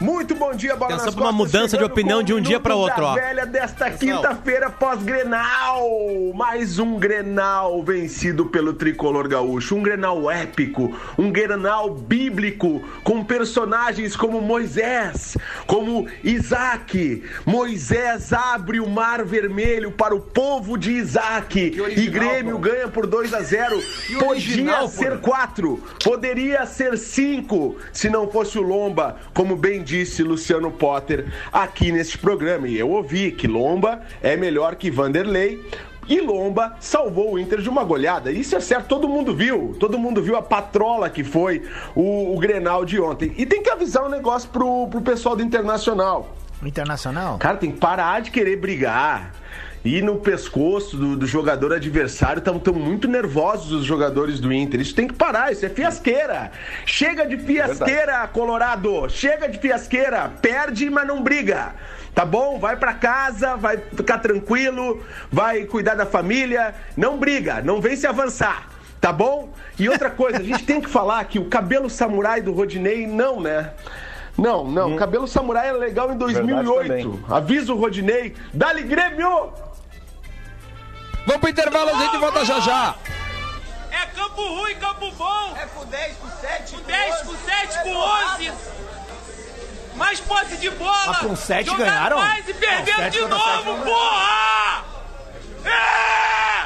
Muito 0.02 0.34
bom 0.34 0.52
dia, 0.52 0.74
Bola 0.74 0.94
Atenção 0.94 1.06
nas 1.06 1.14
pra 1.14 1.22
uma 1.22 1.32
Costas, 1.32 1.52
mudança 1.52 1.78
de 1.78 1.84
opinião 1.84 2.24
de 2.24 2.34
um 2.34 2.40
dia 2.40 2.58
Minuto 2.58 2.76
outro, 2.76 3.04
ó. 3.04 3.14
velha 3.14 3.46
desta 3.46 3.88
quinta-feira 3.88 4.68
pós-Grenal. 4.68 5.88
Mais 6.34 6.80
um 6.80 6.98
Grenal 6.98 7.80
vencido 7.84 8.46
pelo 8.46 8.72
tricolor 8.72 9.28
gaúcho. 9.28 9.76
Um 9.76 9.82
Grenal 9.82 10.28
épico, 10.28 10.92
um 11.16 11.30
Grenal 11.30 11.94
bíblico, 11.94 12.82
com 13.04 13.22
personagens 13.22 14.16
como 14.16 14.40
Moisés, 14.40 15.36
como 15.68 16.08
Isaac. 16.24 17.22
Moisés 17.46 18.32
abre 18.32 18.80
o 18.80 18.90
mar 18.90 19.24
vermelho 19.24 19.92
para 19.92 20.16
o 20.16 20.20
povo 20.20 20.76
de 20.76 20.90
Isaac. 20.90 21.60
e 21.76 21.80
original, 21.80 22.10
Grêmio 22.10 22.56
pô. 22.56 22.58
ganha 22.58 22.88
por 22.88 23.06
2 23.06 23.32
a 23.34 23.40
0. 23.40 23.80
Podia 23.80 24.28
original, 24.28 24.88
ser 24.88 25.18
pô. 25.18 25.30
quatro, 25.30 25.80
poderia 26.02 26.66
ser 26.66 26.98
cinco, 26.98 27.76
se 27.92 28.10
não 28.10 28.28
fosse 28.28 28.58
o 28.58 28.62
Lomba, 28.62 29.16
como 29.32 29.54
bem 29.54 29.80
disse 29.80 29.91
Luciano 30.22 30.70
Potter 30.70 31.26
aqui 31.52 31.92
neste 31.92 32.18
programa. 32.18 32.68
E 32.68 32.78
eu 32.78 32.90
ouvi 32.90 33.33
que 33.33 33.46
Lomba 33.46 34.02
é 34.22 34.37
melhor 34.37 34.74
que 34.76 34.90
Vanderlei. 34.90 35.61
E 36.09 36.20
Lomba 36.20 36.76
salvou 36.81 37.35
o 37.35 37.38
Inter 37.38 37.61
de 37.61 37.68
uma 37.68 37.85
goleada. 37.85 38.33
Isso 38.33 38.57
é 38.57 38.61
certo, 38.61 38.88
todo 38.88 39.09
mundo 39.09 39.35
viu. 39.35 39.76
Todo 39.78 39.98
mundo 39.98 40.20
viu 40.20 40.37
a 40.37 40.42
patrola 40.42 41.09
que 41.09 41.22
foi 41.22 41.62
o, 41.94 42.35
o 42.35 42.38
Grenal 42.38 42.85
de 42.85 43.00
ontem. 43.00 43.33
E 43.37 43.46
tem 43.46 43.62
que 43.62 43.70
avisar 43.70 44.05
um 44.05 44.09
negócio 44.09 44.48
pro, 44.48 44.88
pro 44.88 45.00
pessoal 45.00 45.37
do 45.37 45.42
Internacional. 45.42 46.37
Internacional? 46.62 47.38
Cara, 47.38 47.57
tem 47.57 47.70
que 47.70 47.78
parar 47.78 48.20
de 48.20 48.31
querer 48.31 48.57
brigar. 48.57 49.33
Ir 49.85 50.03
no 50.03 50.16
pescoço 50.16 50.97
do, 50.97 51.16
do 51.16 51.27
jogador 51.27 51.73
adversário, 51.73 52.38
estão 52.38 52.75
muito 52.75 53.09
nervosos 53.09 53.73
os 53.73 53.85
jogadores 53.85 54.38
do 54.38 54.53
Inter. 54.53 54.81
Isso 54.81 54.95
tem 54.95 55.09
que 55.09 55.14
parar, 55.14 55.51
isso 55.51 55.66
é 55.66 55.68
fiasqueira. 55.68 56.53
Chega 56.87 57.27
de 57.27 57.37
fiasqueira, 57.37 58.27
Colorado. 58.29 59.09
Chega 59.11 59.49
de 59.49 59.59
fiasqueira. 59.59 60.31
Perde, 60.40 60.88
mas 60.88 61.07
não 61.07 61.21
briga. 61.21 61.75
Tá 62.14 62.25
bom? 62.25 62.59
Vai 62.61 62.77
pra 62.77 62.95
casa, 62.95 63.57
vai 63.57 63.79
ficar 63.79 64.18
tranquilo, 64.18 65.03
vai 65.31 65.64
cuidar 65.64 65.95
da 65.95 66.07
família. 66.07 66.75
Não 66.97 67.18
briga, 67.18 67.61
não 67.62 67.81
vem 67.81 67.97
se 67.97 68.07
avançar. 68.07 68.68
Tá 69.01 69.12
bom? 69.12 69.53
E 69.79 69.88
outra 69.88 70.11
coisa, 70.11 70.38
a 70.38 70.42
gente 70.45 70.64
tem 70.64 70.81
que 70.81 70.88
falar 70.88 71.25
que 71.25 71.40
o 71.40 71.47
cabelo 71.47 71.90
samurai 71.90 72.40
do 72.40 72.53
Rodinei, 72.53 73.05
não, 73.05 73.40
né? 73.40 73.73
Não, 74.38 74.64
não, 74.64 74.97
cabelo 74.97 75.27
samurai 75.27 75.68
é 75.68 75.73
legal 75.73 76.12
em 76.12 76.16
2008. 76.16 77.25
Avisa 77.29 77.73
o 77.73 77.77
Rodinei. 77.77 78.35
Dali 78.55 78.83
Grêmio! 78.83 79.51
Vamos 81.26 81.40
pro 81.40 81.50
intervalo, 81.50 81.90
a 81.90 81.98
gente 81.98 82.16
volta 82.18 82.44
já 82.44 82.61
já. 82.61 82.94
É 83.90 84.06
campo 84.06 84.42
ruim, 84.42 84.74
campo 84.76 85.11
bom. 85.12 85.56
É 85.56 85.66
com 85.66 85.85
10, 85.85 86.16
com 86.16 86.28
7, 86.28 86.76
com 86.76 86.82
10, 86.82 87.20
com 87.22 87.37
7, 87.37 87.82
com 87.82 87.96
11. 87.96 88.52
Mais 89.96 90.20
posse 90.20 90.56
de 90.56 90.70
bola. 90.70 91.12
Ah, 91.12 91.14
com 91.20 91.37
sete 91.37 91.66
Jogando 91.66 91.87
ganharam? 91.87 92.16
mais 92.18 92.48
e 92.48 92.54
sete 92.54 93.11
de 93.18 93.26
novo, 93.26 93.85
porra! 93.85 94.85
É! 95.64 96.62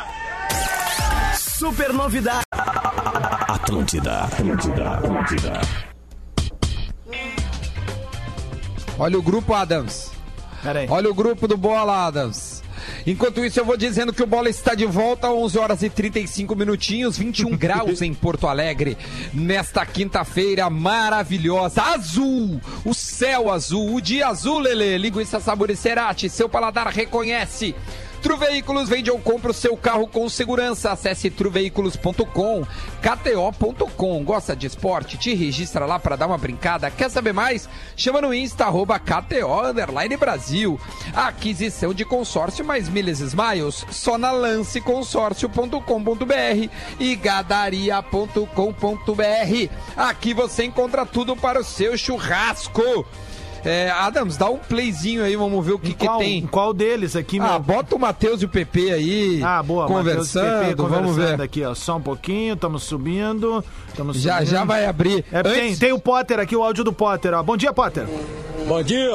Super 1.37 1.93
novidade. 1.93 2.45
Atlântida, 2.53 4.25
Atlântida, 4.25 4.91
Atlântida. 4.91 5.61
Olha 8.99 9.19
o 9.19 9.23
grupo, 9.23 9.53
Adams. 9.53 10.13
Pera 10.63 10.81
aí. 10.81 10.87
Olha 10.89 11.11
o 11.11 11.15
grupo 11.15 11.47
do 11.49 11.57
Bola, 11.57 12.07
Adams. 12.07 12.56
Enquanto 13.07 13.45
isso, 13.45 13.61
eu 13.61 13.65
vou 13.65 13.77
dizendo 13.77 14.13
que 14.13 14.23
o 14.23 14.27
Bola 14.27 14.49
está 14.49 14.75
de 14.75 14.87
volta, 14.87 15.31
11 15.31 15.59
horas 15.59 15.83
e 15.83 15.91
35 15.91 16.55
minutinhos, 16.57 17.17
21 17.17 17.55
graus 17.57 18.03
em 18.03 18.13
Porto 18.13 18.47
Alegre, 18.47 18.97
nesta 19.33 19.85
quinta-feira 19.85 20.69
maravilhosa. 20.71 21.83
Azul! 21.83 22.61
O 22.85 22.95
céu 22.95 23.51
azul, 23.51 23.95
o 23.95 24.01
dia 24.01 24.29
azul, 24.29 24.59
Lele. 24.59 24.99
Linguiça 24.99 25.41
Sabor 25.41 25.71
e 25.71 25.77
Cerati, 25.77 26.29
seu 26.29 26.49
paladar 26.49 26.89
reconhece. 26.89 27.75
Tru 28.27 28.37
Veículos 28.37 28.89
vende 28.89 29.09
ou 29.09 29.21
compra 29.21 29.53
o 29.53 29.55
seu 29.55 29.77
carro 29.77 30.09
com 30.09 30.29
segurança. 30.29 30.91
Acesse 30.91 31.31
truveículos.com, 31.31 32.67
kto.com. 33.01 34.25
Gosta 34.25 34.57
de 34.57 34.67
esporte? 34.67 35.17
Te 35.17 35.33
registra 35.33 35.87
lá 35.87 36.01
para 36.01 36.17
dar 36.17 36.27
uma 36.27 36.37
brincada. 36.37 36.91
Quer 36.91 37.09
saber 37.09 37.33
mais? 37.33 37.69
Chama 37.97 38.21
no 38.21 38.35
Insta, 38.35 38.65
arroba 38.65 38.99
KTO 38.99 39.73
Brasil. 40.19 40.81
Aquisição 41.15 41.95
de 41.95 42.05
consórcio 42.05 42.65
mais 42.65 42.89
milhas 42.89 43.21
smiles 43.21 43.87
só 43.93 44.19
na 44.19 44.33
lanceconsórcio.com.br 44.33 46.69
e 46.99 47.15
gadaria.com.br. 47.15 49.71
Aqui 49.97 50.35
você 50.35 50.65
encontra 50.65 51.07
tudo 51.07 51.37
para 51.37 51.61
o 51.61 51.65
seu 51.65 51.97
churrasco. 51.97 53.07
É, 53.67 53.91
Adams, 53.91 54.37
dá 54.37 54.49
um 54.49 54.59
playzinho 54.59 55.25
aí, 55.25 55.35
vamos 55.37 55.65
ver 55.67 55.73
o 55.73 55.79
que, 55.79 55.93
que 55.93 56.07
qual, 56.07 56.19
tem. 56.21 56.47
qual 56.47 56.73
deles 56.73 57.17
aqui, 57.17 57.39
Ah, 57.41 57.51
meu? 57.51 57.59
bota 57.61 57.97
o 57.97 57.99
Matheus 57.99 58.41
e 58.41 58.45
o 58.45 58.49
PP 58.49 58.93
aí. 58.93 59.41
Ah, 59.43 59.63
boa, 59.63 59.85
e 59.85 59.89
conversando, 59.89 60.67
PP 60.69 60.75
vamos 60.83 61.17
ver. 61.17 61.41
aqui, 61.43 61.65
ó. 61.65 61.75
Só 61.75 61.97
um 61.97 62.01
pouquinho, 62.03 62.55
estamos 62.55 62.85
subindo. 62.85 63.65
Estamos 63.89 64.17
Já, 64.21 64.35
subindo. 64.39 64.49
já 64.51 64.65
vai 64.65 64.87
abrir. 64.87 65.25
É, 65.33 65.43
tem, 65.43 65.67
Antes- 65.69 65.79
tem 65.79 65.93
o 65.93 65.99
Potter 65.99 66.39
aqui, 66.39 66.55
o 66.55 66.63
áudio 66.63 66.85
do 66.85 66.93
Potter, 66.93 67.35
ó. 67.35 67.43
Bom 67.43 67.57
dia, 67.57 67.73
Potter. 67.73 68.07
Bom 68.69 68.83
dia. 68.83 69.11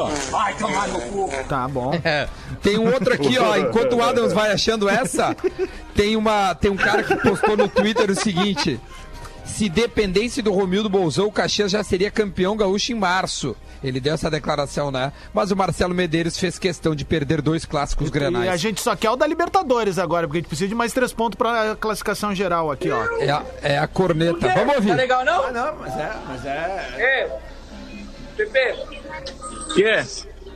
Tá 1.48 1.68
bom. 1.68 1.92
É, 2.04 2.28
tem 2.62 2.78
um 2.78 2.92
outro 2.92 3.14
aqui, 3.14 3.38
ó. 3.38 3.56
Enquanto 3.58 3.94
o 3.96 4.04
Adams 4.04 4.34
vai 4.34 4.52
achando 4.52 4.88
essa, 4.90 5.36
tem, 5.96 6.16
uma, 6.16 6.54
tem 6.56 6.72
um 6.72 6.76
cara 6.76 7.04
que 7.04 7.16
postou 7.18 7.56
no 7.58 7.68
Twitter 7.68 8.10
o 8.10 8.16
seguinte: 8.16 8.80
se 9.46 9.68
dependesse 9.70 10.42
do 10.42 10.52
Romildo 10.52 10.90
Bolzão, 10.90 11.28
o 11.28 11.32
Caxias 11.32 11.72
já 11.72 11.84
seria 11.84 12.10
campeão 12.12 12.56
gaúcho 12.56 12.92
em 12.92 12.96
março. 12.96 13.56
Ele 13.84 14.00
deu 14.00 14.14
essa 14.14 14.30
declaração, 14.30 14.92
né? 14.92 15.12
Mas 15.34 15.50
o 15.52 15.56
Marcelo 15.56 15.94
Medeiros 15.96 16.38
fez 16.38 16.60
questão 16.60 16.94
de 16.94 17.04
perder 17.04 17.42
dois 17.42 17.66
clássicos 17.66 18.10
E 18.10 18.12
granais. 18.12 18.50
a 18.50 18.56
gente 18.56 18.80
só 18.80 18.96
quer 18.96 19.10
o 19.10 19.16
da 19.16 19.26
Libertadores 19.26 19.98
agora, 19.98 20.28
porque 20.28 20.38
a 20.38 20.42
gente 20.42 20.48
precisa 20.50 20.68
de 20.68 20.76
mais 20.76 20.94
três 20.94 21.12
pontos 21.12 21.36
pra 21.38 21.76
classificação 21.76 22.34
geral 22.36 22.70
aqui, 22.72 22.92
ó. 22.92 23.04
É, 23.20 23.30
a, 23.32 23.44
é 23.64 23.78
a 23.80 23.88
corneta. 23.88 24.48
Vamos 24.50 24.68
Tá 24.74 24.76
ouvir. 24.76 24.94
legal, 24.94 25.26
não? 25.26 25.46
Ah, 25.46 25.52
não, 25.52 25.76
mas 25.78 25.98
é, 25.98 26.12
mas 26.28 26.46
é. 26.46 26.50
É. 27.00 27.40
Pepe, 28.38 28.76
Que? 29.74 30.04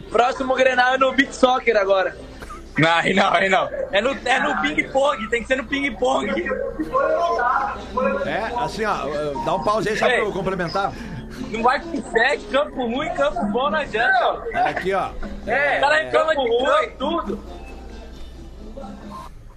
próximo 0.09 0.55
Grenal 0.55 0.93
é 0.93 0.97
no 0.97 1.11
Beat 1.13 1.31
Soccer 1.33 1.75
agora. 1.75 2.15
Não, 2.77 2.89
aí 2.93 3.13
não, 3.13 3.33
aí 3.33 3.49
não. 3.49 3.69
É 3.91 4.01
no, 4.01 4.09
é 4.25 4.39
no 4.39 4.61
ping-pong, 4.61 5.29
tem 5.29 5.41
que 5.41 5.47
ser 5.47 5.55
no 5.55 5.65
ping-pong. 5.65 6.29
É, 8.25 8.51
assim, 8.63 8.83
ó, 8.85 9.43
dá 9.45 9.55
um 9.55 9.63
pause 9.63 9.89
aí 9.89 9.97
só 9.97 10.05
pra 10.05 10.17
eu 10.19 10.31
complementar. 10.31 10.91
Não 11.55 11.63
vai 11.63 11.79
com 11.79 12.11
sete, 12.11 12.45
campo 12.45 12.85
ruim, 12.85 13.09
campo 13.13 13.45
bom 13.47 13.69
não 13.69 13.79
adianta. 13.79 14.43
Aqui, 14.65 14.93
ó. 14.93 15.09
É, 15.47 15.77
o 15.77 15.81
cara 15.81 16.03
reclama 16.03 16.35
de 16.35 16.57
campo, 16.57 16.97
tudo. 16.97 17.39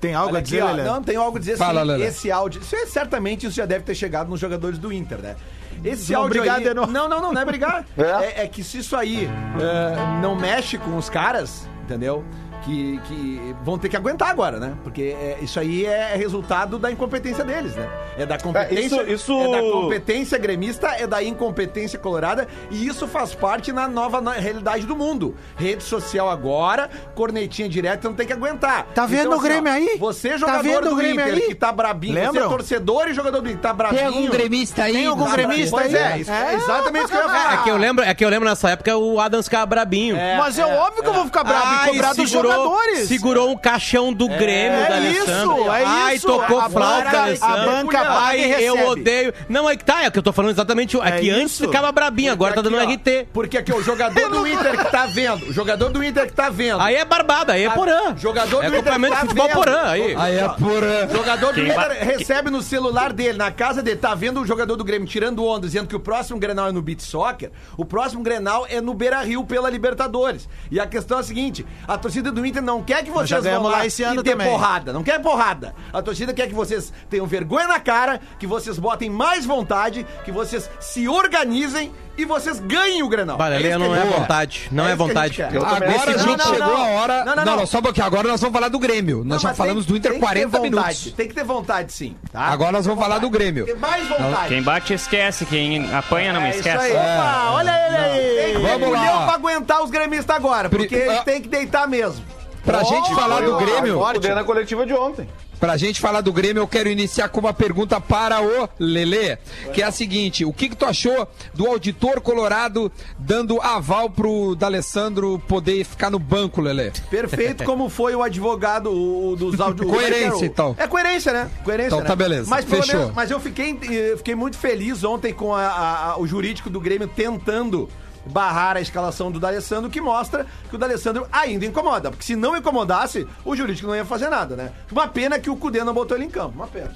Tem 0.00 0.14
algo 0.14 0.28
Olha 0.28 0.38
a 0.38 0.40
aqui, 0.40 0.50
dizer, 0.50 0.62
ó, 0.62 0.70
Lelê? 0.70 0.84
Não, 0.84 1.02
tem 1.02 1.16
algo 1.16 1.36
a 1.36 1.40
dizer 1.40 1.56
Fala, 1.56 1.80
sim. 1.80 1.86
Lelê. 1.88 2.06
Esse 2.06 2.30
áudio. 2.30 2.60
Isso 2.60 2.76
é, 2.76 2.86
certamente 2.86 3.46
isso 3.46 3.56
já 3.56 3.66
deve 3.66 3.84
ter 3.84 3.94
chegado 3.94 4.28
nos 4.28 4.38
jogadores 4.38 4.78
do 4.78 4.92
Inter, 4.92 5.18
né? 5.18 5.36
Esse 5.84 6.12
Não, 6.12 6.22
áudio 6.22 6.40
obrigado, 6.40 6.60
aí. 6.60 6.68
Eno. 6.68 6.86
Não, 6.86 7.08
não, 7.08 7.20
não, 7.20 7.32
não 7.32 7.40
é 7.40 7.44
brigar. 7.44 7.84
É? 7.98 8.42
É, 8.42 8.44
é 8.44 8.48
que 8.48 8.62
se 8.62 8.78
isso 8.78 8.96
aí 8.96 9.26
é, 9.26 10.20
não 10.20 10.36
mexe 10.36 10.78
com 10.78 10.96
os 10.96 11.08
caras, 11.10 11.68
entendeu? 11.82 12.24
Que, 12.68 13.00
que 13.08 13.56
vão 13.64 13.78
ter 13.78 13.88
que 13.88 13.96
aguentar 13.96 14.28
agora, 14.28 14.58
né? 14.60 14.74
Porque 14.84 15.16
é, 15.18 15.38
isso 15.40 15.58
aí 15.58 15.86
é 15.86 16.14
resultado 16.16 16.78
da 16.78 16.90
incompetência 16.92 17.42
deles, 17.42 17.74
né? 17.74 17.88
É 18.18 18.26
da 18.26 18.36
competência. 18.38 18.84
isso- 18.84 19.02
isso- 19.10 19.40
É 19.40 19.52
da 19.52 19.72
competência 19.72 20.36
gremista, 20.36 20.88
é 20.88 21.06
da 21.06 21.22
incompetência 21.22 21.98
colorada. 21.98 22.46
E 22.70 22.86
isso 22.86 23.08
faz 23.08 23.34
parte 23.34 23.72
na 23.72 23.88
nova 23.88 24.20
na- 24.20 24.32
realidade 24.32 24.84
do 24.84 24.94
mundo. 24.94 25.34
Rede 25.56 25.82
social 25.82 26.28
agora, 26.28 26.90
cornetinha 27.14 27.68
direta, 27.70 28.06
não 28.06 28.14
tem 28.14 28.26
que 28.26 28.34
aguentar. 28.34 28.84
Tá 28.94 29.06
vendo 29.06 29.30
o 29.30 29.34
assim, 29.34 29.40
ó, 29.40 29.48
Grêmio 29.48 29.72
aí? 29.72 29.96
Você, 29.98 30.28
Tá 30.32 30.36
jogador 30.36 30.62
vendo 30.62 30.86
o 30.86 30.90
do 30.90 30.96
Grêmio 30.96 31.20
Inter, 31.22 31.34
aí? 31.34 31.40
que 31.48 31.54
tá 31.54 31.72
brabinho. 31.72 32.12
Você 32.14 32.20
é 32.20 32.26
Lembram? 32.26 32.48
torcedor 32.50 33.08
e 33.08 33.14
jogador 33.14 33.40
do 33.40 33.48
Inter, 33.48 33.60
tá 33.62 33.72
brabinho. 33.72 33.98
Tem 34.02 34.06
algum 34.08 34.28
gremista 34.28 34.82
aí? 34.82 34.92
Tem 34.92 35.06
algum 35.06 35.24
Tá 35.24 35.32
gremista 35.32 35.70
Pois 35.76 35.94
aí? 35.94 36.02
é, 36.12 36.18
isso 36.18 36.30
é 36.30 36.54
exatamente 36.54 37.04
o 37.06 37.08
que 37.08 37.14
eu 37.14 37.20
ia 37.20 37.26
falar. 37.28 37.54
É 37.54 37.62
que 37.62 37.70
eu 37.70 37.76
lembro, 37.78 38.04
é 38.04 38.12
que 38.14 38.24
eu 38.24 38.28
lembro 38.28 38.46
nessa 38.46 38.68
época 38.70 38.94
o 38.94 39.18
Adams 39.18 39.46
ficava 39.46 39.64
brabinho. 39.64 40.16
Mas 40.38 40.58
é, 40.58 40.66
óbvio 40.66 41.02
que 41.02 41.08
eu 41.08 41.14
vou 41.14 41.24
ficar 41.24 41.44
bravo 41.44 41.64
Ai, 41.66 41.88
e 41.88 41.90
cobrar 41.92 42.12
dos 42.12 42.28
segurou, 42.30 42.57
jogadores. 42.64 43.08
segurou 43.08 43.50
um 43.50 43.56
caixão 43.56 44.12
do 44.12 44.28
Grêmio 44.28 44.78
É 44.78 44.88
da 44.88 45.00
isso, 45.00 45.22
Alessandro. 45.30 45.72
é 45.72 45.84
Ai, 45.84 46.16
isso. 46.16 46.26
tocou 46.26 46.60
A 46.60 46.68
flauta 46.70 47.24
a 47.40 47.56
banca 47.64 48.00
Ai, 48.00 48.52
eu 48.64 48.88
odeio. 48.88 49.32
Não, 49.48 49.68
é 49.68 49.76
que 49.76 49.84
tá, 49.84 50.04
é 50.04 50.10
que 50.10 50.18
eu 50.18 50.22
tô 50.22 50.32
falando 50.32 50.52
exatamente. 50.52 50.96
É, 51.00 51.08
É 51.08 51.20
que 51.20 51.30
antes 51.30 51.52
isso. 51.54 51.64
ficava 51.64 51.90
brabinho, 51.92 52.32
agora 52.32 52.54
tá 52.54 52.60
Aqui, 52.60 52.70
dando 52.70 52.82
ó, 52.82 52.92
RT. 52.92 53.28
Porque 53.32 53.58
aqui, 53.58 53.72
o 53.72 53.82
jogador 53.82 54.28
do 54.30 54.46
Inter 54.46 54.84
que 54.84 54.90
tá 54.90 55.06
vendo, 55.06 55.46
o 55.46 55.52
jogador 55.52 55.88
do 55.90 56.02
Inter 56.02 56.26
que 56.26 56.32
tá 56.32 56.48
vendo. 56.50 56.80
Aí 56.80 56.94
é 56.96 57.04
barbada, 57.04 57.52
aí 57.54 57.64
é 57.64 57.70
porã. 57.70 58.16
Jogador 58.16 58.56
do 58.60 58.62
É 58.62 58.68
Inter 58.68 58.82
complemento 58.82 59.14
tá 59.14 59.20
de 59.22 59.26
futebol 59.28 59.46
vendo. 59.48 59.56
porã, 59.56 59.82
aí. 59.84 60.14
Aí 60.16 60.36
é 60.38 60.48
pura. 60.48 61.08
Jogador 61.12 61.46
do 61.52 61.54
Quem 61.54 61.68
Inter 61.68 61.98
recebe 62.04 62.50
no 62.50 62.62
celular 62.62 63.12
dele, 63.12 63.38
na 63.38 63.50
casa 63.50 63.82
dele, 63.82 63.96
tá 63.96 64.14
vendo 64.14 64.40
o 64.40 64.46
jogador 64.46 64.76
do 64.76 64.84
Grêmio 64.84 65.06
tirando 65.08 65.44
onda, 65.44 65.66
dizendo 65.66 65.86
que 65.88 65.96
o 65.96 66.00
próximo 66.00 66.38
Grenal 66.38 66.68
é 66.68 66.72
no 66.72 66.82
Beat 66.82 67.00
Soccer, 67.00 67.50
o 67.76 67.84
próximo 67.84 68.22
Grenal 68.22 68.66
é 68.68 68.80
no 68.80 68.94
Beira 68.94 69.20
Rio 69.22 69.44
pela 69.44 69.68
Libertadores. 69.70 70.48
E 70.70 70.78
a 70.80 70.86
questão 70.86 71.18
é 71.18 71.20
a 71.20 71.24
seguinte: 71.24 71.64
a 71.86 71.96
torcida 71.98 72.30
do 72.32 72.44
Inter 72.44 72.47
não 72.52 72.82
quer 72.82 73.04
que 73.04 73.10
vocês 73.10 73.42
vão 73.44 73.62
lá 73.64 73.70
lá 73.78 73.86
esse 73.86 74.02
e 74.02 74.04
ano 74.04 74.22
dê 74.22 74.30
também. 74.32 74.48
porrada, 74.48 74.92
não 74.92 75.02
quer 75.02 75.20
porrada. 75.20 75.74
A 75.92 76.02
torcida 76.02 76.32
quer 76.32 76.46
que 76.48 76.54
vocês 76.54 76.92
tenham 77.08 77.26
vergonha 77.26 77.68
na 77.68 77.80
cara, 77.80 78.20
que 78.38 78.46
vocês 78.46 78.78
botem 78.78 79.08
mais 79.10 79.44
vontade, 79.46 80.06
que 80.24 80.32
vocês 80.32 80.68
se 80.80 81.08
organizem 81.08 81.92
e 82.16 82.24
vocês 82.24 82.58
ganhem 82.58 83.02
o 83.02 83.08
Grenal. 83.08 83.38
Valeu, 83.38 83.60
isso 83.60 83.78
não 83.78 83.94
é 83.94 84.04
vontade. 84.04 84.68
Não 84.72 84.84
é 84.84 84.88
gente 84.88 84.98
vontade. 84.98 85.40
Agora 85.42 86.18
chegou 86.18 86.36
não. 86.36 86.76
a 86.76 86.88
hora. 86.88 87.18
Não, 87.18 87.24
Não, 87.24 87.36
não, 87.36 87.44
não, 87.44 87.56
não. 87.58 87.66
só 87.66 87.78
um 87.78 87.82
pouquinho. 87.82 88.06
Agora 88.06 88.26
nós 88.28 88.40
vamos 88.40 88.54
falar 88.54 88.68
do 88.68 88.78
Grêmio. 88.78 89.18
Nós 89.18 89.42
Não, 89.42 89.50
já 89.50 89.54
falamos 89.54 89.86
tem- 89.86 89.92
do 89.94 89.98
Inter 89.98 90.10
tem 90.12 90.20
que 90.20 90.26
ter 90.26 90.32
40 90.32 90.58
vontade, 90.58 90.70
minutos. 90.74 91.12
Tem 91.12 91.28
que 91.28 91.34
ter 91.34 91.44
vontade, 91.44 91.92
sim. 91.92 92.16
tá? 92.32 92.40
Agora 92.40 92.72
nós 92.72 92.86
vamos 92.86 93.00
falar 93.00 93.18
do 93.18 93.30
Grêmio. 93.30 93.66
Tem 93.66 93.76
mais 93.76 94.08
vontade. 94.08 94.48
Quem 94.48 94.62
bate 94.62 94.92
esquece, 94.94 95.46
quem 95.46 95.94
apanha 95.94 96.32
não 96.32 96.40
É 96.42 96.50
isso 96.50 96.58
esquece. 96.58 96.90
Opa, 96.92 97.50
olha 97.52 97.70
ele 97.86 97.96
aí. 97.96 98.18
Tem 98.18 98.54
que 98.54 98.60
ter 98.62 98.68
Vamos 98.78 98.90
lá, 98.92 99.24
pra 99.26 99.34
aguentar 99.34 99.82
os 99.84 99.90
gremistas 99.90 100.34
agora, 100.34 100.68
porque 100.68 100.88
Pri- 100.88 100.98
eles 100.98 101.18
ah. 101.20 101.22
têm 101.22 101.40
que 101.40 101.48
deitar 101.48 101.86
mesmo. 101.86 102.24
Pra 102.68 102.82
gente 102.84 103.14
falar 103.14 103.40
do 103.42 103.56
Grêmio, 103.56 103.98
Fudeu 104.14 104.34
na 104.34 104.44
coletiva 104.44 104.84
de 104.84 104.92
ontem. 104.92 105.26
Pra 105.58 105.76
gente 105.76 106.00
falar 106.00 106.20
do 106.20 106.32
Grêmio, 106.32 106.60
eu 106.60 106.68
quero 106.68 106.88
iniciar 106.88 107.28
com 107.30 107.40
uma 107.40 107.52
pergunta 107.52 108.00
para 108.00 108.40
o 108.40 108.68
Lelê, 108.78 109.38
que 109.72 109.82
é 109.82 109.86
a 109.86 109.90
seguinte: 109.90 110.44
o 110.44 110.52
que, 110.52 110.68
que 110.68 110.76
tu 110.76 110.84
achou 110.84 111.26
do 111.52 111.66
auditor 111.66 112.20
colorado 112.20 112.92
dando 113.18 113.60
aval 113.60 114.08
pro 114.08 114.54
D'Alessandro 114.54 115.42
poder 115.48 115.82
ficar 115.84 116.10
no 116.10 116.18
banco, 116.18 116.60
Lelê? 116.60 116.92
Perfeito 117.10 117.64
como 117.64 117.88
foi 117.88 118.14
o 118.14 118.22
advogado 118.22 118.92
o- 118.92 119.34
dos 119.34 119.58
áudios. 119.60 119.90
Coerência, 119.90 120.46
então. 120.46 120.76
É 120.78 120.86
coerência, 120.86 121.32
né? 121.32 121.50
Coerência, 121.64 121.88
Então 121.88 122.00
né? 122.00 122.06
tá, 122.06 122.14
beleza. 122.14 122.48
Mas, 122.48 122.64
Fechou. 122.64 123.00
menos- 123.00 123.14
mas 123.16 123.30
eu 123.30 123.40
fiquei, 123.40 123.76
eh, 123.90 124.14
fiquei 124.16 124.34
muito 124.36 124.56
feliz 124.56 125.02
ontem 125.02 125.32
com 125.32 125.52
a- 125.54 125.66
a- 125.66 126.10
a- 126.12 126.18
o 126.20 126.26
jurídico 126.26 126.70
do 126.70 126.80
Grêmio 126.80 127.08
tentando 127.08 127.88
barrar 128.26 128.76
a 128.76 128.80
escalação 128.80 129.30
do 129.30 129.40
D'Alessandro, 129.40 129.90
que 129.90 130.00
mostra 130.00 130.46
que 130.68 130.74
o 130.74 130.78
D'Alessandro 130.78 131.26
ainda 131.32 131.66
incomoda. 131.66 132.10
Porque 132.10 132.24
se 132.24 132.36
não 132.36 132.56
incomodasse, 132.56 133.26
o 133.44 133.56
jurídico 133.56 133.88
não 133.88 133.96
ia 133.96 134.04
fazer 134.04 134.28
nada, 134.28 134.56
né? 134.56 134.72
Uma 134.90 135.08
pena 135.08 135.38
que 135.38 135.50
o 135.50 135.56
Cudê 135.56 135.82
não 135.84 135.94
botou 135.94 136.16
ele 136.16 136.26
em 136.26 136.30
campo. 136.30 136.54
Uma 136.54 136.66
pena. 136.66 136.92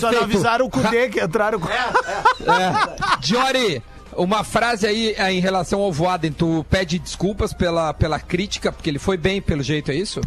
Só 0.00 0.12
não 0.12 0.22
avisaram 0.22 0.66
o 0.66 0.70
Cudê 0.70 1.08
que 1.08 1.20
entraram 1.22 1.58
com... 1.58 1.68
É. 1.68 1.90
Diori, 3.20 3.82
uma 4.16 4.44
frase 4.44 4.86
aí 4.86 5.14
eh, 5.16 5.32
em 5.32 5.40
relação 5.40 5.80
ao 5.80 5.92
Voaden. 5.92 6.32
Tu 6.32 6.64
pede 6.68 6.98
desculpas 6.98 7.52
pela, 7.52 7.92
pela 7.94 8.18
crítica, 8.18 8.72
porque 8.72 8.90
ele 8.90 8.98
foi 8.98 9.16
bem 9.16 9.40
pelo 9.40 9.62
jeito, 9.62 9.90
é 9.90 9.94
isso? 9.94 10.20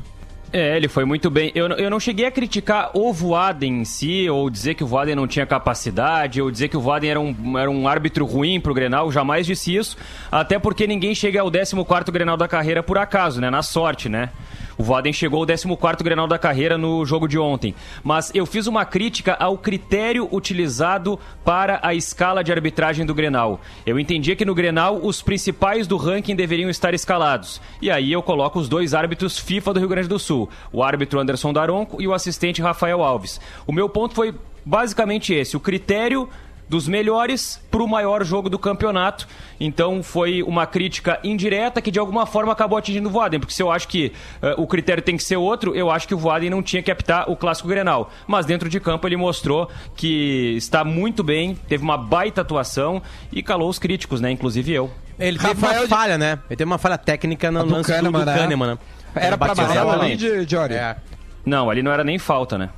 É, 0.54 0.78
ele 0.78 0.88
foi 0.88 1.04
muito 1.04 1.32
bem. 1.32 1.52
Eu, 1.56 1.68
eu 1.70 1.90
não 1.90 2.00
cheguei 2.00 2.28
a 2.28 2.32
criticar 2.32 2.92
o 2.94 3.12
Voaden 3.12 3.82
em 3.82 3.86
si, 3.86 4.30
ou 4.30 4.48
dizer 4.52 4.76
que 4.76 4.84
o 4.84 4.88
Voaden 4.88 5.16
não 5.16 5.28
tinha 5.28 5.48
capacidade, 5.48 6.40
ou 6.40 6.52
dizer 6.52 6.68
que 6.68 6.78
o 6.78 6.80
Voaden 6.80 7.10
era 7.10 7.20
um, 7.20 7.58
era 7.58 7.72
um 7.72 7.88
árbitro 7.88 8.24
ruim 8.24 8.62
pro 8.62 8.72
Grenal, 8.72 9.12
jamais 9.12 9.48
disse 9.48 9.76
isso, 9.76 9.98
até 10.32 10.60
porque 10.60 10.86
ninguém 10.86 11.16
chega 11.16 11.42
ao 11.42 11.52
14º 11.52 12.12
Grenal 12.12 12.38
da 12.38 12.48
carreira 12.48 12.84
por 12.84 13.00
acaso, 13.00 13.42
né, 13.42 13.50
na 13.50 13.64
sorte, 13.64 14.08
né. 14.08 14.30
O 14.84 14.86
Voaden 14.86 15.14
chegou 15.14 15.40
ao 15.40 15.48
14º 15.48 16.04
Grenal 16.04 16.28
da 16.28 16.38
carreira 16.38 16.78
no 16.78 17.06
jogo 17.06 17.26
de 17.26 17.40
ontem. 17.40 17.74
Mas 18.04 18.36
eu 18.36 18.46
fiz 18.46 18.68
uma 18.68 18.84
crítica 18.84 19.34
ao 19.40 19.58
critério 19.58 20.28
utilizado 20.30 21.18
para 21.46 21.80
a 21.82 21.94
escala 21.94 22.44
de 22.44 22.52
arbitragem 22.52 23.06
do 23.06 23.16
Grenal. 23.16 23.62
Eu 23.86 23.98
entendia 23.98 24.36
que 24.36 24.44
no 24.44 24.54
Grenal 24.54 25.00
os 25.02 25.22
principais 25.22 25.88
do 25.88 25.96
ranking 25.96 26.36
deveriam 26.36 26.70
estar 26.70 26.94
escalados. 26.94 27.62
E 27.82 27.90
aí 27.90 28.12
eu 28.12 28.22
coloco 28.22 28.60
os 28.60 28.68
dois 28.68 28.94
árbitros 28.94 29.40
FIFA 29.40 29.74
do 29.74 29.80
Rio 29.80 29.88
Grande 29.88 30.10
do 30.10 30.20
Sul, 30.20 30.50
o 30.70 30.84
árbitro 30.84 31.18
Anderson 31.18 31.54
Daronco 31.54 32.02
e 32.02 32.08
o 32.10 32.14
assistente 32.14 32.62
Rafael 32.62 33.02
Alves. 33.02 33.40
O 33.66 33.72
meu 33.72 33.88
ponto 33.88 34.14
foi 34.14 34.36
basicamente 34.66 35.34
esse, 35.34 35.56
o 35.56 35.62
critério 35.62 36.28
dos 36.68 36.88
melhores 36.88 37.62
para 37.70 37.84
o 37.84 37.88
maior 37.88 38.24
jogo 38.24 38.50
do 38.50 38.58
campeonato. 38.58 39.28
Então 39.60 40.02
foi 40.02 40.42
uma 40.44 40.66
crítica 40.66 41.20
indireta 41.24 41.82
que 41.82 41.92
de 41.92 42.00
alguma 42.00 42.26
forma 42.26 42.52
acabou 42.52 42.78
atingindo 42.78 43.10
o 43.10 43.12
Voaden, 43.12 43.40
porque 43.40 43.54
se 43.54 43.62
eu 43.62 43.72
acho 43.72 43.88
que 43.88 44.12
eh, 44.42 44.56
o 44.58 44.66
critério 44.68 45.02
tem 45.04 45.16
que 45.16 45.24
ser 45.24 45.38
outro, 45.38 45.76
eu 45.76 45.92
acho 45.92 46.08
que 46.08 46.14
o 46.16 46.18
Voaden 46.18 46.50
não 46.50 46.64
tinha 46.64 46.82
que 46.82 46.90
apitar 46.92 47.30
o 47.30 47.36
clássico 47.36 47.68
Grenal. 47.68 48.12
Mas 48.28 48.46
dentro 48.46 48.68
de 48.70 48.80
campo 48.80 49.08
ele 49.08 49.16
mostrou 49.18 49.70
que 49.96 50.56
está 50.58 50.84
muito 50.84 51.24
bem, 51.24 51.56
teve 51.68 51.84
uma 51.84 51.98
baita 51.98 52.42
atuação 52.42 53.02
e 53.32 53.44
calou 53.44 53.70
os 53.70 53.78
críticos, 53.80 54.20
né? 54.20 54.32
Inclusive 54.32 54.72
eu. 54.74 54.90
Ele 55.20 55.38
teve 55.38 55.54
Rafael 55.54 55.74
uma 55.74 55.84
de- 55.84 55.88
falha, 55.90 56.18
né? 56.18 56.40
Ele 56.50 56.58
teve 56.58 56.66
uma 56.66 56.78
falha 56.80 56.98
técnica 56.98 57.52
no 57.52 57.64
lance 57.66 57.92
do, 58.02 58.12
do 58.12 58.26
Kahneman, 58.26 58.68
né? 58.68 58.74
Né? 58.74 58.78
Era 59.16 59.38
pra 59.38 59.50
Bateu 59.50 59.66
amarelo 59.66 59.92
ali, 60.02 60.46
Diori? 60.46 60.74
É. 60.74 60.96
Não, 61.46 61.70
ali 61.70 61.84
não 61.84 61.92
era 61.92 62.04
nem 62.04 62.18
falta, 62.18 62.58
né? 62.58 62.70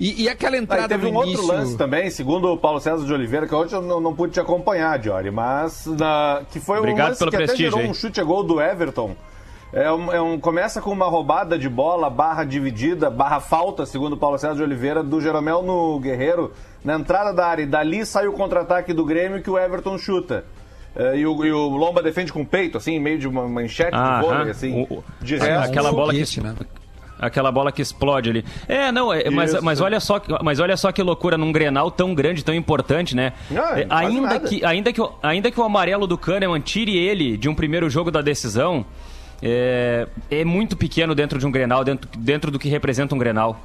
E, 0.00 0.22
e 0.22 0.28
aquela 0.28 0.54
Aí 0.56 0.62
entrada 0.62 0.88
teve 0.88 1.06
um 1.06 1.10
no 1.12 1.16
outro 1.18 1.32
início... 1.32 1.48
lance 1.48 1.76
também, 1.76 2.08
segundo 2.10 2.52
o 2.52 2.56
Paulo 2.56 2.78
César 2.80 3.04
de 3.04 3.12
Oliveira, 3.12 3.48
que 3.48 3.54
hoje 3.54 3.74
eu 3.74 3.82
não, 3.82 4.00
não 4.00 4.14
pude 4.14 4.32
te 4.32 4.40
acompanhar, 4.40 4.96
Diori, 4.98 5.30
mas 5.30 5.86
na- 5.86 6.42
que 6.52 6.60
foi 6.60 6.78
Obrigado 6.78 7.06
um 7.06 7.08
lance 7.10 7.18
pelo 7.18 7.30
que 7.32 7.36
prestígio, 7.36 7.66
até 7.66 7.70
gerou 7.76 7.84
hein? 7.84 7.90
um 7.90 7.94
chute 7.94 8.20
a 8.20 8.24
gol 8.24 8.44
do 8.44 8.60
Everton. 8.60 9.16
É 9.72 9.92
um, 9.92 10.12
é 10.12 10.20
um- 10.22 10.38
começa 10.38 10.80
com 10.80 10.90
uma 10.92 11.06
roubada 11.06 11.58
de 11.58 11.68
bola, 11.68 12.08
barra 12.08 12.44
dividida, 12.44 13.10
barra 13.10 13.40
falta, 13.40 13.84
segundo 13.84 14.12
o 14.12 14.16
Paulo 14.16 14.38
César 14.38 14.54
de 14.54 14.62
Oliveira, 14.62 15.02
do 15.02 15.20
Jeromel 15.20 15.62
no 15.62 15.98
Guerreiro, 15.98 16.52
na 16.84 16.94
entrada 16.94 17.32
da 17.34 17.46
área. 17.46 17.64
E 17.64 17.66
dali 17.66 18.06
sai 18.06 18.26
o 18.28 18.32
contra-ataque 18.32 18.92
do 18.94 19.04
Grêmio 19.04 19.42
que 19.42 19.50
o 19.50 19.58
Everton 19.58 19.98
chuta. 19.98 20.44
É, 20.96 21.16
e, 21.18 21.26
o, 21.26 21.44
e 21.44 21.52
o 21.52 21.68
Lomba 21.76 22.02
defende 22.02 22.32
com 22.32 22.40
o 22.42 22.46
peito, 22.46 22.78
assim, 22.78 22.92
em 22.92 23.00
meio 23.00 23.18
de 23.18 23.28
uma 23.28 23.46
manchete 23.46 23.94
Aham. 23.94 24.20
de 24.20 24.26
vôlei, 24.26 24.50
assim. 24.50 24.86
O- 24.88 25.04
de 25.20 25.36
Ah, 25.36 25.38
resto, 25.44 25.70
aquela 25.70 25.92
bola 25.92 26.12
que 26.14 26.24
foguete, 26.24 26.40
né? 26.40 26.54
Aquela 27.18 27.50
bola 27.50 27.72
que 27.72 27.82
explode 27.82 28.30
ali. 28.30 28.44
É, 28.68 28.92
não, 28.92 29.12
é, 29.12 29.28
mas, 29.30 29.60
mas, 29.60 29.80
olha 29.80 29.98
só, 30.00 30.18
que- 30.18 30.32
mas 30.42 30.60
olha 30.60 30.76
só 30.76 30.92
que 30.92 31.02
loucura 31.02 31.36
num 31.36 31.50
Grenal 31.50 31.90
tão 31.90 32.14
grande, 32.14 32.44
tão 32.44 32.54
importante, 32.54 33.16
né? 33.16 33.32
Não, 33.50 33.62
É, 33.76 33.86
ainda, 33.90 34.38
que, 34.40 34.64
ainda, 34.64 34.92
que, 34.92 35.00
o- 35.00 35.12
ainda 35.22 35.50
que 35.50 35.58
o 35.60 35.64
amarelo 35.64 36.06
do 36.06 36.16
Kahneman 36.16 36.60
tire 36.60 36.96
ele 36.96 37.36
de 37.36 37.48
um 37.48 37.54
primeiro 37.54 37.90
jogo 37.90 38.10
da 38.10 38.22
decisão, 38.22 38.84
é, 39.42 40.06
é 40.30 40.44
muito 40.44 40.76
pequeno 40.76 41.14
dentro 41.14 41.38
de 41.38 41.46
um 41.46 41.50
Grenal, 41.50 41.84
dentro, 41.84 42.08
dentro 42.18 42.50
do 42.50 42.58
que 42.58 42.68
representa 42.68 43.14
um 43.14 43.18
Grenal. 43.18 43.60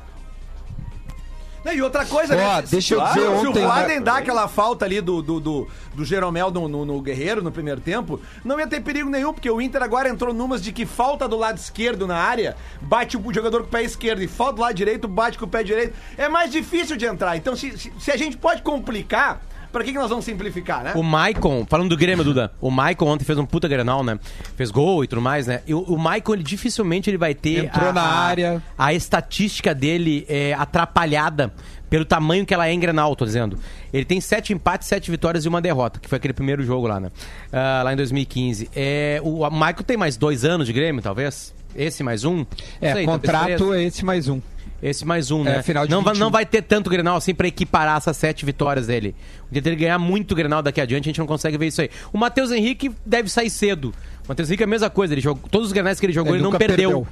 E 1.71 1.81
outra 1.81 2.05
coisa, 2.05 2.35
Ó, 2.35 2.37
né? 2.37 2.63
deixa 2.69 2.95
eu 2.95 3.07
se, 3.07 3.13
dizer 3.13 3.21
se 3.21 3.47
ontem, 3.47 3.63
o 3.63 3.67
Voaden 3.67 3.99
né? 3.99 4.03
dá 4.03 4.17
aquela 4.17 4.47
falta 4.47 4.83
ali 4.83 4.99
do, 4.99 5.21
do, 5.21 5.39
do, 5.39 5.67
do 5.93 6.05
Jeromel 6.05 6.51
no, 6.51 6.67
no, 6.67 6.85
no 6.85 7.01
Guerreiro 7.01 7.41
no 7.41 7.51
primeiro 7.51 7.79
tempo, 7.79 8.19
não 8.43 8.59
ia 8.59 8.67
ter 8.67 8.81
perigo 8.81 9.09
nenhum, 9.09 9.33
porque 9.33 9.49
o 9.49 9.61
Inter 9.61 9.81
agora 9.81 10.09
entrou 10.09 10.33
numas 10.33 10.61
de 10.61 10.71
que 10.71 10.85
falta 10.85 11.27
do 11.27 11.37
lado 11.37 11.57
esquerdo 11.57 12.05
na 12.05 12.17
área, 12.17 12.57
bate 12.81 13.15
o 13.17 13.33
jogador 13.33 13.61
com 13.61 13.67
o 13.67 13.69
pé 13.69 13.83
esquerdo 13.83 14.21
e 14.21 14.27
falta 14.27 14.53
do 14.53 14.61
lado 14.61 14.75
direito, 14.75 15.07
bate 15.07 15.37
com 15.37 15.45
o 15.45 15.47
pé 15.47 15.63
direito. 15.63 15.95
É 16.17 16.27
mais 16.27 16.51
difícil 16.51 16.97
de 16.97 17.05
entrar. 17.05 17.37
Então, 17.37 17.55
se, 17.55 17.77
se, 17.77 17.93
se 17.97 18.11
a 18.11 18.17
gente 18.17 18.37
pode 18.37 18.61
complicar 18.61 19.41
pra 19.73 19.83
que, 19.83 19.91
que 19.91 19.97
nós 19.97 20.09
vamos 20.09 20.23
simplificar, 20.23 20.83
né? 20.83 20.93
O 20.95 21.03
Maicon, 21.03 21.65
falando 21.67 21.89
do 21.89 21.97
Grêmio, 21.97 22.23
Duda, 22.23 22.53
o 22.61 22.71
Maicon 22.71 23.07
ontem 23.07 23.25
fez 23.25 23.37
um 23.37 23.45
puta 23.45 23.67
Grenal, 23.67 24.03
né? 24.03 24.17
Fez 24.55 24.71
gol 24.71 25.03
e 25.03 25.07
tudo 25.07 25.21
mais, 25.21 25.47
né? 25.47 25.61
E 25.67 25.73
o, 25.73 25.79
o 25.81 25.97
Maicon, 25.97 26.35
ele 26.35 26.43
dificilmente 26.43 27.09
ele 27.09 27.17
vai 27.17 27.33
ter 27.33 27.65
Entrou 27.65 27.91
na 27.91 28.03
área. 28.03 28.63
A 28.77 28.93
estatística 28.93 29.73
dele 29.75 30.25
é 30.29 30.53
atrapalhada 30.53 31.51
pelo 31.89 32.05
tamanho 32.05 32.45
que 32.45 32.53
ela 32.53 32.67
é 32.67 32.71
em 32.71 32.79
Grenal, 32.79 33.15
tô 33.15 33.25
dizendo. 33.25 33.57
Ele 33.91 34.05
tem 34.05 34.21
sete 34.21 34.53
empates, 34.53 34.87
sete 34.87 35.11
vitórias 35.11 35.45
e 35.45 35.47
uma 35.47 35.61
derrota, 35.61 35.99
que 35.99 36.07
foi 36.07 36.17
aquele 36.17 36.33
primeiro 36.33 36.63
jogo 36.63 36.87
lá, 36.87 36.99
né? 36.99 37.11
Ah, 37.51 37.81
lá 37.83 37.93
em 37.93 37.95
2015. 37.95 38.69
É, 38.75 39.19
o 39.23 39.49
Maicon 39.49 39.83
tem 39.83 39.97
mais 39.97 40.17
dois 40.17 40.45
anos 40.45 40.65
de 40.67 40.73
Grêmio, 40.73 41.01
talvez? 41.01 41.53
Esse 41.75 42.03
mais 42.03 42.23
um? 42.23 42.37
Não 42.37 42.47
É, 42.81 42.93
sei, 42.93 43.05
contrato 43.05 43.73
é 43.73 43.83
esse 43.83 44.05
mais 44.05 44.27
um. 44.27 44.39
Esse 44.83 45.05
mais 45.05 45.31
um, 45.31 45.41
É, 45.47 45.55
né? 45.57 45.63
final 45.63 45.85
de 45.85 45.91
não, 45.91 46.03
vai, 46.03 46.13
21. 46.13 46.25
não 46.25 46.31
vai 46.31 46.45
ter 46.45 46.61
tanto 46.61 46.89
Grenal 46.89 47.15
assim 47.15 47.33
pra 47.33 47.47
equiparar 47.47 47.97
essas 47.97 48.17
sete 48.17 48.45
vitórias 48.45 48.87
dele. 48.87 49.15
O 49.49 49.53
dia 49.53 49.61
dele 49.61 49.77
ganhar 49.77 49.97
muito 49.97 50.35
Grenal 50.35 50.61
daqui 50.61 50.81
adiante, 50.81 51.05
a 51.05 51.09
gente 51.09 51.19
não 51.19 51.25
consegue 51.25 51.57
ver 51.57 51.67
isso 51.67 51.81
aí. 51.81 51.89
O 52.11 52.17
Matheus 52.17 52.51
Henrique 52.51 52.91
deve 53.05 53.29
sair 53.29 53.49
cedo. 53.49 53.93
O 54.25 54.27
Matheus 54.27 54.49
Henrique 54.49 54.63
é 54.63 54.65
a 54.65 54.69
mesma 54.69 54.89
coisa. 54.89 55.13
Ele 55.13 55.21
jogou, 55.21 55.49
todos 55.49 55.67
os 55.67 55.73
Grenais 55.73 56.01
que 56.01 56.05
ele 56.05 56.11
jogou, 56.11 56.31
Ele 56.33 56.37
ele, 56.37 56.43
não 56.43 56.51
nunca 56.51 56.59
perdeu. 56.59 57.07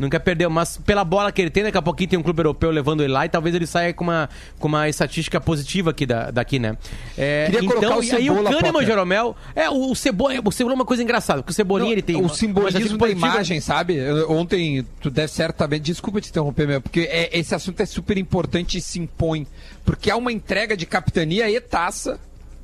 Perdeu. 0.00 0.06
Nunca 0.06 0.20
perdeu, 0.20 0.50
mas 0.50 0.76
pela 0.78 1.04
bola 1.04 1.30
que 1.30 1.40
ele 1.40 1.50
tem, 1.50 1.62
daqui 1.62 1.76
a 1.78 1.82
pouquinho 1.82 2.10
tem 2.10 2.18
um 2.18 2.22
clube 2.22 2.40
europeu 2.40 2.70
levando 2.70 3.02
ele 3.02 3.12
lá 3.12 3.26
e 3.26 3.28
talvez 3.28 3.54
ele 3.54 3.66
saia 3.66 3.92
com 3.92 4.04
uma, 4.04 4.28
com 4.58 4.68
uma 4.68 4.88
estatística 4.88 5.40
positiva 5.40 5.90
aqui 5.90 6.06
da, 6.06 6.30
daqui, 6.30 6.58
né? 6.58 6.76
É, 7.16 7.46
Queria 7.46 7.60
colocar 7.60 7.86
então, 7.86 7.98
o 7.98 8.04
e 8.04 8.12
aí 8.12 8.30
o 8.30 8.42
Kahneman. 8.42 8.84
Jeromel, 8.84 9.36
é, 9.54 9.68
o, 9.68 9.90
o, 9.90 9.94
Cebola, 9.94 10.34
o 10.44 10.50
Cebola 10.52 10.74
é 10.74 10.76
uma 10.76 10.84
coisa 10.84 11.02
engraçada, 11.02 11.42
porque 11.42 11.52
o 11.52 11.54
Cebolinha 11.54 11.92
ele 11.92 12.02
tem 12.02 12.16
o 12.16 12.28
simbolismo 12.28 12.78
estatística 12.80 13.06
da 13.06 13.10
imagem, 13.10 13.60
sabe? 13.60 13.96
Eu- 13.96 14.30
Ontem, 14.30 14.86
tu 15.00 15.10
deve 15.10 15.28
certamente. 15.28 15.82
Desculpa 15.82 16.20
te 16.20 16.30
interromper, 16.30 16.66
meu, 16.66 16.80
porque 16.80 17.00
é- 17.00 17.36
esse 17.38 17.54
assunto 17.54 17.80
é 17.80 17.86
super 17.86 18.16
importante 18.16 18.78
e 18.78 18.80
se 18.80 18.98
impõe. 19.00 19.46
Porque 19.84 20.10
há 20.10 20.16
uma 20.16 20.32
entrega 20.32 20.76
de 20.76 20.86
capitania 20.86 21.50
e 21.50 21.60
taça 21.60 22.18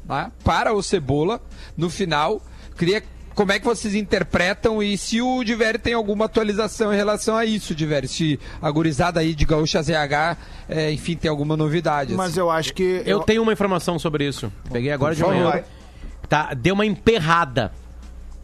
tá? 0.07 0.30
para 0.45 0.72
o 0.72 0.82
Cebola 0.82 1.41
no 1.76 1.91
final. 1.91 2.41
Queria. 2.76 3.03
Como 3.37 3.53
é 3.53 3.59
que 3.59 3.66
vocês 3.66 3.95
interpretam 3.95 4.82
e 4.82 4.97
se 4.97 5.20
o 5.20 5.45
Diverio 5.45 5.78
tem 5.78 5.93
alguma 5.93 6.24
atualização 6.24 6.91
em 6.91 6.97
relação 6.97 7.37
a 7.37 7.45
isso, 7.45 7.74
Diverio? 7.74 8.09
Se 8.09 8.41
a 8.62 8.70
gurizada 8.70 9.20
aí 9.20 9.34
de 9.34 9.45
Gaúcha 9.45 9.82
ZH, 9.82 10.39
é, 10.66 10.91
enfim, 10.91 11.14
tem 11.14 11.30
alguma 11.30 11.55
novidade. 11.55 12.14
Mas 12.14 12.30
assim. 12.30 12.41
eu 12.41 12.51
acho 12.51 12.72
que. 12.72 13.03
Eu 13.05 13.20
tenho 13.20 13.43
uma 13.43 13.53
informação 13.53 13.99
sobre 13.99 14.26
isso. 14.26 14.51
Peguei 14.72 14.91
agora 14.91 15.14
de 15.14 15.22
manhã. 15.22 15.62
Tá, 16.26 16.55
deu 16.55 16.72
uma 16.72 16.87
emperrada 16.87 17.72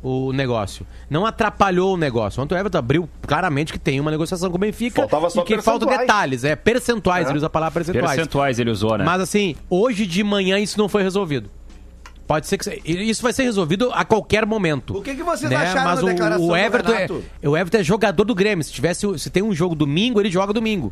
o 0.03 0.33
negócio. 0.33 0.87
Não 1.09 1.25
atrapalhou 1.25 1.95
o 1.95 1.97
negócio. 1.97 2.43
Ontem 2.43 2.55
o 2.55 2.59
Everton 2.59 2.79
abriu 2.79 3.09
claramente 3.27 3.73
que 3.73 3.79
tem 3.79 4.01
uma 4.01 4.11
negociação 4.11 4.51
com 4.51 4.57
o 4.57 4.61
Benfica. 4.61 5.01
Faltava 5.03 5.31
só 5.31 5.41
e 5.41 5.45
que 5.45 5.63
faltam 5.63 5.89
detalhes. 5.89 6.45
É, 6.45 6.57
percentuais. 6.57 7.27
É. 7.27 7.31
Ele 7.31 7.39
usa 7.39 7.47
a 7.47 7.51
palavra 7.51 7.73
percentuais. 7.73 8.17
Percentuais 8.17 8.59
ele 8.59 8.71
usou, 8.71 8.99
né? 8.99 9.05
Mas 9.05 9.23
assim, 9.23 9.55
hoje 9.71 10.07
de 10.07 10.23
manhã 10.25 10.59
isso 10.59 10.77
não 10.77 10.89
foi 10.89 11.03
resolvido. 11.03 11.49
Pode 12.33 12.47
ser 12.47 12.57
que 12.57 12.83
isso 12.87 13.23
vai 13.23 13.31
ser 13.31 13.43
resolvido 13.43 13.91
a 13.93 14.07
qualquer 14.07 14.47
momento. 14.47 14.97
O 14.97 15.03
que 15.03 15.15
que 15.15 15.23
vocês 15.23 15.51
né? 15.51 15.57
acharam 15.57 15.85
Mas 15.85 16.01
da 16.01 16.07
o, 16.07 16.09
declaração 16.09 16.45
o 16.47 16.49
do 16.49 16.57
Everton 16.57 16.93
é, 16.93 16.97
Renato? 16.97 17.25
o 17.45 17.57
Everton 17.59 17.77
é 17.77 17.85
jogador 17.85 18.25
do 18.25 18.35
Grêmio. 18.35 18.65
Se 18.65 18.73
tivesse, 18.73 19.07
se 19.19 19.29
tem 19.29 19.43
um 19.43 19.55
jogo 19.55 19.75
domingo, 19.75 20.19
ele 20.19 20.31
joga 20.31 20.51
domingo. 20.51 20.91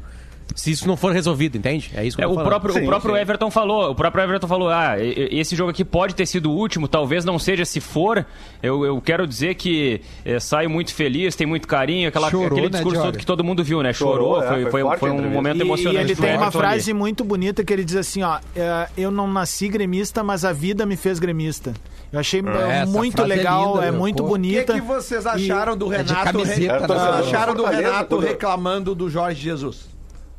Se 0.55 0.71
isso 0.73 0.87
não 0.87 0.97
for 0.97 1.13
resolvido, 1.13 1.57
entende? 1.57 1.91
É 1.95 2.05
isso 2.05 2.17
que 2.17 2.23
É, 2.23 2.27
eu 2.27 2.31
o 2.31 2.35
falando. 2.35 2.49
próprio, 2.49 2.75
Sim, 2.75 2.83
o 2.83 2.87
próprio 2.87 3.15
sim. 3.15 3.21
Everton 3.21 3.51
falou, 3.51 3.91
o 3.91 3.95
próprio 3.95 4.23
Everton 4.25 4.49
falou, 4.49 4.69
ah, 4.69 4.97
e- 4.99 5.29
e- 5.33 5.39
esse 5.41 5.55
jogo 5.57 5.71
aqui 5.71 5.85
pode 5.85 6.15
ter 6.15 6.27
sido 6.27 6.51
o 6.51 6.55
último, 6.55 6.89
talvez 6.89 7.25
não 7.25 7.39
seja 7.39 7.65
se 7.65 7.81
for. 7.81 8.27
Eu, 8.63 8.85
eu 8.85 9.01
quero 9.01 9.27
dizer 9.27 9.55
que 9.55 10.01
eh, 10.25 10.39
saio 10.41 10.69
muito 10.69 10.93
feliz, 10.95 11.35
tem 11.37 11.47
muito 11.47 11.67
carinho, 11.69 12.09
aquela, 12.09 12.31
Chorou, 12.31 12.47
aquele 12.47 12.63
né, 12.63 12.69
discurso 12.71 13.01
todo 13.03 13.19
que 13.19 13.27
todo 13.27 13.45
mundo 13.45 13.63
viu, 13.65 13.83
né? 13.83 13.93
Chorou, 13.93 14.41
Chorou, 14.41 14.43
é, 14.43 14.49
foi, 14.49 14.71
foi 14.71 14.83
foi, 14.83 14.99
foi 14.99 15.11
a 15.11 15.13
um 15.13 15.31
momento 15.31 15.57
E, 15.57 15.59
e 15.61 15.63
emocionante. 15.63 16.05
ele 16.05 16.15
do 16.15 16.21
tem 16.21 16.31
uma 16.33 16.43
Everton 16.47 16.59
ali. 16.59 16.69
frase 16.69 16.93
muito 16.93 17.25
bonita 17.25 17.65
que 17.65 17.73
ele 17.73 17.85
diz 17.85 17.97
assim, 17.97 18.23
ó, 18.23 18.39
é, 18.57 18.89
eu 18.99 19.11
não 19.11 19.27
nasci 19.31 19.69
gremista, 19.69 20.23
mas 20.23 20.45
a 20.45 20.53
vida 20.53 20.85
me 20.85 20.97
fez 20.97 21.19
gremista. 21.19 21.73
Eu 22.13 22.19
achei 22.19 22.41
é, 22.41 22.85
muito 22.87 23.17
frase 23.19 23.33
é 23.33 23.37
legal, 23.37 23.75
linda, 23.77 23.87
é, 23.87 23.91
muito 23.93 24.17
Pô. 24.17 24.23
O 24.25 24.27
que, 24.27 24.31
bonita. 24.33 24.75
que 24.75 24.81
vocês 24.81 25.25
acharam 25.27 25.77
do 25.77 25.93
É 25.93 25.99
Renato? 25.99 26.25
camiseta, 26.33 26.75
re- 26.75 26.81
né? 26.81 26.87
Vocês 26.89 27.27
acharam 27.29 27.55
do 27.55 27.65
Renato 27.65 28.19
reclamando 28.19 28.95
do 28.97 29.09
Jorge 29.09 29.41
Jesus? 29.41 29.89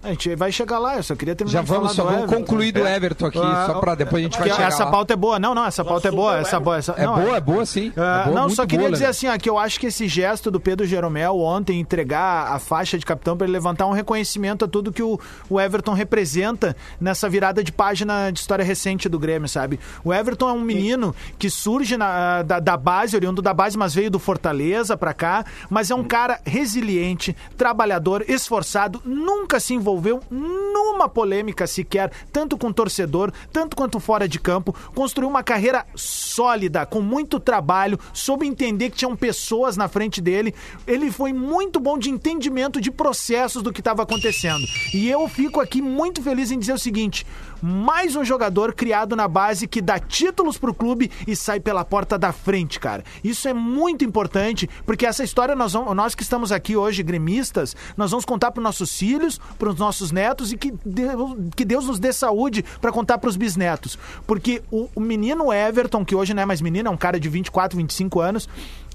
A 0.03 0.09
gente 0.09 0.35
vai 0.35 0.51
chegar 0.51 0.79
lá, 0.79 0.95
eu 0.97 1.03
só 1.03 1.15
queria 1.15 1.35
terminar 1.35 1.59
Já 1.59 1.61
de 1.63 1.67
vamos, 1.67 1.95
falar 1.95 1.95
só 1.95 2.03
vamos 2.15 2.23
Everton. 2.31 2.43
concluir 2.43 2.71
do 2.71 2.87
Everton 2.87 3.25
aqui, 3.27 3.37
Ah, 3.37 3.65
só 3.67 3.79
pra 3.79 3.93
depois 3.93 4.19
a 4.21 4.23
gente 4.23 4.39
vai 4.39 4.49
chegar 4.49 4.67
essa 4.67 4.85
lá. 4.85 4.89
pauta 4.91 5.13
é 5.13 5.15
boa. 5.15 5.37
Não, 5.37 5.53
não, 5.53 5.63
essa 5.63 5.85
pauta 5.85 6.07
é 6.07 6.11
boa. 6.11 6.39
Essa, 6.39 6.59
boa, 6.59 6.77
essa, 6.77 6.91
É 6.93 7.05
não, 7.05 7.19
boa, 7.21 7.37
é 7.37 7.39
boa 7.39 7.65
sim. 7.67 7.93
Ah, 7.95 8.21
É 8.21 8.29
boa, 8.31 8.35
não, 8.41 8.49
só 8.49 8.65
queria 8.65 8.79
boa, 8.87 8.91
dizer 8.93 9.03
Leandro. 9.03 9.17
assim, 9.17 9.27
ó, 9.27 9.37
que 9.37 9.47
eu 9.47 9.59
acho 9.59 9.79
que 9.79 9.85
esse 9.85 10.07
gesto 10.07 10.49
do 10.49 10.59
Pedro 10.59 10.87
Jeromel 10.87 11.37
ontem, 11.39 11.79
entregar 11.79 12.51
a 12.51 12.57
faixa 12.57 12.97
de 12.97 13.05
capitão 13.05 13.37
para 13.37 13.45
ele 13.45 13.53
levantar 13.53 13.85
um 13.85 13.91
reconhecimento 13.91 14.65
a 14.65 14.67
tudo 14.67 14.91
que 14.91 15.03
o, 15.03 15.19
o 15.47 15.61
Everton 15.61 15.93
representa 15.93 16.75
nessa 16.99 17.29
virada 17.29 17.63
de 17.63 17.71
página 17.71 18.31
de 18.31 18.39
história 18.39 18.65
recente 18.65 19.07
do 19.07 19.19
Grêmio, 19.19 19.47
sabe? 19.47 19.79
O 20.03 20.11
Everton 20.11 20.49
é 20.49 20.53
um 20.53 20.61
menino 20.61 21.13
que 21.37 21.47
surge 21.47 21.95
na- 21.95 22.41
da, 22.41 22.59
da 22.59 22.75
base, 22.75 23.15
oriundo 23.15 23.39
da 23.39 23.53
base, 23.53 23.77
mas 23.77 23.93
veio 23.93 24.09
do 24.09 24.17
Fortaleza 24.17 24.97
pra 24.97 25.13
cá, 25.13 25.45
mas 25.69 25.91
é 25.91 25.95
um 25.95 26.03
cara 26.03 26.39
resiliente, 26.43 27.35
trabalhador, 27.55 28.25
esforçado, 28.27 28.99
nunca 29.05 29.59
se 29.59 29.75
envolveu 29.75 29.90
numa 30.29 31.09
polêmica 31.09 31.65
sequer, 31.67 32.11
tanto 32.31 32.57
com 32.57 32.71
torcedor, 32.71 33.31
tanto 33.51 33.75
quanto 33.75 33.99
fora 33.99 34.27
de 34.27 34.39
campo, 34.39 34.75
construiu 34.93 35.29
uma 35.29 35.43
carreira 35.43 35.85
sólida, 35.95 36.85
com 36.85 37.01
muito 37.01 37.39
trabalho, 37.39 37.99
soube 38.13 38.47
entender 38.47 38.89
que 38.89 38.97
tinham 38.97 39.15
pessoas 39.15 39.75
na 39.75 39.87
frente 39.87 40.21
dele. 40.21 40.53
Ele 40.85 41.11
foi 41.11 41.33
muito 41.33 41.79
bom 41.79 41.97
de 41.97 42.09
entendimento 42.09 42.79
de 42.79 42.91
processos 42.91 43.63
do 43.63 43.73
que 43.73 43.81
estava 43.81 44.03
acontecendo. 44.03 44.65
E 44.93 45.09
eu 45.09 45.27
fico 45.27 45.59
aqui 45.59 45.81
muito 45.81 46.21
feliz 46.21 46.51
em 46.51 46.59
dizer 46.59 46.73
o 46.73 46.79
seguinte: 46.79 47.25
mais 47.61 48.15
um 48.15 48.23
jogador 48.25 48.73
criado 48.73 49.15
na 49.15 49.27
base 49.27 49.67
que 49.67 49.81
dá 49.81 49.99
títulos 49.99 50.57
pro 50.57 50.73
clube 50.73 51.11
e 51.27 51.35
sai 51.35 51.59
pela 51.59 51.85
porta 51.85 52.17
da 52.17 52.31
frente, 52.31 52.79
cara. 52.79 53.03
Isso 53.23 53.47
é 53.47 53.53
muito 53.53 54.03
importante, 54.03 54.69
porque 54.85 55.05
essa 55.05 55.23
história 55.23 55.55
nós, 55.55 55.73
vamos, 55.73 55.95
nós 55.95 56.15
que 56.15 56.23
estamos 56.23 56.51
aqui 56.51 56.75
hoje, 56.75 57.03
gremistas, 57.03 57.75
nós 57.95 58.11
vamos 58.11 58.25
contar 58.25 58.51
para 58.51 58.63
nossos 58.63 58.97
filhos, 58.97 59.39
para 59.59 59.69
os 59.69 59.75
nossos 59.75 60.11
netos 60.11 60.51
e 60.51 60.57
que 60.57 60.73
Deus, 60.85 61.37
que 61.55 61.63
Deus 61.65 61.85
nos 61.85 61.99
dê 61.99 62.11
saúde 62.11 62.63
para 62.81 62.91
contar 62.91 63.17
para 63.17 63.29
os 63.29 63.37
bisnetos. 63.37 63.97
Porque 64.25 64.63
o, 64.71 64.89
o 64.95 64.99
menino 64.99 65.53
Everton, 65.53 66.03
que 66.03 66.15
hoje 66.15 66.33
não 66.33 66.43
é 66.43 66.45
mais 66.45 66.61
menino, 66.61 66.87
é 66.89 66.91
um 66.91 66.97
cara 66.97 67.19
de 67.19 67.29
24, 67.29 67.77
25 67.77 68.19
anos, 68.19 68.49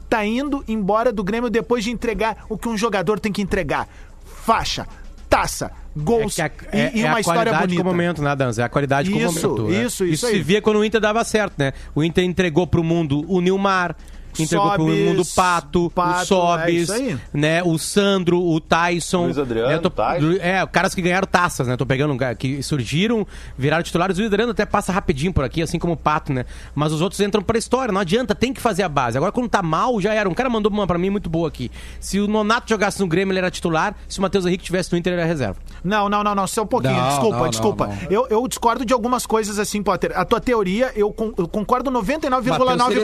tá 0.08 0.24
indo 0.24 0.64
embora 0.66 1.12
do 1.12 1.22
Grêmio 1.22 1.50
depois 1.50 1.84
de 1.84 1.90
entregar 1.90 2.44
o 2.48 2.56
que 2.56 2.68
um 2.68 2.76
jogador 2.76 3.20
tem 3.20 3.32
que 3.32 3.42
entregar: 3.42 3.88
faixa, 4.24 4.86
taça, 5.28 5.70
gols 5.96 6.38
É, 6.38 6.42
a, 6.42 6.50
é, 6.72 6.92
e, 6.94 7.02
é 7.02 7.06
uma 7.08 7.16
a 7.16 7.20
história 7.20 7.42
qualidade 7.42 7.62
bonita. 7.66 7.82
com 7.82 7.88
o 7.88 7.92
momento, 7.92 8.22
né, 8.22 8.36
Danza? 8.36 8.62
É 8.62 8.64
a 8.64 8.68
qualidade 8.68 9.10
com 9.10 9.16
o 9.18 9.20
Isso, 9.22 9.48
momento. 9.48 9.68
né? 9.68 9.84
isso, 9.84 10.04
isso 10.04 10.26
se 10.26 10.32
aí. 10.34 10.42
via 10.42 10.62
quando 10.62 10.76
o 10.76 10.84
Inter 10.84 11.00
dava 11.00 11.22
certo, 11.24 11.54
né? 11.58 11.72
O 11.94 12.02
Inter 12.04 12.24
entregou 12.24 12.66
pro 12.66 12.82
mundo 12.84 13.24
o 13.28 13.40
Nilmar, 13.40 13.96
entregou 14.42 14.70
pro 14.72 14.82
Sobis, 14.84 15.06
mundo 15.08 15.22
o 15.22 15.26
Pato, 15.26 15.90
Pato, 15.94 16.22
o 16.22 16.26
Sobis, 16.26 16.90
é 16.90 17.16
né? 17.32 17.62
O 17.62 17.78
Sandro, 17.78 18.42
o 18.42 18.60
Tyson. 18.60 19.24
Luiz 19.24 19.38
Adriano, 19.38 19.68
né? 19.68 19.78
Tô- 19.78 19.90
Tyson. 19.90 20.32
É, 20.40 20.66
caras 20.66 20.94
que 20.94 21.02
ganharam 21.02 21.26
taças, 21.26 21.66
né? 21.68 21.76
Tô 21.76 21.86
pegando 21.86 22.12
um 22.12 22.16
cara 22.16 22.34
que 22.34 22.62
surgiram, 22.62 23.26
viraram 23.56 23.82
titulares. 23.82 24.16
O 24.16 24.20
Luiz 24.20 24.30
Adriano 24.32 24.52
até 24.52 24.64
passa 24.66 24.92
rapidinho 24.92 25.32
por 25.32 25.44
aqui, 25.44 25.62
assim 25.62 25.78
como 25.78 25.94
o 25.94 25.96
Pato, 25.96 26.32
né? 26.32 26.44
Mas 26.74 26.92
os 26.92 27.00
outros 27.00 27.20
entram 27.20 27.42
pra 27.42 27.58
história, 27.58 27.92
não 27.92 28.00
adianta, 28.00 28.34
tem 28.34 28.52
que 28.52 28.60
fazer 28.60 28.82
a 28.82 28.88
base. 28.88 29.16
Agora 29.16 29.32
quando 29.32 29.48
tá 29.48 29.62
mal, 29.62 30.00
já 30.00 30.12
era. 30.14 30.28
Um 30.28 30.34
cara 30.34 30.48
mandou 30.50 30.70
uma 30.72 30.86
pra 30.86 30.98
mim 30.98 31.10
muito 31.10 31.28
boa 31.30 31.48
aqui. 31.48 31.70
Se 32.00 32.18
o 32.20 32.26
Nonato 32.28 32.68
jogasse 32.68 33.00
no 33.00 33.06
Grêmio, 33.06 33.32
ele 33.32 33.38
era 33.38 33.50
titular. 33.50 33.94
Se 34.08 34.18
o 34.18 34.22
Matheus 34.22 34.46
Henrique 34.46 34.64
tivesse 34.64 34.92
no 34.92 34.98
Inter, 34.98 35.12
ele 35.12 35.20
era 35.22 35.28
reserva. 35.28 35.56
Não, 35.84 36.08
não, 36.08 36.22
não, 36.24 36.34
não, 36.34 36.46
só 36.46 36.62
um 36.62 36.66
pouquinho. 36.66 36.94
Não, 36.94 37.08
desculpa, 37.08 37.38
não, 37.38 37.48
desculpa. 37.50 37.86
não, 37.86 37.94
não. 37.94 38.02
Eu, 38.10 38.26
eu 38.28 38.48
discordo 38.48 38.84
de 38.84 38.92
algumas 38.92 39.24
coisas 39.26 39.58
assim, 39.58 39.82
Potter. 39.82 40.12
A 40.14 40.24
tua 40.24 40.40
teoria, 40.40 40.92
eu, 40.94 41.12
con- 41.12 41.32
eu 41.36 41.46
concordo 41.48 41.90
Matheus 41.90 42.02
seria 42.02 42.02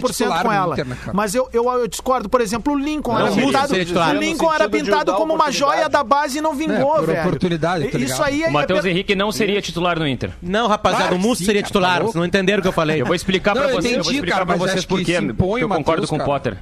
99,9% 0.01 0.11
titular 0.13 0.43
com 0.43 0.53
ela. 0.53 0.73
Inter, 0.75 0.87
né? 0.87 0.97
Mas 1.23 1.37
eu, 1.37 1.49
eu, 1.53 1.65
eu 1.71 1.87
discordo, 1.87 2.29
por 2.29 2.41
exemplo, 2.41 2.73
o 2.73 2.77
Lincoln 2.77 3.13
Não, 3.17 3.27
era 3.29 3.37
pintado. 3.37 3.75
titular. 3.77 4.17
O 4.17 4.19
Lincoln 4.19 4.53
era 4.53 4.69
pintado 4.69 5.13
como 5.15 5.33
uma 5.33 5.53
joia 5.53 5.89
da 5.89 6.03
base 6.03 6.39
e 6.39 6.41
não 6.41 6.53
vingou, 6.53 6.97
É, 6.97 6.99
por 6.99 7.07
velho. 7.07 7.21
oportunidade, 7.29 7.85
tá 7.85 7.89
Isso 7.91 7.99
ligado? 7.99 8.25
aí 8.25 8.43
é. 8.43 8.49
O 8.49 8.53
Matheus 8.53 8.85
é- 8.85 8.91
Henrique 8.91 9.15
não 9.15 9.31
seria 9.31 9.63
titular 9.63 9.97
no 10.01 10.05
Inter. 10.09 10.31
Não, 10.43 10.67
rapaziada, 10.67 11.05
Claro 11.05 11.17
o 11.17 11.21
que 11.21 11.25
Musso 11.29 11.39
sim, 11.39 11.45
seria 11.45 11.61
cara, 11.63 11.69
titular. 11.69 12.03
Vocês 12.03 12.15
não 12.17 12.25
entenderam 12.25 12.59
o 12.59 12.63
que 12.63 12.67
eu 12.67 12.73
falei. 12.73 13.01
Eu 13.01 13.07
vou 13.07 13.15
explicar 13.15 13.55
Não, 13.55 13.63
pra 13.63 13.71
eu 13.71 13.77
vocês, 13.77 13.85
eu 13.85 13.91
entendi, 14.01 14.05
vou 14.05 14.13
explicar 14.15 14.45
pra 14.45 14.57
vocês 14.57 14.85
por 14.85 14.99
quê, 14.99 15.17
se 15.17 15.23
impõe 15.25 15.37
porque 15.37 15.63
eu 15.63 15.69
o 15.69 15.71
concordo 15.71 16.09
com 16.09 16.17
o 16.17 16.19
cara. 16.19 16.29
Potter. 16.29 16.57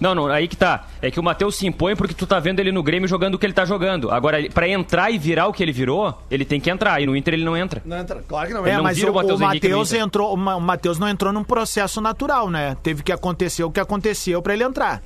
Não, 0.00 0.14
não, 0.14 0.26
aí 0.28 0.46
que 0.46 0.56
tá. 0.56 0.86
É 1.02 1.10
que 1.10 1.18
o 1.18 1.22
Matheus 1.22 1.56
se 1.56 1.66
impõe 1.66 1.96
porque 1.96 2.14
tu 2.14 2.26
tá 2.26 2.38
vendo 2.38 2.60
ele 2.60 2.70
no 2.72 2.82
Grêmio 2.82 3.08
jogando 3.08 3.34
o 3.34 3.38
que 3.38 3.44
ele 3.46 3.52
tá 3.52 3.64
jogando. 3.64 4.10
Agora, 4.10 4.38
pra 4.52 4.68
entrar 4.68 5.10
e 5.10 5.18
virar 5.18 5.46
o 5.46 5.52
que 5.52 5.62
ele 5.62 5.72
virou, 5.72 6.16
ele 6.30 6.44
tem 6.44 6.60
que 6.60 6.70
entrar. 6.70 7.00
E 7.02 7.06
no 7.06 7.16
Inter 7.16 7.34
ele 7.34 7.44
não 7.44 7.56
entra. 7.56 7.82
Não 7.84 7.98
entra. 7.98 8.22
Claro 8.26 8.48
que 8.48 8.54
não 8.54 8.66
É, 8.66 8.76
não 8.76 8.82
mas 8.84 8.96
vira 8.96 9.10
o, 9.10 9.14
o 9.34 9.38
Matheus 9.38 9.92
entrou, 9.92 10.32
o 10.32 10.36
Ma- 10.36 10.56
o 10.56 10.60
Matheus 10.60 10.98
não 10.98 11.08
entrou 11.08 11.32
num 11.32 11.44
processo 11.44 12.00
natural, 12.00 12.48
né? 12.50 12.76
Teve 12.82 13.02
que 13.02 13.12
acontecer 13.12 13.64
o 13.64 13.70
que 13.70 13.80
aconteceu 13.80 14.40
pra 14.40 14.54
ele 14.54 14.64
entrar. 14.64 15.02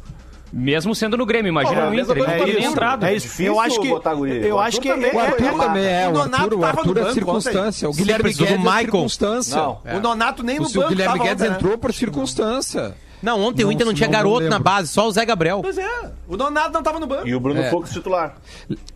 Mesmo 0.53 0.95
sendo 0.95 1.17
no 1.17 1.25
Grêmio, 1.25 1.49
imagina 1.49 1.81
Pô, 1.83 1.87
no 1.91 1.95
Inter. 1.99 2.17
Ele 2.17 2.23
o 2.23 2.27
nem 2.27 2.43
Arthur. 2.57 2.61
entrado. 2.73 3.07
É 3.07 3.15
isso. 3.15 3.27
difícil 3.27 3.47
eu 3.47 3.59
acho 3.61 3.81
que 3.81 3.89
eu 3.89 3.95
O 3.95 4.59
acho 4.61 4.77
Arthur 4.77 4.81
que 4.83 4.89
também 4.91 5.11
é- 5.11 5.15
O 5.15 5.21
é- 5.21 5.27
Arthur 5.27 5.45
é- 5.47 5.67
também 5.67 5.85
é, 5.87 6.07
o 6.07 6.11
o 6.11 6.13
Donato 6.13 6.35
Arthur, 6.43 6.55
o 6.57 6.61
tava 6.61 6.67
Arthur 6.79 6.85
no 6.95 7.01
é 7.01 7.03
banco 7.03 7.15
circunstância. 7.15 7.89
O 7.89 7.93
Guilherme 7.95 8.33
Guedes 8.35 8.41
é 8.53 8.79
circunstância. 8.81 9.63
O 9.63 10.01
Nonato 10.01 10.43
nem 10.43 10.59
O 10.59 10.63
no 10.65 10.69
banco 10.69 10.89
Guilherme 10.91 11.15
tava 11.19 11.25
Guedes 11.29 11.49
né? 11.49 11.57
entrou 11.57 11.79
por 11.79 11.93
circunstância. 11.95 12.95
Não, 13.23 13.41
ontem 13.41 13.63
o 13.63 13.67
Não, 13.67 13.73
Inter 13.73 13.87
não 13.87 13.95
tinha 13.95 14.09
não, 14.09 14.13
garoto 14.13 14.49
na 14.49 14.59
base, 14.59 14.89
só 14.89 15.07
o 15.07 15.13
Zé 15.13 15.25
Gabriel. 15.25 15.61
Pois 15.63 15.79
é. 15.79 16.11
O 16.29 16.37
Donato 16.37 16.73
não 16.73 16.83
tava 16.83 16.99
no 17.01 17.07
banco. 17.07 17.27
E 17.27 17.35
o 17.35 17.41
Bruno 17.41 17.61
É. 17.61 17.71
Fux 17.71 17.91
titular. 17.91 18.35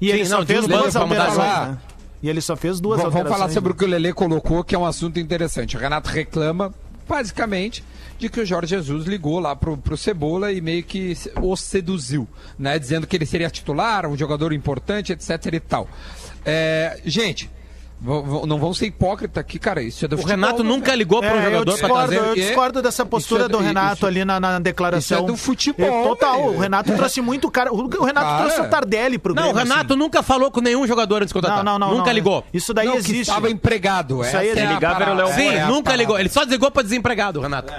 E 0.00 0.10
ele 0.10 0.24
Sim, 0.24 0.30
só 0.32 0.38
não, 0.40 0.46
fez 0.46 0.66
duas 0.66 0.92
vamos 0.94 1.16
alterações, 1.18 1.68
né? 1.68 1.78
E 2.22 2.28
ele 2.28 2.40
só 2.40 2.56
fez 2.56 2.80
duas 2.80 2.98
Vamos 2.98 3.14
alterações. 3.14 3.40
falar 3.40 3.52
sobre 3.52 3.72
o 3.72 3.74
que 3.74 3.84
o 3.84 3.88
Lelê 3.88 4.12
colocou, 4.12 4.64
que 4.64 4.74
é 4.74 4.78
um 4.78 4.84
assunto 4.84 5.18
interessante. 5.20 5.76
O 5.76 5.80
Renato 5.80 6.10
reclama, 6.10 6.74
basicamente, 7.08 7.84
de 8.18 8.28
que 8.28 8.40
o 8.40 8.46
Jorge 8.46 8.70
Jesus 8.70 9.06
ligou 9.06 9.38
lá 9.38 9.54
pro, 9.54 9.76
pro 9.76 9.96
Cebola 9.96 10.52
e 10.52 10.60
meio 10.60 10.82
que 10.82 11.16
o 11.40 11.56
seduziu, 11.56 12.26
né? 12.58 12.78
Dizendo 12.78 13.06
que 13.06 13.16
ele 13.16 13.26
seria 13.26 13.50
titular, 13.50 14.06
um 14.06 14.16
jogador 14.16 14.52
importante, 14.52 15.12
etc 15.12 15.52
e 15.52 15.60
tal. 15.60 15.88
É, 16.44 17.00
gente, 17.04 17.50
não 18.00 18.58
vão 18.58 18.74
ser 18.74 18.86
hipócritas 18.86 19.40
aqui, 19.40 19.58
cara. 19.58 19.82
Isso 19.82 20.04
é 20.04 20.08
do 20.08 20.14
O 20.14 20.18
futebol, 20.18 20.36
Renato 20.36 20.62
nunca 20.62 20.86
velho? 20.86 20.98
ligou 20.98 21.20
pro 21.20 21.28
É, 21.30 21.32
eu 21.38 21.42
jogador 21.44 21.64
pra 21.64 21.72
discordo, 21.74 22.08
trazer. 22.14 22.28
eu 22.28 22.34
discordo 22.34 22.82
dessa 22.82 23.06
postura 23.06 23.40
Isso 23.42 23.46
é 23.46 23.52
do- 23.52 23.58
do 23.58 23.64
Renato 23.64 23.94
isso- 23.96 24.06
ali 24.06 24.24
na, 24.24 24.38
na 24.38 24.58
declaração. 24.58 25.18
isso 25.18 25.24
é 25.24 25.26
do 25.26 25.36
futebol, 25.36 25.86
É, 25.86 26.02
Total, 26.02 26.36
velho. 26.42 26.54
o 26.54 26.58
Renato 26.58 26.92
trouxe 26.94 27.20
muito 27.20 27.50
cara. 27.50 27.72
O 27.72 27.78
o 27.86 28.04
Renato 28.04 28.26
Cara. 28.26 28.38
trouxe 28.44 28.60
o 28.60 28.68
Tardelli 28.68 29.18
pro 29.18 29.34
Não, 29.34 29.42
Grêmio. 29.44 29.60
o 29.60 29.64
Renato 29.64 29.96
nunca 29.96 30.22
falou 30.22 30.50
com 30.50 30.60
nenhum 30.60 30.86
jogador 30.86 31.22
antes 31.22 31.32
de 31.32 31.38
assim. 31.38 31.46
contratar. 31.46 31.64
Não, 31.64 31.78
não, 31.78 31.88
não. 31.88 31.96
Nunca 31.98 32.10
não. 32.10 32.14
ligou. 32.14 32.44
Isso 32.52 32.74
daí 32.74 32.86
Não, 32.86 32.96
existe. 32.96 33.22
estava 33.22 33.50
empregado. 33.50 34.22
Isso 34.22 34.36
aí 34.36 34.50
é 34.50 34.54
ligava, 34.54 35.02
era 35.02 35.14
o 35.14 35.16
parada. 35.16 35.24
Léo 35.24 35.34
Sim, 35.34 35.48
É 35.56 35.64
nunca 35.66 35.96
ligou. 35.96 36.18
Ele 36.18 36.28
só 36.28 36.42
desligou 36.44 36.70
pra 36.70 36.82
desempregado, 36.82 37.40
Renato. 37.40 37.72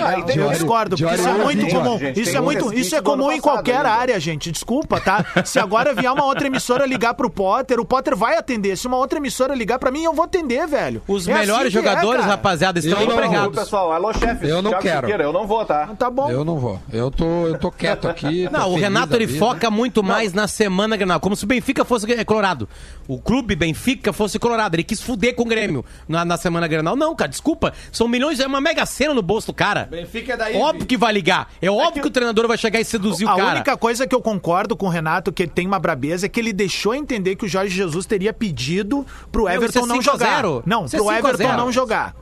Ah, 0.00 0.18
Eu 0.34 0.50
discordo, 0.50 0.96
porque 0.96 1.14
isso 1.14 1.28
é 1.28 1.32
muito 1.34 1.66
comum. 1.68 1.98
Isso 2.16 2.36
é 2.36 2.40
muito, 2.40 2.72
isso 2.74 2.94
é 2.96 3.00
comum 3.02 3.32
em 3.32 3.40
qualquer 3.40 3.84
área, 3.86 4.18
gente. 4.20 4.50
Desculpa, 4.52 5.00
tá? 5.00 5.24
Se 5.44 5.58
agora 5.58 5.94
vier 5.94 6.10
uma 6.12 6.24
outra 6.24 6.46
emissora 6.46 6.86
ligar 6.86 7.14
pro 7.14 7.30
Potter, 7.30 7.78
o 7.80 7.84
Potter 7.84 8.16
vai 8.16 8.36
atender. 8.36 8.76
Se 8.76 8.86
uma 8.86 8.96
outra 8.96 9.18
emissora 9.18 9.54
ligar 9.54 9.78
pra 9.78 9.90
mim, 9.90 10.04
eu 10.04 10.12
vou 10.12 10.24
atender, 10.24 10.66
velho. 10.66 11.02
Os 11.08 11.26
É 11.28 11.34
melhores 11.34 11.68
assim 11.74 11.80
que 11.82 11.86
é, 11.88 11.90
jogadores, 11.90 12.20
cara. 12.20 12.32
rapaziada, 12.32 12.78
estão 12.78 13.00
Eu 13.00 13.06
não- 13.08 13.14
empregados. 13.14 13.58
pessoal? 13.58 13.92
Alô, 13.92 14.12
chefe. 14.12 14.48
Eu 14.48 14.62
não 14.62 14.70
Thiago 14.70 14.82
quero. 14.82 15.00
Siqueira, 15.06 15.24
eu 15.24 15.32
não 15.32 15.46
vou, 15.46 15.64
tá? 15.64 15.86
Tá 15.98 16.10
bom. 16.10 16.30
Eu 16.30 16.44
não 16.44 16.58
vou. 16.58 16.80
Eu 16.92 17.10
tô, 17.10 17.46
eu 17.46 17.58
tô 17.58 17.70
quieto 17.70 18.08
aqui. 18.08 18.48
tô 18.50 18.58
Não, 18.58 18.70
o 18.70 18.76
Renato 18.76 19.14
ele 19.14 19.26
vida. 19.26 19.38
foca 19.38 19.70
muito 19.70 20.02
mais 20.02 20.32
na 20.32 20.46
semana 20.48 20.96
Grenal, 20.96 21.20
como 21.20 21.34
se 21.36 21.44
o 21.44 21.46
Benfica 21.46 21.84
fosse 21.84 22.10
é, 22.12 22.24
Colorado. 22.24 22.68
O 23.08 23.18
clube 23.20 23.54
Benfica 23.56 24.12
fosse 24.12 24.38
Colorado. 24.38 24.74
Ele 24.74 24.84
quis 24.84 25.00
fuder 25.00 25.34
com 25.34 25.42
o 25.42 25.46
Grêmio 25.46 25.84
na, 26.08 26.24
na 26.24 26.36
semana 26.36 26.66
Grenal. 26.66 26.96
Não, 26.96 27.14
cara, 27.14 27.28
desculpa. 27.28 27.72
São 27.90 28.06
milhões, 28.08 28.40
é 28.40 28.46
uma 28.46 28.60
mega 28.60 28.84
cena 28.86 29.14
no 29.14 29.22
bolso 29.22 29.48
do 29.48 29.54
cara. 29.54 29.71
Benfica 29.90 30.34
é 30.34 30.36
daí. 30.36 30.56
Óbvio 30.56 30.86
que 30.86 30.96
vai 30.96 31.12
ligar. 31.12 31.48
É 31.60 31.70
óbvio 31.70 32.02
que 32.02 32.08
o 32.08 32.10
treinador 32.10 32.46
vai 32.46 32.56
chegar 32.58 32.80
e 32.80 32.84
seduzir 32.84 33.26
A 33.26 33.34
o 33.34 33.36
cara. 33.36 33.50
única 33.56 33.76
coisa 33.76 34.06
que 34.06 34.14
eu 34.14 34.20
concordo 34.22 34.76
com 34.76 34.86
o 34.86 34.88
Renato, 34.88 35.32
que 35.32 35.42
ele 35.42 35.50
tem 35.52 35.66
uma 35.66 35.78
brabeza, 35.78 36.26
é 36.26 36.28
que 36.28 36.38
ele 36.38 36.52
deixou 36.52 36.94
entender 36.94 37.36
que 37.36 37.44
o 37.44 37.48
Jorge 37.48 37.74
Jesus 37.74 38.06
teria 38.06 38.32
pedido 38.32 39.06
pro 39.30 39.48
Everton 39.48 39.66
isso 39.66 39.78
é 39.78 39.94
não 39.94 40.02
5 40.02 40.10
a 40.10 40.12
jogar. 40.12 40.36
0. 40.36 40.62
Não, 40.66 40.84
Isso 40.84 40.96
é 40.96 40.98
pro 40.98 41.08
5 41.08 41.14
a 41.14 41.18
Everton 41.30 41.48
0. 41.48 41.56
não 41.56 41.72
jogar. 41.72 42.14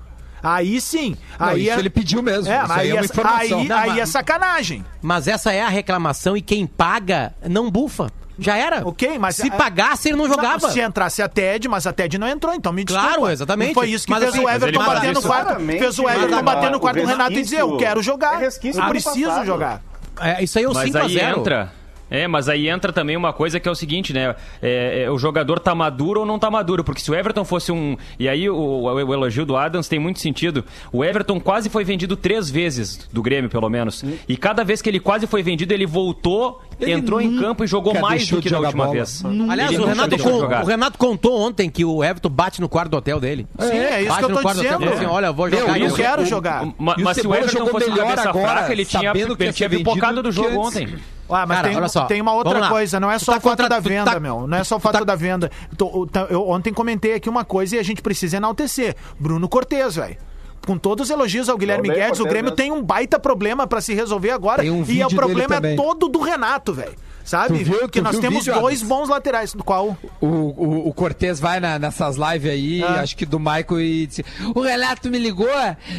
Aí 0.42 0.80
sim. 0.80 1.16
Não, 1.38 1.48
aí 1.48 1.66
isso 1.66 1.76
é... 1.76 1.78
ele 1.78 1.90
pediu 1.90 2.22
mesmo. 2.22 2.50
É, 2.50 2.56
aí 2.58 2.66
aí, 2.70 2.90
é 2.90 2.94
uma 2.94 3.00
é, 3.02 3.04
informação. 3.04 3.58
aí, 3.60 3.68
Não, 3.68 3.76
aí 3.76 3.88
mas- 3.90 3.98
é 3.98 4.06
sacanagem. 4.06 4.84
Mas 5.02 5.28
essa 5.28 5.52
é 5.52 5.60
a 5.62 5.68
reclamação 5.68 6.36
e 6.36 6.40
quem 6.40 6.66
paga 6.66 7.34
não 7.48 7.70
bufa. 7.70 8.10
Já 8.40 8.56
era. 8.56 8.86
Ok, 8.86 9.18
mas- 9.18 9.36
Se 9.36 9.50
pagasse, 9.50 10.08
ele 10.08 10.16
não 10.16 10.26
jogava. 10.26 10.66
Não, 10.66 10.70
se 10.70 10.80
entrasse 10.80 11.22
a 11.22 11.28
TED, 11.28 11.68
mas 11.68 11.86
a 11.86 11.92
TED 11.92 12.18
não 12.18 12.26
entrou, 12.26 12.54
então 12.54 12.72
me 12.72 12.82
desculpa. 12.84 13.14
Claro, 13.14 13.30
exatamente. 13.30 13.70
E 13.72 13.74
foi 13.74 13.88
isso 13.90 14.06
que 14.06 14.10
Mas 14.10 14.22
fez 14.22 14.34
assim, 14.34 14.44
o 14.44 14.48
Everton 14.48 14.84
bater 14.84 15.12
no 15.12 15.22
quarto. 15.22 15.60
Fez 15.60 15.98
o 15.98 16.02
mas 16.04 16.16
Everton 16.16 16.42
bater 16.42 16.70
no 16.70 16.76
o 16.76 16.80
quarto 16.80 17.00
do 17.00 17.06
Renato 17.06 17.32
e 17.32 17.42
dizer, 17.42 17.60
eu 17.60 17.76
quero 17.76 18.02
jogar. 18.02 18.34
é 18.34 18.38
resquício 18.38 18.82
eu 18.82 18.88
preciso 18.88 19.44
jogar. 19.44 19.82
É, 20.20 20.42
isso 20.42 20.58
aí 20.58 20.64
é 20.64 20.68
o 20.68 20.74
Mas 20.74 20.84
5 20.84 20.98
a 20.98 21.02
aí 21.02 21.12
0 21.14 21.38
entra. 21.40 21.72
É, 22.10 22.26
mas 22.26 22.48
aí 22.48 22.68
entra 22.68 22.92
também 22.92 23.16
uma 23.16 23.32
coisa 23.32 23.60
que 23.60 23.68
é 23.68 23.70
o 23.70 23.74
seguinte, 23.74 24.12
né? 24.12 24.34
É, 24.60 25.04
é, 25.04 25.10
o 25.10 25.16
jogador 25.18 25.60
tá 25.60 25.74
maduro 25.74 26.20
ou 26.20 26.26
não 26.26 26.38
tá 26.38 26.50
maduro? 26.50 26.82
Porque 26.82 27.00
se 27.00 27.10
o 27.10 27.14
Everton 27.14 27.44
fosse 27.44 27.70
um. 27.70 27.96
E 28.18 28.28
aí 28.28 28.50
o, 28.50 28.54
o- 28.56 28.84
o 28.92 29.14
elogio 29.14 29.46
do 29.46 29.56
Adams 29.56 29.88
tem 29.88 29.98
muito 29.98 30.18
sentido. 30.18 30.64
O 30.92 31.04
Everton 31.04 31.38
quase 31.38 31.68
foi 31.68 31.84
vendido 31.84 32.16
três 32.16 32.50
vezes 32.50 33.08
do 33.12 33.22
Grêmio, 33.22 33.48
pelo 33.48 33.68
menos. 33.70 34.04
E 34.28 34.36
cada 34.36 34.64
vez 34.64 34.82
que 34.82 34.88
ele 34.88 34.98
quase 35.00 35.26
foi 35.26 35.42
vendido, 35.42 35.72
ele 35.72 35.86
voltou, 35.86 36.60
Ele 36.80 36.92
entrou 36.92 37.20
em 37.20 37.38
campo 37.38 37.62
e 37.62 37.66
jogou 37.66 37.94
mais 38.00 38.26
do 38.28 38.40
que 38.42 38.48
da 38.50 38.56
jogar 38.56 38.68
última 38.68 38.84
bola. 38.84 38.96
vez. 38.96 39.22
Aliás, 39.48 39.78
o 39.78 39.84
Renato, 39.84 40.18
jogar. 40.18 40.64
o 40.64 40.66
Renato 40.66 40.98
contou 40.98 41.38
ontem 41.40 41.68
que 41.70 41.84
o 41.84 42.02
Everton 42.02 42.28
bate 42.30 42.60
no 42.60 42.68
quarto 42.68 42.90
do 42.90 42.96
hotel 42.96 43.20
dele. 43.20 43.46
Sim, 43.58 43.76
é 43.76 44.00
isso 44.00 44.08
Bate 44.08 44.18
que 44.20 44.24
eu 44.24 44.28
no 44.30 44.34
tô 44.34 44.40
hotel 44.48 44.62
dizendo. 44.62 44.78
fala 44.80 44.94
assim, 44.94 45.04
olha, 45.06 45.26
eu 45.26 45.34
vou 45.34 45.48
jogar 45.50 45.78
eu 45.78 45.86
isso. 45.86 45.96
quero 45.96 46.26
jogar. 46.26 46.64
Ma- 46.78 46.94
E 46.98 47.02
o 47.02 47.04
mas 47.04 47.16
se 47.18 47.26
o 47.26 47.34
Everton 47.34 47.66
fosse 47.66 47.90
melhor 47.90 48.06
cabeça 48.08 48.28
agora, 48.30 48.48
fraca, 48.48 48.72
ele 48.72 48.84
tinha, 48.84 49.02
sabendo 49.02 49.36
que 49.36 49.42
ia 49.42 49.46
ele 49.46 49.52
tinha 49.52 49.70
pipocado 49.70 50.22
do 50.22 50.32
jogo 50.32 50.58
ontem. 50.58 50.88
Ah, 51.30 51.46
mas 51.46 51.56
Cara, 51.58 51.68
tem, 51.68 51.76
olha 51.76 51.88
só, 51.88 52.04
tem 52.04 52.20
uma 52.20 52.32
outra 52.32 52.68
coisa, 52.68 52.98
não 53.00 53.10
é 53.10 53.18
só 53.18 53.32
tá 53.32 53.38
o 53.38 53.40
fato 53.40 53.50
contra- 53.52 53.68
da 53.68 53.80
venda, 53.80 54.10
tá- 54.12 54.20
meu. 54.20 54.46
Não 54.46 54.58
é 54.58 54.64
só 54.64 54.76
o 54.76 54.80
fato 54.80 54.98
tá- 54.98 55.04
da 55.04 55.14
venda. 55.14 55.50
Tô- 55.76 56.06
tá- 56.06 56.26
Eu 56.30 56.48
ontem 56.48 56.72
comentei 56.72 57.14
aqui 57.14 57.28
uma 57.28 57.44
coisa 57.44 57.76
e 57.76 57.78
a 57.78 57.82
gente 57.82 58.02
precisa 58.02 58.36
enaltecer. 58.36 58.94
Bruno 59.18 59.48
Cortez, 59.48 59.96
velho. 59.96 60.16
Com 60.66 60.76
todos 60.76 61.06
os 61.08 61.10
elogios 61.10 61.48
ao 61.48 61.56
Guilherme 61.56 61.88
Guedes, 61.88 62.20
o 62.20 62.24
Grêmio 62.24 62.44
mesmo. 62.44 62.56
tem 62.56 62.70
um 62.70 62.82
baita 62.82 63.18
problema 63.18 63.66
pra 63.66 63.80
se 63.80 63.94
resolver 63.94 64.30
agora. 64.30 64.60
Tem 64.62 64.70
um 64.70 64.80
e 64.82 64.84
vídeo 64.84 65.06
o 65.06 65.14
problema 65.14 65.58
dele 65.60 65.72
é 65.74 65.76
todo 65.76 66.06
do 66.06 66.20
Renato, 66.20 66.74
velho. 66.74 66.92
Sabe? 67.24 67.62
Viu- 67.62 67.78
Porque 67.78 68.00
tu 68.00 68.04
nós 68.04 68.18
temos 68.18 68.44
vídeo, 68.44 68.60
dois 68.60 68.82
bons 68.82 69.08
laterais. 69.08 69.54
Qual? 69.64 69.96
O, 70.20 70.26
o, 70.26 70.88
o 70.88 70.94
Cortez 70.94 71.38
vai 71.38 71.60
na- 71.60 71.78
nessas 71.78 72.16
lives 72.16 72.50
aí, 72.50 72.82
Ah. 72.82 73.00
acho 73.02 73.16
que 73.16 73.24
do 73.24 73.38
Michael, 73.38 73.80
e 73.80 74.06
disse: 74.06 74.24
O 74.54 74.60
Renato 74.60 75.08
me 75.08 75.18
ligou 75.18 75.46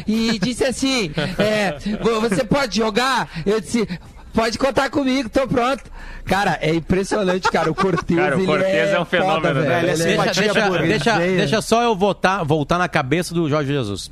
e 0.06 0.38
disse 0.38 0.64
assim: 0.64 1.10
é, 1.38 1.78
"Vo- 2.02 2.20
Você 2.20 2.44
pode 2.44 2.76
jogar? 2.76 3.28
Eu 3.46 3.60
disse. 3.60 3.88
Pode 4.32 4.58
contar 4.58 4.88
comigo, 4.90 5.28
tô 5.28 5.46
pronto. 5.46 5.84
Cara, 6.24 6.58
é 6.60 6.74
impressionante, 6.74 7.50
cara. 7.50 7.70
O 7.70 7.74
Cortez, 7.74 8.18
Cara, 8.18 8.38
o 8.38 8.46
Cortez 8.46 8.90
é 8.90 9.00
um 9.00 9.04
fenômeno, 9.04 9.40
foda, 9.42 9.54
né? 9.54 9.60
velho. 9.60 9.90
Ele 9.90 10.02
é 10.02 10.16
Deixa, 10.16 10.40
deixa, 10.40 10.66
pura. 10.66 10.82
deixa, 10.86 11.18
deixa 11.18 11.62
só 11.62 11.82
eu 11.82 11.94
voltar, 11.94 12.42
voltar 12.42 12.78
na 12.78 12.88
cabeça 12.88 13.34
do 13.34 13.48
Jorge 13.48 13.72
Jesus. 13.72 14.10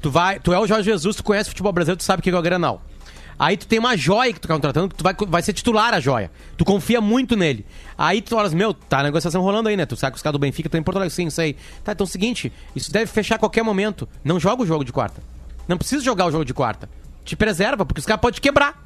Tu, 0.00 0.10
vai, 0.10 0.38
tu 0.38 0.52
é 0.52 0.58
o 0.58 0.66
Jorge 0.66 0.90
Jesus, 0.90 1.16
tu 1.16 1.24
conhece 1.24 1.48
o 1.48 1.52
futebol 1.52 1.72
brasileiro, 1.72 1.96
tu 1.98 2.04
sabe 2.04 2.20
o 2.20 2.22
que 2.22 2.30
é 2.30 2.36
o 2.36 2.42
Granal. 2.42 2.82
Aí 3.38 3.56
tu 3.56 3.66
tem 3.66 3.78
uma 3.78 3.96
joia 3.96 4.32
que 4.32 4.38
tu 4.38 4.46
tá 4.46 4.54
contratando, 4.54 4.88
que 4.90 4.94
tu 4.94 5.02
vai, 5.02 5.14
vai 5.26 5.42
ser 5.42 5.52
titular 5.52 5.94
a 5.94 6.00
joia. 6.00 6.30
Tu 6.56 6.64
confia 6.64 7.00
muito 7.00 7.34
nele. 7.34 7.64
Aí 7.96 8.20
tu 8.20 8.30
fala 8.30 8.46
assim, 8.46 8.56
meu, 8.56 8.74
tá 8.74 8.98
a 9.00 9.02
negociação 9.02 9.40
rolando 9.42 9.68
aí, 9.68 9.76
né? 9.76 9.86
Tu 9.86 9.96
sabe 9.96 10.12
que 10.12 10.16
os 10.18 10.22
caras 10.22 10.34
do 10.34 10.38
Benfica 10.38 10.68
estão 10.68 10.78
em 10.78 10.82
Porto 10.84 10.98
Alegre, 10.98 11.14
sim, 11.14 11.26
isso 11.26 11.40
aí. 11.40 11.54
Tá, 11.82 11.92
então 11.92 12.04
é 12.04 12.08
o 12.08 12.10
seguinte, 12.10 12.52
isso 12.76 12.92
deve 12.92 13.06
fechar 13.06 13.36
a 13.36 13.38
qualquer 13.38 13.62
momento. 13.64 14.08
Não 14.22 14.38
joga 14.38 14.62
o 14.62 14.66
jogo 14.66 14.84
de 14.84 14.92
quarta. 14.92 15.22
Não 15.66 15.78
precisa 15.78 16.04
jogar 16.04 16.26
o 16.26 16.30
jogo 16.30 16.44
de 16.44 16.52
quarta. 16.54 16.88
Te 17.24 17.34
preserva, 17.34 17.86
porque 17.86 18.00
os 18.00 18.06
caras 18.06 18.20
podem 18.20 18.40
quebrar. 18.40 18.80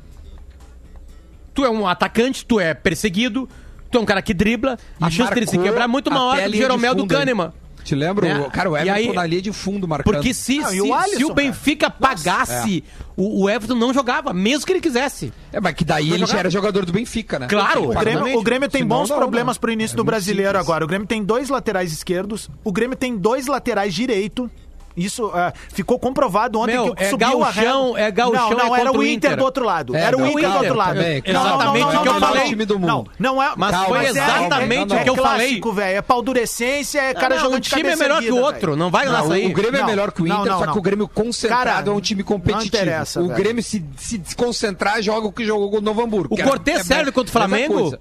Tu 1.56 1.64
é 1.64 1.70
um 1.70 1.88
atacante, 1.88 2.44
tu 2.46 2.60
é 2.60 2.72
perseguido, 2.74 3.48
tu 3.90 3.98
é 3.98 4.00
um 4.00 4.04
cara 4.04 4.20
que 4.22 4.32
dribla, 4.34 4.78
a 5.00 5.10
chance 5.10 5.32
dele 5.34 5.46
se 5.46 5.58
quebrar 5.58 5.84
é 5.84 5.88
muito 5.88 6.10
maior 6.10 6.36
que 6.38 6.48
o 6.48 6.54
Jeromel 6.54 6.94
do? 6.94 7.06
Kahneman. 7.06 7.52
Te 7.82 7.94
lembra? 7.94 8.34
Né? 8.34 8.40
O, 8.46 8.50
cara, 8.50 8.68
o 8.68 8.76
E 8.76 8.80
Everton 8.80 9.10
aí- 9.10 9.12
na 9.14 9.24
linha 9.26 9.40
de 9.42 9.52
fundo 9.52 9.86
marcando. 9.86 10.12
Porque 10.12 10.34
se, 10.34 10.58
Não, 10.58 10.70
se, 10.70 10.80
o 10.80 10.92
Alisson, 10.92 11.16
se 11.18 11.24
o 11.24 11.28
cara? 11.28 11.34
Benfica 11.34 11.88
pagasse, 11.88 12.82
o, 13.16 13.44
o 13.44 13.48
Everton 13.48 13.76
não 13.76 13.94
jogava, 13.94 14.32
mesmo 14.34 14.66
que 14.66 14.72
ele 14.72 14.80
quisesse. 14.80 15.32
É, 15.52 15.60
mas 15.60 15.72
que 15.74 15.84
daí 15.84 16.12
ele 16.12 16.26
já 16.26 16.38
era 16.40 16.50
jogador 16.50 16.84
do 16.84 16.92
Benfica, 16.92 17.38
né? 17.38 17.46
Claro, 17.46 17.84
O 17.90 17.94
Grêmio, 17.94 18.38
o 18.38 18.42
Grêmio 18.42 18.68
tem 18.68 18.82
Senão 18.82 18.96
bons 18.98 19.08
não, 19.08 19.16
problemas 19.16 19.56
não. 19.56 19.60
pro 19.60 19.70
início 19.70 19.94
É 19.94 19.96
do 19.98 20.02
brasileiro 20.04 20.50
simples. 20.50 20.66
agora. 20.68 20.84
O 20.84 20.88
Grêmio 20.88 21.06
tem 21.06 21.22
dois 21.22 21.48
laterais 21.48 21.92
esquerdos, 21.92 22.50
o 22.64 22.72
Grêmio 22.72 22.96
tem 22.96 23.16
dois 23.16 23.46
laterais 23.46 23.94
direito. 23.94 24.50
Isso 24.96 25.30
ah, 25.34 25.52
ficou 25.72 25.98
comprovado 25.98 26.58
ontem 26.58 26.72
Meu, 26.72 26.94
que 26.94 27.04
é 27.04 27.10
subiu 27.10 27.28
a 27.28 27.30
gauchão, 27.52 27.84
régua. 27.92 28.00
é 28.00 28.10
gauchão, 28.10 28.50
Não, 28.50 28.56
não, 28.56 28.76
é 28.76 28.80
era 28.80 28.90
o 28.92 28.96
o 28.96 29.02
Inter 29.02 29.12
Inter. 29.32 29.36
do 29.36 29.44
outro 29.44 29.64
lado. 29.64 29.94
É, 29.94 30.00
era 30.00 30.16
o 30.16 30.26
Inter 30.26 30.50
do 30.50 30.56
outro 30.56 30.74
lado. 30.74 30.94
também. 30.96 31.22
Não, 31.26 31.40
Exatamente 31.46 31.80
não, 31.80 31.88
o 31.88 32.02
que 32.02 32.08
eu 32.08 32.14
falei. 32.20 32.40
não, 32.42 32.48
time 32.48 32.64
do 32.64 32.78
Não, 32.78 32.96
mundo. 32.98 33.10
não 33.18 33.42
é. 33.42 33.52
Mas 33.56 33.70
Calma, 33.72 33.86
foi 33.88 33.98
é- 34.06 34.08
exatamente 34.08 34.94
é, 34.94 35.00
o 35.00 35.02
que 35.04 35.10
eu 35.10 35.14
é 35.14 35.16
falei. 35.18 35.46
clássico, 35.48 35.72
velho. 35.72 35.98
É 35.98 36.02
paldurecência, 36.02 37.00
é 37.00 37.14
cara 37.14 37.38
jogando 37.38 37.56
o 37.56 37.60
de 37.60 37.68
time 37.68 37.80
é 37.82 37.84
cabeça 37.84 38.02
melhor 38.02 38.22
que 38.22 38.30
o 38.32 38.36
outro, 38.40 38.74
não 38.76 38.90
vai 38.90 39.06
nessa 39.08 39.34
aí. 39.34 39.46
o 39.46 39.52
Grêmio 39.52 39.80
é 39.80 39.84
melhor 39.84 40.12
que 40.12 40.22
o 40.22 40.26
Inter, 40.26 40.52
só 40.52 40.66
que 40.72 40.78
o 40.78 40.82
Grêmio 40.82 41.06
concentrado 41.08 41.90
é 41.90 41.94
um 41.94 42.00
time 42.00 42.22
competitivo. 42.22 43.22
o. 43.22 43.28
Grêmio 43.28 43.62
se, 43.62 43.84
desconcentrar 44.18 45.02
joga 45.02 45.26
o 45.26 45.32
que 45.32 45.44
jogou 45.44 45.70
com 45.70 45.76
o 45.78 45.80
Novo 45.80 46.02
Hamburgo. 46.02 46.34
O 46.34 46.42
Cortez 46.42 46.80
é- 46.80 46.84
serve 46.84 47.12
contra 47.12 47.28
o 47.28 47.32
Flamengo? 47.32 47.96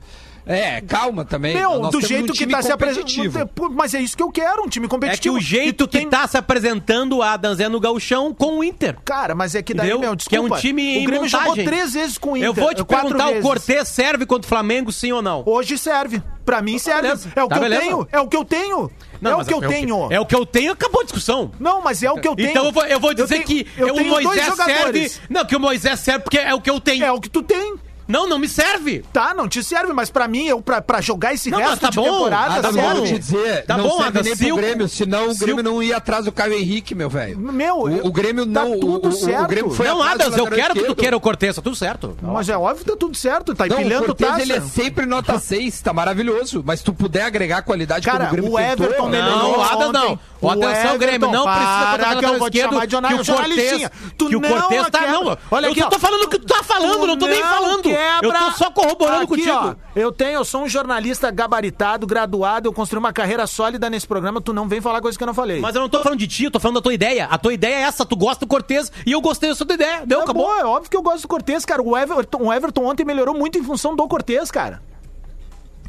É, 0.47 0.79
calma 0.81 1.25
também. 1.25 1.55
Meu, 1.55 1.89
do 1.89 1.99
jeito 2.01 2.31
um 2.31 2.35
que 2.35 2.45
tá 2.45 2.61
se 2.61 2.71
competitivo. 2.71 3.39
apresentando. 3.39 3.73
Mas 3.75 3.93
é 3.95 4.01
isso 4.01 4.15
que 4.15 4.21
eu 4.21 4.31
quero, 4.31 4.63
um 4.63 4.67
time 4.69 4.85
É 4.85 4.87
que 4.87 4.93
competitivo. 4.95 5.35
o 5.35 5.39
jeito 5.41 5.87
que 5.87 5.97
tem- 5.99 6.07
tá 6.09 6.27
se 6.27 6.37
apresentando 6.37 7.21
Adams 7.23 7.59
é 7.59 7.67
no 7.67 7.79
gauchão 7.79 8.33
com 8.33 8.59
o 8.59 8.63
Inter. 8.63 8.95
Cara, 9.03 9.33
mas 9.33 9.55
é 9.55 9.63
que 9.63 9.73
daí, 9.73 9.87
Entendeu? 9.89 9.99
meu, 10.01 10.09
que 10.17 10.35
é 10.35 10.37
desculpa. 10.37 10.55
um 10.55 10.59
time 10.59 10.99
O 11.01 11.05
Grêmio 11.05 11.27
jogou 11.27 11.47
montagem. 11.47 11.65
três 11.65 11.93
vezes 11.93 12.17
com 12.19 12.33
o 12.33 12.37
Inter. 12.37 12.47
Eu 12.49 12.53
vou 12.53 12.73
te 12.73 12.83
perguntar, 12.85 13.25
vezes. 13.27 13.39
o 13.39 13.47
Cortez 13.47 13.87
serve 13.89 14.25
contra 14.25 14.45
o 14.45 14.49
Flamengo, 14.49 14.91
sim 14.91 15.11
ou 15.11 15.21
não? 15.21 15.41
Hoje 15.45 15.77
serve. 15.77 16.21
Pra 16.45 16.61
mim 16.61 16.77
serve. 16.77 17.01
beleza. 17.01 17.31
É 17.35 17.43
o 17.43 17.47
Tá 17.47 17.55
que 17.55 17.61
beleza. 17.61 17.81
eu 17.81 17.87
tenho. 17.87 18.07
É 18.11 18.19
o 18.19 18.27
que 18.27 18.37
eu 18.37 18.45
tenho. 18.45 18.91
Não, 19.19 19.31
é 19.31 19.35
o 19.35 19.45
que 19.45 19.53
eu 19.53 19.61
tenho. 19.67 20.07
É 20.13 20.19
o 20.19 20.25
que 20.27 20.35
eu 20.35 20.45
tenho, 20.45 20.71
acabou 20.73 21.01
a 21.01 21.03
discussão. 21.03 21.51
Não, 21.59 21.81
mas 21.81 22.03
é 22.03 22.11
o 22.11 22.19
que 22.19 22.27
eu 22.27 22.35
tenho. 22.35 22.49
Então 22.51 22.65
eu 22.65 22.71
vou, 22.71 22.85
eu 22.85 22.99
vou 22.99 23.13
dizer 23.15 23.27
tenho- 23.43 23.45
que 23.45 23.67
eu 23.75 23.95
o 23.95 24.05
Moisés 24.05 24.53
serve. 24.53 25.11
Não, 25.27 25.43
que 25.43 25.55
o 25.55 25.59
Moisés 25.59 25.99
serve 26.01 26.19
porque 26.19 26.37
é 26.37 26.53
o 26.53 26.61
que 26.61 26.69
eu 26.69 26.79
tenho. 26.79 27.03
É 27.03 27.11
o 27.11 27.19
que 27.19 27.29
tu 27.29 27.41
tem. 27.41 27.73
Não, 28.07 28.27
não 28.29 28.37
me 28.37 28.47
serve. 28.47 29.03
Tá, 29.11 29.33
não 29.33 29.47
te 29.47 29.63
serve, 29.63 29.91
mas 29.93 30.09
pra 30.09 30.27
mim, 30.27 30.45
eu, 30.47 30.61
pra, 30.61 30.81
pra 30.81 31.01
jogar 31.01 31.33
esse 31.33 31.49
Não, 31.49 31.57
resto 31.57 31.79
tá 31.79 31.89
de 31.89 31.95
bom. 31.95 32.03
temporada, 32.03 32.55
Ah, 32.55 32.61
tá 32.61 32.71
serve. 32.73 33.01
te 33.07 33.19
dizer, 33.19 33.65
Tá 33.65 33.77
não 33.77 33.83
bom, 33.85 33.91
serve 33.97 34.07
Adam, 34.07 34.23
nem 34.23 34.35
se 34.35 34.45
pro 34.45 34.53
o- 34.53 34.57
Grêmio, 34.57 34.87
senão 34.89 35.29
o 35.29 35.35
Grêmio 35.37 35.59
o- 35.61 35.63
não 35.63 35.81
ia 35.83 35.97
atrás 35.97 36.25
do 36.25 36.31
Caio 36.31 36.53
Henrique, 36.53 36.93
meu 36.93 37.09
velho. 37.09 37.37
Meu, 37.37 37.77
O, 37.77 38.07
o 38.07 38.11
Grêmio 38.11 38.45
tá 38.45 38.63
não. 38.63 38.79
tudo 38.79 39.07
o, 39.07 39.11
o- 39.11 39.11
certo. 39.11 39.43
O 39.43 39.47
Grêmio 39.47 39.71
foi 39.71 39.87
não, 39.87 40.01
Adams, 40.03 40.37
eu 40.37 40.47
quero 40.47 40.73
que 40.75 40.83
tu 40.83 40.95
queira 40.95 41.17
o 41.17 41.19
Cortez, 41.19 41.55
tá 41.55 41.61
tudo 41.61 41.75
certo. 41.75 42.15
Mas 42.21 42.47
é 42.49 42.57
óbvio 42.57 42.85
que 42.85 42.91
tá 42.91 42.97
tudo 42.97 43.15
certo, 43.17 43.55
tá 43.55 43.65
Não, 43.65 43.77
o 43.77 43.79
empilhando 43.79 44.05
Cortez, 44.05 44.37
ele 44.39 44.53
é 44.53 44.61
sempre 44.61 45.05
nota 45.05 45.37
6, 45.39 45.81
tá 45.81 45.91
maravilhoso. 45.93 46.63
Mas 46.65 46.79
se 46.79 46.85
tu 46.85 46.93
puder 46.93 47.23
agregar 47.23 47.61
qualidade 47.63 48.05
Cara, 48.05 48.27
como 48.27 48.29
o 48.29 48.31
Grêmio 48.35 48.53
o 48.53 48.57
tentou, 48.57 48.85
Everton 48.85 49.03
não, 49.03 49.09
melhorou 49.09 49.51
Não, 49.51 49.57
o 49.57 49.61
Adams 49.63 49.93
não. 49.93 50.19
O 50.45 50.49
Atenção, 50.51 50.97
Grêmio, 50.97 51.31
não 51.31 51.43
precisa 51.45 51.85
contratar 51.91 52.17
que 52.19 52.25
eu 52.25 52.39
vou 52.39 52.49
te 52.49 52.59
chamar 52.59 52.85
de 52.85 52.91
jornal- 52.91 53.11
que 53.11 53.31
o. 53.31 53.35
Cortez, 53.35 53.89
Tu 54.17 54.27
que 54.29 54.35
o 54.35 54.41
Cortez 54.41 54.89
tá... 54.89 55.01
Não, 55.07 55.37
Olha 55.51 55.65
eu 55.67 55.71
aqui, 55.71 55.81
só 55.81 55.87
ó. 55.87 55.89
tô 55.89 55.99
falando 55.99 56.23
o 56.23 56.27
que 56.29 56.39
tu 56.39 56.45
tá 56.47 56.63
falando, 56.63 57.07
não 57.07 57.17
tô 57.17 57.27
nem 57.27 57.41
falando. 57.41 57.85
Eu 57.89 58.21
quebra- 58.21 58.39
tô 58.39 58.51
só 58.51 58.71
corroborando 58.71 59.17
Aqui, 59.23 59.27
contigo. 59.27 59.51
ó, 59.51 59.75
eu 59.95 60.11
tenho, 60.11 60.33
eu 60.33 60.45
sou 60.45 60.63
um 60.63 60.69
jornalista 60.69 61.29
gabaritado, 61.31 62.05
graduado, 62.07 62.67
eu 62.67 62.73
construí 62.73 62.99
uma 62.99 63.13
carreira 63.13 63.45
sólida 63.47 63.89
nesse 63.89 64.07
programa, 64.07 64.39
tu 64.41 64.53
não 64.53 64.67
vem 64.67 64.81
falar 64.81 65.01
coisa 65.01 65.17
que 65.17 65.23
eu 65.23 65.27
não 65.27 65.33
falei. 65.33 65.59
Mas 65.59 65.75
eu 65.75 65.81
não 65.81 65.89
tô 65.89 66.01
falando 66.01 66.19
de 66.19 66.27
ti, 66.27 66.43
eu 66.45 66.51
tô 66.51 66.59
falando 66.59 66.75
da 66.75 66.81
tua 66.81 66.93
ideia. 66.93 67.25
A 67.29 67.37
tua 67.37 67.53
ideia 67.53 67.75
é 67.75 67.81
essa, 67.81 68.05
tu 68.05 68.15
gosta 68.15 68.45
do 68.45 68.47
Cortez 68.49 68.91
e 69.05 69.11
eu 69.11 69.21
gostei 69.21 69.49
da 69.49 69.55
sua 69.55 69.65
ideia. 69.73 70.01
Deu, 70.05 70.19
Tá 70.19 70.23
acabou. 70.25 70.47
bom, 70.47 70.55
é 70.59 70.65
óbvio 70.65 70.89
que 70.89 70.97
eu 70.97 71.01
gosto 71.01 71.21
do 71.23 71.27
Cortez, 71.27 71.65
cara. 71.65 71.81
O 71.81 71.97
Everton, 71.97 72.37
o 72.43 72.53
Everton 72.53 72.85
ontem 72.85 73.03
melhorou 73.05 73.33
muito 73.35 73.57
em 73.57 73.63
função 73.63 73.95
do 73.95 74.07
Cortez, 74.07 74.51
cara. 74.51 74.81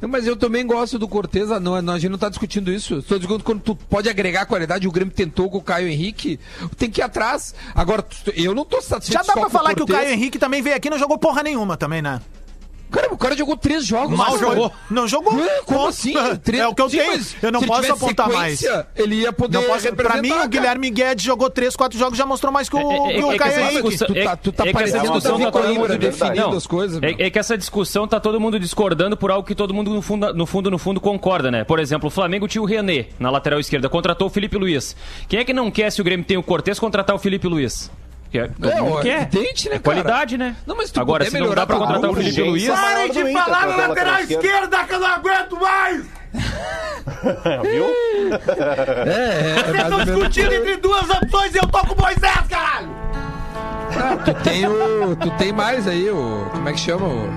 Mas 0.01 0.27
eu 0.27 0.37
também 0.37 0.67
gosto 0.67 0.99
do 0.99 1.09
Cortez, 1.09 1.49
não, 1.61 1.75
a 1.75 1.99
gente 1.99 2.11
não 2.11 2.19
tá 2.19 2.29
discutindo 2.29 2.71
isso. 2.71 2.99
Estou 2.99 3.19
discutindo 3.19 3.45
quando 3.45 3.61
tu 3.61 3.75
pode 3.75 4.09
agregar 4.09 4.45
qualidade, 4.47 4.87
o 4.87 4.93
Grêmio 4.93 5.13
tentou 5.15 5.49
com 5.51 5.59
o 5.59 5.63
Caio 5.63 5.89
Henrique, 5.89 6.39
tem 6.77 6.91
que 6.91 7.01
ir 7.01 7.05
atrás. 7.05 7.55
Agora, 7.75 8.05
eu 8.35 8.55
não 8.55 8.65
tô 8.65 8.83
satisfeito 8.83 9.25
Já 9.27 9.35
dá 9.35 9.41
com 9.41 9.51
falar 9.51 9.75
que 9.75 9.83
o. 9.83 9.87
Caio 9.87 10.11
Henrique 10.11 10.39
também 10.39 10.61
veio 10.61 10.77
aqui 10.77 10.89
e 10.89 10.91
não 10.91 10.99
jogou 10.99 11.17
porra 11.19 11.43
nenhuma 11.43 11.77
também, 11.77 12.03
né? 12.03 12.21
Cara, 12.91 13.13
o 13.13 13.19
cara 13.19 13.37
jogou 13.37 13.57
três 13.57 13.85
jogos. 13.87 14.17
Mal 14.17 14.39
jogou. 14.39 14.73
Não 14.91 15.07
jogou. 15.09 15.35
Ué, 15.35 15.61
como 15.67 15.87
assim? 15.89 16.15
É 16.17 16.67
o 16.69 16.75
que 16.75 16.83
eu 16.83 16.89
Sim, 16.89 16.99
tenho. 16.99 17.27
Eu 17.43 17.53
não 17.53 17.63
posso 17.63 17.93
apontar 17.93 18.29
mais. 18.31 18.63
Ele 18.95 19.17
ia 19.17 19.33
poder 19.33 19.59
Não 19.59 19.65
posso, 19.65 19.93
pra 19.95 20.21
mim, 20.23 20.31
o 20.31 20.35
cara. 20.35 20.47
Guilherme 20.47 20.91
Guedes 20.91 21.25
jogou 21.25 21.51
3, 21.51 21.75
4 21.77 21.99
jogos 21.99 22.17
já 22.17 22.25
mostrou 22.25 22.53
mais 22.53 22.69
que 22.69 22.77
o, 22.77 22.79
É- 22.79 22.83
é- 22.83 23.15
que 23.19 23.25
o 23.25 23.33
é 23.33 23.37
Caio 23.37 23.69
discussão- 23.71 24.07
Tu 24.09 24.15
tá, 24.15 24.21
é- 24.21 24.37
tu 24.37 24.53
tá 24.53 24.65
é 24.65 24.69
essa 24.69 24.79
parecendo 24.79 25.03
discussão 25.03 25.35
o 25.35 25.39
Davi 25.39 25.45
tá 25.53 25.59
todo 25.61 25.75
mundo- 25.75 25.99
definindo 25.99 26.37
Não, 26.37 26.57
as 26.57 26.67
coisas. 26.67 27.03
É, 27.03 27.27
é 27.27 27.31
que 27.31 27.39
essa 27.39 27.59
discussão 27.59 28.07
tá 28.09 28.21
todo 28.21 28.41
mundo 28.41 28.59
discordando 28.59 29.17
por 29.17 29.31
algo 29.31 29.47
que 29.47 29.55
todo 29.55 29.75
mundo 29.75 29.91
no 29.93 30.01
fundo, 30.03 30.33
no 30.33 30.47
fundo, 30.47 30.71
no 30.71 30.79
fundo 30.79 31.01
concorda, 31.01 31.51
né? 31.51 31.65
Por 31.65 31.79
exemplo, 31.79 32.07
o 32.09 32.11
Flamengo 32.11 32.47
tinha 32.49 32.63
o 32.63 32.67
René 32.67 33.07
na 33.19 33.31
lateral 33.31 33.59
esquerda, 33.61 33.89
contratou 33.89 34.29
o 34.29 34.31
Felipe 34.31 34.57
Luiz. 34.57 34.97
Quem 35.29 35.41
é 35.41 35.45
que 35.45 35.53
não 35.53 35.71
quer, 35.71 35.91
se 35.91 36.01
o 36.01 36.05
Grêmio 36.05 36.25
tem 36.25 36.37
o 36.37 36.43
Cortez, 36.43 36.79
contratar 36.79 37.15
o 37.15 37.19
Felipe 37.19 37.47
Luiz? 37.49 37.91
Que 38.31 38.49
todo 38.49 38.71
É, 38.71 38.81
mundo 38.81 38.95
ó, 38.99 39.01
quer. 39.03 39.23
evidente, 39.23 39.69
né, 39.69 39.77
É 39.77 39.79
qualidade, 39.79 40.37
cara? 40.37 40.51
né? 40.51 40.57
Não, 40.67 40.77
mas 40.77 40.91
tu 40.91 41.01
Agora, 41.01 41.25
se 41.25 41.33
não 41.33 41.41
melhorar 41.41 41.63
dá 41.63 41.67
pra 41.67 41.77
contratar 41.77 42.11
o 42.11 42.15
Felipe 42.15 42.43
Luiz... 42.43 42.69
Parem 42.69 43.11
de 43.11 43.33
falar 43.33 43.67
na 43.67 43.77
lateral 43.89 44.21
esquerda 44.21 44.85
que 44.85 44.95
eu 44.95 45.01
não 45.01 45.07
aguento 45.07 45.61
mais! 45.61 46.05
Viu? 47.63 47.87
É, 49.07 49.51
é, 49.51 49.55
Vocês 49.63 49.73
mais 49.73 49.83
estão 49.83 50.05
discutindo 50.05 50.53
entre 50.53 50.77
duas 50.77 51.09
opções 51.09 51.55
e 51.55 51.59
eu 51.59 51.67
tô 51.69 51.79
com 51.87 51.95
o 51.95 52.03
Moisés, 52.03 52.41
caralho! 52.49 52.89
Ah, 53.99 54.17
tu 54.25 54.35
tem 54.43 54.67
o. 54.67 55.17
Tu 55.17 55.31
tem 55.39 55.53
mais 55.53 55.89
aí, 55.89 56.11
o. 56.11 56.47
Como 56.53 56.69
é 56.69 56.73
que 56.73 56.81
chama? 56.81 57.07
O... 57.07 57.31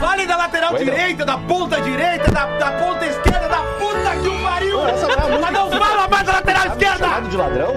Falem 0.00 0.26
da 0.26 0.36
lateral 0.36 0.76
direita, 0.76 1.24
da 1.24 1.38
ponta 1.38 1.80
direita, 1.80 2.30
da, 2.30 2.44
da 2.58 2.72
ponta 2.72 3.06
esquerda, 3.06 3.48
da 3.48 3.62
puta 3.78 4.10
que 4.20 4.28
o 4.28 4.42
pariu! 4.42 4.76
Não 4.76 4.88
é 4.88 5.38
Mas 5.40 5.52
não 5.52 5.70
fala 5.70 6.08
mais 6.08 6.26
da 6.26 6.32
lateral 6.32 6.62
Chaves 6.64 6.82
esquerda! 6.82 7.20
de 7.30 7.36
ladrão? 7.36 7.74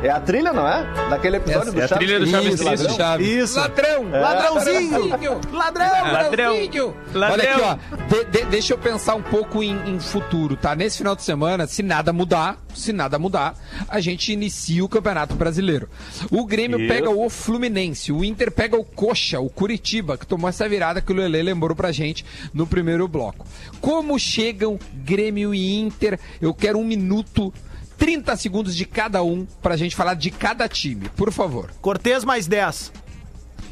É 0.00 0.10
a 0.10 0.20
trilha, 0.20 0.52
não 0.52 0.66
é? 0.66 0.84
Daquele 1.10 1.38
episódio 1.38 1.62
Essa 1.62 1.72
do 1.72 1.80
é 1.80 1.84
a 1.84 1.88
Chaves. 1.88 2.06
trilha 2.06 2.20
do 2.20 2.26
Chaves 2.30 2.48
Triste. 2.60 2.64
ladrão? 2.64 2.96
Chaves. 2.96 3.26
Isso. 3.28 3.58
Ladrão! 3.58 4.10
Ladrãozinho! 4.10 5.08
Ladrãozinho! 5.08 5.40
Ladrão! 5.52 6.12
Ladrãozinho! 6.12 6.96
Olha 7.16 7.34
aqui, 7.52 7.60
ó. 7.62 7.96
De- 8.06 8.24
de- 8.26 8.44
deixa 8.46 8.74
eu 8.74 8.78
pensar 8.78 9.16
um 9.16 9.22
pouco 9.22 9.60
em, 9.60 9.76
em 9.90 9.98
futuro, 9.98 10.56
tá? 10.56 10.76
Nesse 10.76 10.98
final 10.98 11.16
de 11.16 11.22
semana, 11.24 11.66
se 11.66 11.82
nada 11.82 12.12
mudar, 12.12 12.58
se 12.72 12.92
nada 12.92 13.18
mudar, 13.18 13.56
a 13.88 13.98
gente 13.98 14.32
inicia 14.32 14.84
o 14.84 14.88
Campeonato 14.88 15.34
Brasileiro. 15.34 15.88
O 16.30 16.44
Grêmio 16.46 16.78
Isso. 16.78 16.88
pega 16.94 17.10
o 17.10 17.28
Fluminense, 17.28 18.12
o 18.12 18.24
Inter 18.24 18.52
pega 18.52 18.76
o 18.76 18.84
Coxa, 18.84 19.40
o 19.40 19.50
Curitiba, 19.50 20.16
que 20.16 20.24
tomou 20.26 20.48
essa 20.48 20.68
virada 20.68 21.00
que 21.00 21.10
o 21.12 21.16
Lele 21.16 21.42
lembrou 21.42 21.74
pra 21.74 21.90
gente 21.90 22.24
no 22.54 22.68
primeiro 22.68 23.08
bloco. 23.08 23.44
Como 23.80 24.16
chegam 24.16 24.78
Grêmio 24.94 25.52
e 25.52 25.74
Inter? 25.80 26.20
Eu 26.40 26.54
quero 26.54 26.78
um 26.78 26.84
minuto. 26.84 27.52
30 27.98 28.36
segundos 28.36 28.74
de 28.74 28.86
cada 28.86 29.22
um 29.22 29.44
pra 29.60 29.76
gente 29.76 29.96
falar 29.96 30.14
de 30.14 30.30
cada 30.30 30.68
time, 30.68 31.08
por 31.10 31.32
favor. 31.32 31.70
Cortez 31.82 32.24
mais 32.24 32.46
10. 32.46 32.92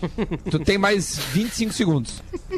Tu 0.51 0.59
tem 0.61 0.79
mais 0.79 1.17
25 1.17 1.73
segundos. 1.73 2.23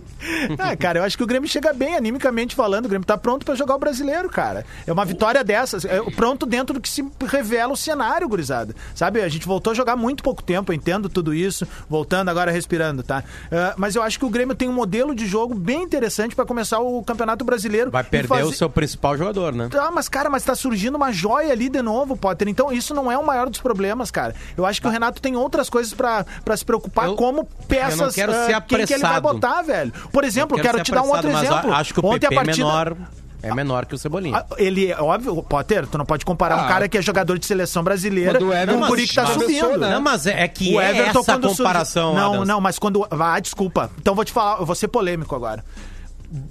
Ah, 0.59 0.77
cara, 0.77 0.99
eu 1.01 1.05
acho 1.05 1.17
que 1.17 1.23
o 1.23 1.27
Grêmio 1.27 1.49
chega 1.49 1.73
bem, 1.73 1.95
animicamente 1.97 2.55
falando. 2.55 2.85
O 2.87 2.89
Grêmio 2.89 3.07
tá 3.07 3.17
pronto 3.17 3.45
pra 3.47 3.55
jogar 3.55 3.77
o 3.77 3.79
brasileiro, 3.79 4.29
cara. 4.29 4.65
É 4.87 4.93
uma 4.93 5.05
vitória 5.05 5.43
dessas. 5.45 5.85
É 5.85 6.01
pronto 6.11 6.45
dentro 6.45 6.75
do 6.75 6.81
que 6.81 6.89
se 6.89 7.07
revela 7.27 7.73
o 7.73 7.77
cenário, 7.77 8.29
gurizada. 8.29 8.75
Sabe, 8.95 9.21
a 9.23 9.29
gente 9.29 9.47
voltou 9.47 9.71
a 9.71 9.75
jogar 9.75 9.97
muito 9.97 10.23
pouco 10.23 10.43
tempo, 10.43 10.73
eu 10.73 10.77
entendo 10.77 11.09
tudo 11.09 11.33
isso. 11.33 11.67
Voltando 11.89 12.29
agora 12.29 12.51
respirando, 12.51 13.03
tá? 13.03 13.23
Ah, 13.51 13.75
mas 13.77 13.95
eu 13.95 14.03
acho 14.03 14.19
que 14.19 14.25
o 14.25 14.29
Grêmio 14.31 14.55
tem 14.55 14.69
um 14.69 14.73
modelo 14.73 15.15
de 15.15 15.27
jogo 15.27 15.55
bem 15.55 15.83
interessante 15.83 16.35
pra 16.35 16.45
começar 16.45 16.81
o 16.81 17.03
Campeonato 17.03 17.45
Brasileiro. 17.45 17.91
Vai 17.91 18.05
perder 18.05 18.29
fazer- 18.29 18.43
o 18.45 18.53
seu 18.53 18.69
principal 18.69 19.17
jogador, 19.17 19.53
né? 19.55 19.69
Ah, 19.79 19.91
mas 19.91 20.09
cara, 20.09 20.29
mas 20.29 20.43
tá 20.45 20.55
surgindo 20.55 20.97
uma 20.97 21.13
joia 21.13 21.53
ali 21.53 21.69
de 21.69 21.81
novo, 21.83 22.17
Potter. 22.17 22.49
Então 22.49 22.73
isso 22.73 22.93
não 22.93 23.11
é 23.11 23.17
o 23.17 23.25
maior 23.25 23.49
dos 23.49 23.61
problemas, 23.61 24.11
cara. 24.11 24.35
Eu 24.57 24.67
acho 24.67 24.81
que 24.81 24.87
o 24.87 24.91
Renato 24.91 25.23
tem 25.23 25.37
outras 25.37 25.71
coisas 25.71 25.95
pra 25.95 26.25
pra 26.45 26.57
se 26.57 26.65
preocupar, 26.65 27.07
Eu- 27.07 27.17
como 27.29 27.45
peças. 27.67 27.99
eu 27.99 28.07
não 28.07 28.13
quero 28.13 28.33
ah, 28.33 28.47
ser 28.47 28.61
quem 28.63 28.87
que 28.87 28.95
ele 28.95 29.03
vai 29.03 29.17
apressado. 29.17 29.35
botar, 29.35 29.63
velho? 29.63 29.93
Por 30.13 30.25
exemplo, 30.25 30.59
Eu 30.59 30.63
quero, 30.63 30.79
ser 30.79 30.85
te 30.85 30.93
dar 30.93 31.03
um 31.03 31.09
outro 31.09 31.29
apressado, 31.29 31.45
mas 31.47 31.53
exemplo. 31.59 31.75
Acho 31.75 31.95
que 31.95 32.01
o 32.01 32.07
Ontem 32.07 32.21
PP 32.29 32.35
a 32.35 32.37
partida... 32.45 32.63
é 32.63 32.65
menor. 32.67 32.97
É 33.41 33.55
menor 33.55 33.87
que 33.87 33.95
o 33.95 33.99
Cebolinha. 33.99 34.37
Ah, 34.37 34.47
Ele 34.59 34.91
é 34.91 35.01
óbvio, 35.01 35.41
Potter, 35.45 35.87
tu 35.87 35.97
não 35.97 36.05
pode 36.05 36.25
comparar 36.25 36.57
um 36.57 36.65
Ah. 36.65 36.67
cara 36.69 36.89
que 36.89 36.99
é 36.99 37.03
jogador 37.03 37.39
de 37.39 37.47
seleção 37.47 37.85
brasileira 37.85 38.37
o 38.43 38.47
com 38.49 38.53
Everton 38.53 38.85
um 38.85 38.89
guri 38.89 39.07
que 39.07 39.15
tá 39.15 39.27
subindo. 39.27 39.77
né? 39.79 39.91
Não, 39.91 40.01
mas 40.01 40.27
é, 40.27 40.43
é 40.43 40.49
que 40.49 40.75
O 40.75 40.81
é 40.81 40.91
Everton 40.91 41.21
essa 41.21 41.39
comparação. 41.39 42.15
Não, 42.15 42.33
Adams. 42.33 42.49
não, 42.49 42.61
mas 42.61 42.81
quando. 42.81 43.07
Ah, 43.09 43.39
desculpa. 43.39 43.91
Então 44.01 44.13
vou 44.15 44.25
te 44.25 44.33
falar, 44.33 44.59
eu 44.59 44.67
vou 44.67 44.75
ser 44.75 44.89
polêmico 44.89 45.37
agora. 45.37 45.65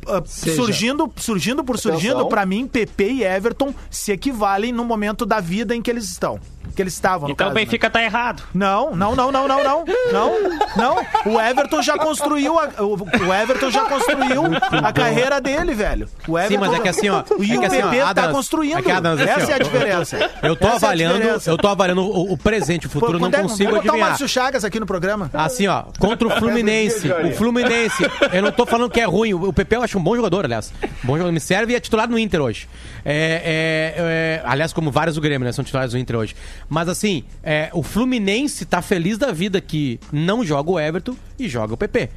Ah, 0.07 0.21
Seja. 0.25 0.55
surgindo, 0.55 1.11
surgindo 1.17 1.61
por 1.63 1.77
surgindo, 1.77 2.25
pra 2.27 2.45
mim, 2.45 2.65
PP 2.65 3.03
e 3.11 3.23
Everton 3.23 3.75
se 3.91 4.11
equivalem 4.13 4.71
no 4.71 4.85
momento 4.85 5.25
da 5.25 5.39
vida 5.41 5.75
em 5.75 5.81
que 5.81 5.91
eles 5.91 6.05
estão. 6.05 6.39
Que 6.77 6.83
eles 6.83 6.93
estavam, 6.93 7.27
Então 7.31 7.47
o 7.47 7.49
né? 7.49 7.55
Benfica 7.55 7.89
tá 7.89 8.03
errado. 8.03 8.43
Não, 8.53 8.95
não, 8.95 9.15
não, 9.15 9.31
não, 9.31 9.47
não, 9.47 9.63
não. 9.63 9.85
Não, 10.13 10.31
não. 10.75 10.95
O 11.33 11.41
Everton 11.41 11.81
já 11.81 11.97
construiu 11.97 12.59
a, 12.59 12.69
o, 12.83 13.33
Everton 13.33 13.71
já 13.71 13.85
construiu 13.85 14.43
a 14.83 14.93
carreira 14.93 15.41
dele, 15.41 15.73
velho. 15.73 16.07
O 16.27 16.37
Everton, 16.37 16.53
Sim, 16.63 16.69
mas 16.69 16.79
é 16.79 16.83
que 16.83 16.87
assim, 16.87 17.09
ó. 17.09 17.23
E 17.41 17.51
é 17.51 17.57
o 17.57 17.65
assim, 17.65 17.81
ó, 17.81 17.89
PP 17.89 17.97
tá 18.03 18.09
Adams, 18.09 18.31
construindo. 18.35 18.77
é 18.77 18.81
que, 18.83 18.91
Adams, 18.91 19.19
assim, 19.21 19.31
Essa 19.31 19.47
ó, 19.47 19.49
é 19.49 19.53
a 19.55 19.57
diferença. 19.57 20.31
Eu 20.43 20.55
tô 20.55 20.67
Essa 20.67 20.75
é 20.75 20.77
avaliando, 20.77 21.15
diferença. 21.17 21.49
eu 21.49 21.57
tô 21.57 21.67
avaliando 21.67 22.01
o, 22.03 22.33
o 22.33 22.37
presente, 22.37 22.85
o 22.85 22.89
futuro 22.91 23.17
não 23.17 23.27
é- 23.29 23.41
consigo 23.41 23.71
Vamos 23.71 23.83
botar 23.83 23.93
o 23.93 23.95
adivinhar. 23.95 24.09
Márcio 24.09 24.27
Chagas 24.29 24.63
aqui 24.63 24.79
no 24.79 24.85
programa. 24.85 25.31
Assim, 25.33 25.65
ó, 25.65 25.85
contra 25.97 26.27
o 26.27 26.31
Fluminense. 26.37 27.09
o 27.11 27.31
Fluminense, 27.33 28.03
eu 28.31 28.43
não 28.43 28.51
tô 28.51 28.67
falando 28.67 28.91
que 28.91 29.01
é 29.01 29.05
ruim. 29.05 29.33
O 29.33 29.51
PP 29.51 29.77
eu 29.77 29.81
acho 29.81 29.97
um 29.97 30.03
bom 30.03 30.15
jogador, 30.15 30.45
aliás. 30.45 30.71
Bom 31.01 31.13
jogador, 31.13 31.31
me 31.31 31.39
serve 31.39 31.73
e 31.73 31.75
é 31.75 31.79
titular 31.79 32.07
no 32.07 32.19
Inter 32.19 32.39
hoje. 32.39 32.67
É, 33.03 33.41
é, 33.43 33.93
é, 33.97 34.41
aliás, 34.45 34.73
como 34.73 34.91
vários 34.91 35.15
do 35.15 35.21
Grêmio, 35.21 35.43
né? 35.45 35.51
São 35.51 35.63
titulares 35.63 35.93
do 35.93 35.97
Inter 35.97 36.17
hoje. 36.17 36.35
Mas 36.69 36.89
assim, 36.89 37.23
é, 37.41 37.69
o 37.73 37.81
Fluminense 37.81 38.65
tá 38.65 38.81
feliz 38.81 39.17
da 39.17 39.31
vida 39.31 39.61
que 39.61 39.99
não 40.11 40.43
joga 40.43 40.71
o 40.71 40.79
Everton 40.79 41.15
e 41.39 41.47
joga 41.47 41.73
o 41.73 41.77
PP. 41.77 42.09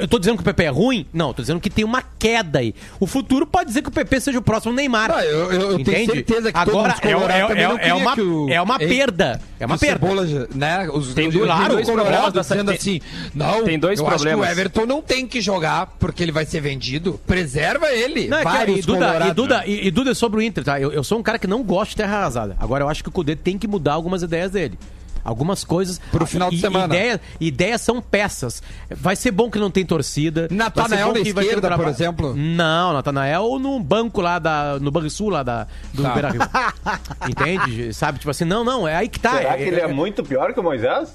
Eu 0.00 0.08
tô 0.08 0.18
dizendo 0.18 0.36
que 0.36 0.42
o 0.42 0.44
PP 0.44 0.64
é 0.64 0.68
ruim? 0.68 1.06
Não, 1.12 1.32
tô 1.32 1.42
dizendo 1.42 1.60
que 1.60 1.70
tem 1.70 1.84
uma 1.84 2.02
queda 2.02 2.58
aí. 2.58 2.74
O 2.98 3.06
futuro 3.06 3.46
pode 3.46 3.68
dizer 3.68 3.82
que 3.82 3.88
o 3.88 3.92
PP 3.92 4.20
seja 4.20 4.38
o 4.38 4.42
próximo 4.42 4.72
Neymar. 4.72 5.10
Ah, 5.10 5.24
eu- 5.24 5.52
eu- 5.52 5.70
eu 5.72 5.84
tenho 5.84 6.10
certeza 6.10 6.52
que 6.52 6.58
Agora 6.58 6.94
é, 7.02 7.08
é, 7.08 7.62
é, 7.86 7.88
é 7.90 7.94
uma, 7.94 8.14
que 8.14 8.20
o- 8.20 8.48
é 8.50 8.60
uma 8.60 8.78
perda. 8.78 9.40
É 9.60 9.66
uma 9.66 9.78
perda. 9.78 10.06
Cebola, 10.06 10.48
né? 10.54 10.88
Os, 10.92 11.14
Tem 11.14 11.28
os- 11.28 11.34
dois- 11.34 11.50
tem 11.58 11.68
dois 11.68 11.88
problemas 11.90 12.32
dessa- 12.32 12.54
dizendo 12.54 12.68
tem- 12.72 12.76
assim, 12.78 13.00
não, 13.34 13.64
tem 13.64 13.78
dois 13.78 13.98
eu 14.00 14.06
acho 14.06 14.16
que 14.16 14.22
o 14.22 14.30
problemas. 14.30 14.50
Everton 14.58 14.86
não 14.86 15.00
tem 15.02 15.26
que 15.26 15.40
jogar 15.40 15.86
porque 15.98 16.22
ele 16.22 16.32
vai 16.32 16.44
ser 16.44 16.60
vendido. 16.60 17.20
Preserva 17.26 17.90
ele. 17.92 18.28
Não, 18.28 18.38
é 18.38 18.42
que, 18.42 18.48
e, 18.72 18.82
Duda, 18.82 18.92
e, 18.92 19.00
colorados. 19.00 19.34
Duda, 19.34 19.62
e, 19.66 19.86
e 19.86 19.90
Duda 19.90 20.10
é 20.10 20.14
sobre 20.14 20.38
o 20.40 20.42
Inter, 20.42 20.64
tá? 20.64 20.80
Eu, 20.80 20.92
eu 20.92 21.04
sou 21.04 21.18
um 21.18 21.22
cara 21.22 21.38
que 21.38 21.46
não 21.46 21.62
gosta 21.62 21.90
de 21.90 21.96
terra 21.96 22.16
arrasada. 22.18 22.56
Agora 22.58 22.84
eu 22.84 22.88
acho 22.88 23.02
que 23.02 23.08
o 23.08 23.12
Cudê 23.12 23.36
tem 23.36 23.56
que 23.58 23.66
mudar 23.68 23.92
algumas 23.94 24.22
ideias 24.22 24.50
dele. 24.50 24.78
Algumas 25.24 25.64
coisas. 25.64 25.98
Pro 26.12 26.26
final 26.26 26.50
de 26.50 26.60
semana. 26.60 26.94
Ideia, 26.94 27.20
ideias 27.40 27.80
são 27.80 28.02
peças. 28.02 28.62
Vai 28.90 29.16
ser 29.16 29.30
bom 29.30 29.50
que 29.50 29.58
não 29.58 29.70
tem 29.70 29.84
torcida. 29.86 30.48
Natanael 30.50 30.88
Vai 30.88 30.98
ser 30.98 31.04
bom 31.04 31.18
na 31.18 31.24
que 31.24 31.32
vai 31.32 31.44
ter 31.44 31.48
esquerda, 31.48 31.68
traba- 31.68 31.82
por 31.84 31.88
exemplo? 31.90 32.34
Não, 32.36 32.92
Natanael 32.92 33.58
no 33.58 33.80
banco 33.80 34.20
lá 34.20 34.38
da. 34.38 34.78
No 34.78 34.90
Banrisul 34.90 35.30
lá 35.30 35.42
da, 35.42 35.66
do 35.94 36.02
Tá. 36.02 36.10
Beira 36.10 36.28
Rio. 36.30 36.40
Entende? 37.28 37.94
Sabe? 37.94 38.18
Tipo 38.18 38.30
assim, 38.30 38.44
não, 38.44 38.62
não, 38.64 38.86
é 38.86 38.96
aí 38.96 39.08
que 39.08 39.18
tá. 39.18 39.38
Será 39.38 39.54
É- 39.54 39.56
que 39.56 39.62
ele 39.62 39.80
é 39.80 39.86
muito 39.86 40.22
pior 40.22 40.52
que 40.52 40.60
o 40.60 40.62
Moisés? 40.62 41.14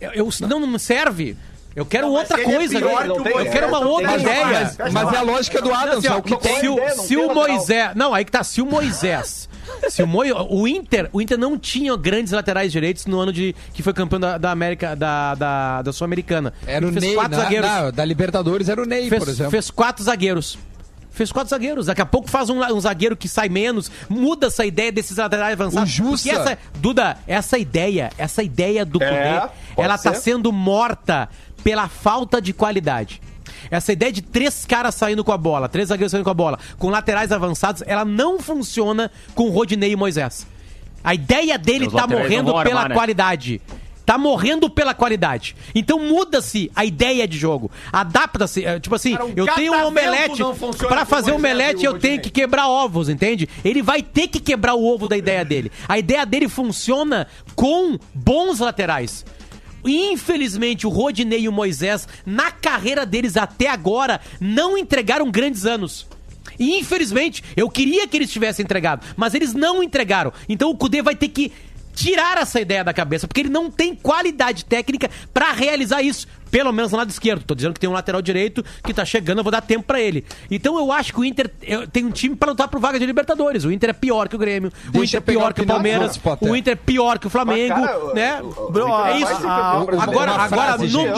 eu, 0.00 0.10
eu- 0.12 0.28
não, 0.48 0.60
não 0.60 0.66
me 0.66 0.78
serve. 0.78 1.36
Eu 1.74 1.86
quero 1.86 2.06
Não, 2.08 2.12
outra 2.14 2.38
ele 2.40 2.52
é 2.52 2.54
coisa. 2.56 2.78
pior 2.80 3.06
eu 3.06 3.14
que 3.14 3.20
o 3.20 3.24
quero 3.50 3.66
uma 3.68 3.80
Moisés, 3.80 4.10
outra 4.10 4.10
não 4.10 4.20
ideia. 4.20 4.74
Mas, 4.78 4.92
mas 4.92 5.12
é 5.12 5.16
a 5.16 5.22
lógica 5.22 5.62
do 5.62 5.72
Adams, 5.72 5.98
Assim, 5.98 6.08
ó, 6.08 6.14
é 6.14 6.16
o 6.18 6.22
que 6.22 6.36
tem. 6.36 6.60
se 6.60 6.68
o, 6.68 6.72
ideia, 6.74 6.94
não 6.96 7.04
se 7.04 7.16
o. 7.16 7.34
Moisés. 7.34 7.90
Não, 7.94 8.12
aí 8.14 8.24
que 8.26 8.30
tá. 8.30 8.44
Se 8.44 8.60
o 8.60 8.66
Moisés. 8.66 9.48
Se 9.88 10.02
o, 10.02 10.06
Moi, 10.06 10.30
o 10.32 10.66
Inter. 10.68 11.08
O 11.12 11.20
Inter 11.20 11.38
não 11.38 11.58
tinha 11.58 11.96
grandes 11.96 12.32
laterais 12.32 12.70
direitos 12.72 13.06
no 13.06 13.18
ano 13.20 13.32
de. 13.32 13.54
que 13.74 13.82
foi 13.82 13.92
campeão 13.92 14.20
da, 14.20 14.38
da 14.38 14.50
América. 14.50 14.94
da, 14.96 15.34
da, 15.34 15.82
da 15.82 15.92
Sul-Americana. 15.92 16.52
Era 16.66 16.86
o 16.86 16.92
fez 16.92 17.04
Ney, 17.04 17.14
quatro 17.14 17.36
na- 17.36 17.42
zagueiros. 17.44 17.68
na- 17.70 17.90
da 17.90 18.04
Libertadores 18.04 18.68
era 18.68 18.82
o 18.82 18.84
Ney, 18.86 19.08
fez, 19.08 19.22
por 19.24 19.28
exemplo. 19.30 19.50
fez 19.50 19.70
quatro 19.70 20.04
zagueiros. 20.04 20.58
Fez 21.10 21.30
quatro 21.30 21.50
zagueiros. 21.50 21.86
Daqui 21.86 22.00
a 22.00 22.06
pouco 22.06 22.30
faz 22.30 22.48
um, 22.48 22.58
um 22.74 22.80
zagueiro 22.80 23.14
que 23.16 23.28
sai 23.28 23.48
menos. 23.48 23.90
Muda 24.08 24.46
essa 24.46 24.64
ideia 24.64 24.90
desses 24.90 25.18
laterais 25.18 25.52
avançados. 25.52 25.98
O. 25.98 26.02
Porque 26.04 26.30
essa, 26.30 26.56
Duda, 26.76 27.18
essa 27.26 27.58
ideia, 27.58 28.10
essa 28.16 28.42
ideia 28.42 28.84
do 28.84 29.02
É, 29.02 29.08
Cudê, 29.08 29.48
pode 29.74 29.86
ela 29.86 29.98
tá 29.98 30.14
ser. 30.14 30.20
sendo 30.20 30.50
morta 30.50 31.28
pela 31.62 31.86
falta 31.88 32.40
de 32.40 32.52
qualidade. 32.54 33.20
Essa 33.70 33.92
ideia 33.92 34.12
de 34.12 34.22
três 34.22 34.64
caras 34.64 34.94
saindo 34.94 35.24
com 35.24 35.32
a 35.32 35.38
bola, 35.38 35.68
três 35.68 35.88
zagueiros 35.88 36.10
saindo 36.10 36.24
com 36.24 36.30
a 36.30 36.34
bola, 36.34 36.58
com 36.78 36.90
laterais 36.90 37.32
avançados, 37.32 37.82
ela 37.86 38.04
não 38.04 38.38
funciona 38.40 39.10
com 39.34 39.48
Rodinei 39.50 39.92
e 39.92 39.96
Moisés. 39.96 40.46
A 41.04 41.14
ideia 41.14 41.58
dele 41.58 41.86
Os 41.86 41.92
tá 41.92 42.06
morrendo 42.06 42.52
pela 42.52 42.60
armar, 42.60 42.88
né? 42.90 42.94
qualidade. 42.94 43.60
Tá 44.04 44.18
morrendo 44.18 44.68
pela 44.68 44.94
qualidade. 44.94 45.54
Então 45.74 45.98
muda-se 45.98 46.70
a 46.74 46.84
ideia 46.84 47.26
de 47.26 47.38
jogo. 47.38 47.70
Adapta-se. 47.92 48.64
é, 48.64 48.80
Tipo 48.80 48.96
assim, 48.96 49.12
Cara, 49.12 49.24
um 49.26 49.32
eu 49.36 49.46
tenho 49.54 49.72
um 49.72 49.86
omelete. 49.86 50.42
com 50.42 51.06
fazer 51.06 51.32
omelete, 51.32 51.84
eu 51.84 51.98
tenho 51.98 52.20
que 52.20 52.30
quebrar 52.30 52.68
ovos, 52.68 53.08
entende? 53.08 53.48
Ele 53.64 53.80
vai 53.80 54.02
ter 54.02 54.26
que 54.28 54.40
quebrar 54.40 54.74
o 54.74 54.84
ovo 54.84 55.08
da 55.08 55.16
ideia 55.16 55.44
dele. 55.44 55.70
A 55.88 55.98
ideia 55.98 56.26
dele 56.26 56.48
funciona 56.48 57.26
com 57.54 57.98
bons 58.12 58.58
laterais. 58.58 59.24
Infelizmente, 59.84 60.86
o 60.86 60.90
Rodinei 60.90 61.40
e 61.40 61.48
o 61.48 61.52
Moisés, 61.52 62.06
na 62.24 62.50
carreira 62.50 63.04
deles 63.04 63.36
até 63.36 63.68
agora, 63.68 64.20
não 64.40 64.78
entregaram 64.78 65.30
grandes 65.30 65.66
anos. 65.66 66.06
Infelizmente, 66.58 67.42
eu 67.56 67.68
queria 67.68 68.06
que 68.06 68.16
eles 68.16 68.30
tivessem 68.30 68.64
entregado, 68.64 69.04
mas 69.16 69.34
eles 69.34 69.54
não 69.54 69.82
entregaram. 69.82 70.32
Então 70.48 70.70
o 70.70 70.76
Cudê 70.76 71.02
vai 71.02 71.16
ter 71.16 71.28
que 71.28 71.52
tirar 71.94 72.38
essa 72.38 72.60
ideia 72.60 72.84
da 72.84 72.92
cabeça, 72.92 73.26
porque 73.26 73.40
ele 73.40 73.48
não 73.48 73.70
tem 73.70 73.94
qualidade 73.94 74.64
técnica 74.64 75.10
pra 75.32 75.52
realizar 75.52 76.02
isso. 76.02 76.26
Pelo 76.52 76.70
menos 76.72 76.92
no 76.92 76.98
lado 76.98 77.10
esquerdo. 77.10 77.42
Tô 77.44 77.54
dizendo 77.54 77.72
que 77.74 77.80
tem 77.80 77.88
um 77.90 77.92
lateral 77.94 78.22
direito 78.22 78.62
que 78.84 78.92
tá 78.94 79.04
chegando, 79.04 79.38
eu 79.38 79.42
vou 79.42 79.50
dar 79.50 79.60
tempo 79.62 79.84
pra 79.84 80.00
ele. 80.00 80.24
Então 80.50 80.78
eu 80.78 80.92
acho 80.92 81.12
que 81.12 81.18
o 81.18 81.24
Inter 81.24 81.50
tem 81.90 82.04
um 82.04 82.10
time 82.10 82.36
pra 82.36 82.50
lutar 82.50 82.68
por 82.68 82.78
vaga 82.78 82.98
de 82.98 83.06
Libertadores. 83.06 83.64
O 83.64 83.72
Inter 83.72 83.90
é 83.90 83.92
pior 83.94 84.28
que 84.28 84.36
o 84.36 84.38
Grêmio. 84.38 84.70
o 84.88 84.90
Deixa 84.92 85.16
Inter 85.16 85.16
é 85.16 85.18
eu 85.18 85.22
pegar 85.22 85.38
pior 85.40 85.50
a 85.50 85.54
que 85.54 85.62
o 85.62 85.66
Palmeiras. 85.66 86.20
O 86.42 86.54
Inter 86.54 86.72
é 86.74 86.76
pior 86.76 87.18
que 87.18 87.26
o 87.26 87.30
Flamengo, 87.30 87.74
Mas, 87.74 87.86
cara, 87.90 88.14
né? 88.14 88.40
o- 88.42 88.46
o- 88.46 88.66
o 88.66 88.70
Inter 88.70 88.82
é 88.82 88.86
vai 88.90 89.16
isso. 89.22 89.32
Ah. 89.46 89.72
Agora, 89.72 89.96
Uma 89.96 90.04
agora 90.04 90.32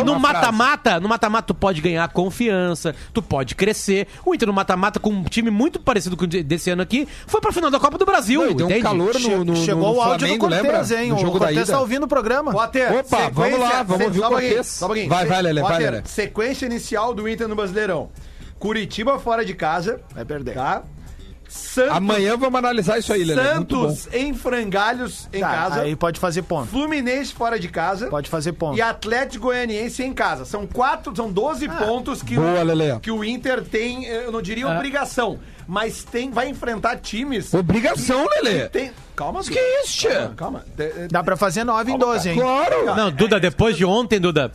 no- 0.05 0.18
mata-mata, 0.20 1.01
no 1.01 1.09
mata-mata 1.09 1.49
tu 1.49 1.55
pode 1.55 1.80
ganhar 1.80 2.07
confiança, 2.09 2.95
tu 3.12 3.20
pode 3.20 3.57
crescer. 3.57 4.07
O 4.24 4.35
Inter 4.35 4.47
no 4.47 4.55
mata-mata 4.55 5.01
com 5.01 5.11
um 5.11 5.24
time 5.24 5.51
muito 5.51 5.80
parecido 5.80 6.16
com 6.16 6.24
o 6.24 6.26
de- 6.28 6.43
desse 6.45 6.70
ano 6.70 6.82
aqui, 6.82 7.09
foi 7.26 7.41
pra 7.41 7.51
final 7.53 7.70
da 7.70 7.80
Copa 7.80 7.99
do 7.99 8.05
Brasil, 8.07 8.41
Não, 8.43 8.51
e 8.51 8.55
deu 8.55 8.66
um 8.66 8.70
entende? 8.70 8.82
calor 8.85 9.18
no, 9.20 9.45
no, 9.45 9.57
Chegou 9.57 9.82
no 9.93 9.99
o 9.99 10.01
áudio 10.01 10.18
Flamengo, 10.20 10.35
do 10.47 10.55
Cortez, 10.55 10.91
lembra? 10.91 11.03
hein? 11.03 11.09
No 11.11 11.16
o 11.16 11.18
jogo 11.18 11.39
Cortez 11.39 11.68
tá 11.68 11.80
ouvindo 11.80 12.05
o 12.05 12.09
programa. 12.09 12.53
Opa, 12.55 13.30
vamos 13.32 13.59
lá, 13.59 13.82
vamos 13.82 14.07
ouvir 14.07 14.20
o 14.20 14.28
Cortez. 14.28 14.78
pouquinho. 14.78 15.09
Vai, 15.27 15.35
vai, 15.37 15.43
Lelê, 15.43 15.62
vai, 15.62 15.79
Lelê. 15.83 16.03
Sequência 16.05 16.66
inicial 16.66 17.14
do 17.14 17.29
Inter 17.29 17.49
no 17.49 17.55
Brasileirão. 17.57 18.11
Curitiba 18.59 19.18
fora 19.18 19.45
de 19.45 19.55
casa. 19.55 20.01
Vai 20.14 20.25
perder. 20.25 20.55
Tá? 20.55 20.83
Santos, 21.47 21.97
Amanhã 21.97 22.37
vamos 22.37 22.59
analisar 22.59 22.99
isso 22.99 23.12
aí, 23.12 23.22
Lelê. 23.22 23.55
Muito 23.55 23.77
bom. 23.77 23.89
Santos 23.95 24.09
em 24.14 24.35
frangalhos 24.35 25.29
em 25.33 25.41
Tá, 25.41 25.49
casa. 25.51 25.81
Aí 25.83 25.95
pode 25.95 26.18
fazer 26.18 26.43
ponto. 26.43 26.68
Fluminense 26.68 27.33
fora 27.33 27.61
de 27.61 27.68
casa. 27.68 28.09
Pode 28.09 28.29
fazer 28.29 28.53
ponto. 28.55 28.77
E 28.77 28.83
Atlético 28.83 29.45
Goianiense 29.47 30.03
em 30.03 30.12
casa. 30.12 30.45
São 30.45 30.66
quatro, 30.66 31.14
são 31.14 31.31
12 31.31 31.68
pontos 31.68 32.22
que, 32.22 32.35
Boa, 32.37 32.64
o, 32.97 33.01
que 33.01 33.11
o 33.11 33.22
Inter 33.22 33.62
tem, 33.62 34.05
eu 34.07 34.33
não 34.33 34.41
diria 34.43 34.66
obrigação, 34.68 35.39
mas 35.68 36.03
tem, 36.03 36.31
vai 36.31 36.49
enfrentar 36.49 36.97
times. 36.97 37.53
Obrigação, 37.55 38.27
Lelê. 38.27 38.68
Tem, 38.68 38.91
calma, 39.14 39.41
Que 39.45 39.61
isso, 39.83 39.99
tia? 39.99 40.11
calma, 40.14 40.35
calma. 40.35 40.64
De- 40.75 41.09
Dá 41.09 41.22
pra 41.22 41.37
fazer 41.37 41.62
9 41.62 41.93
em 41.93 41.99
12, 41.99 42.31
hein? 42.31 42.37
Claro. 42.41 42.97
Não, 42.97 43.12
Duda, 43.12 43.39
depois 43.39 43.77
de 43.77 43.85
ontem, 43.85 44.18
Duda. 44.18 44.51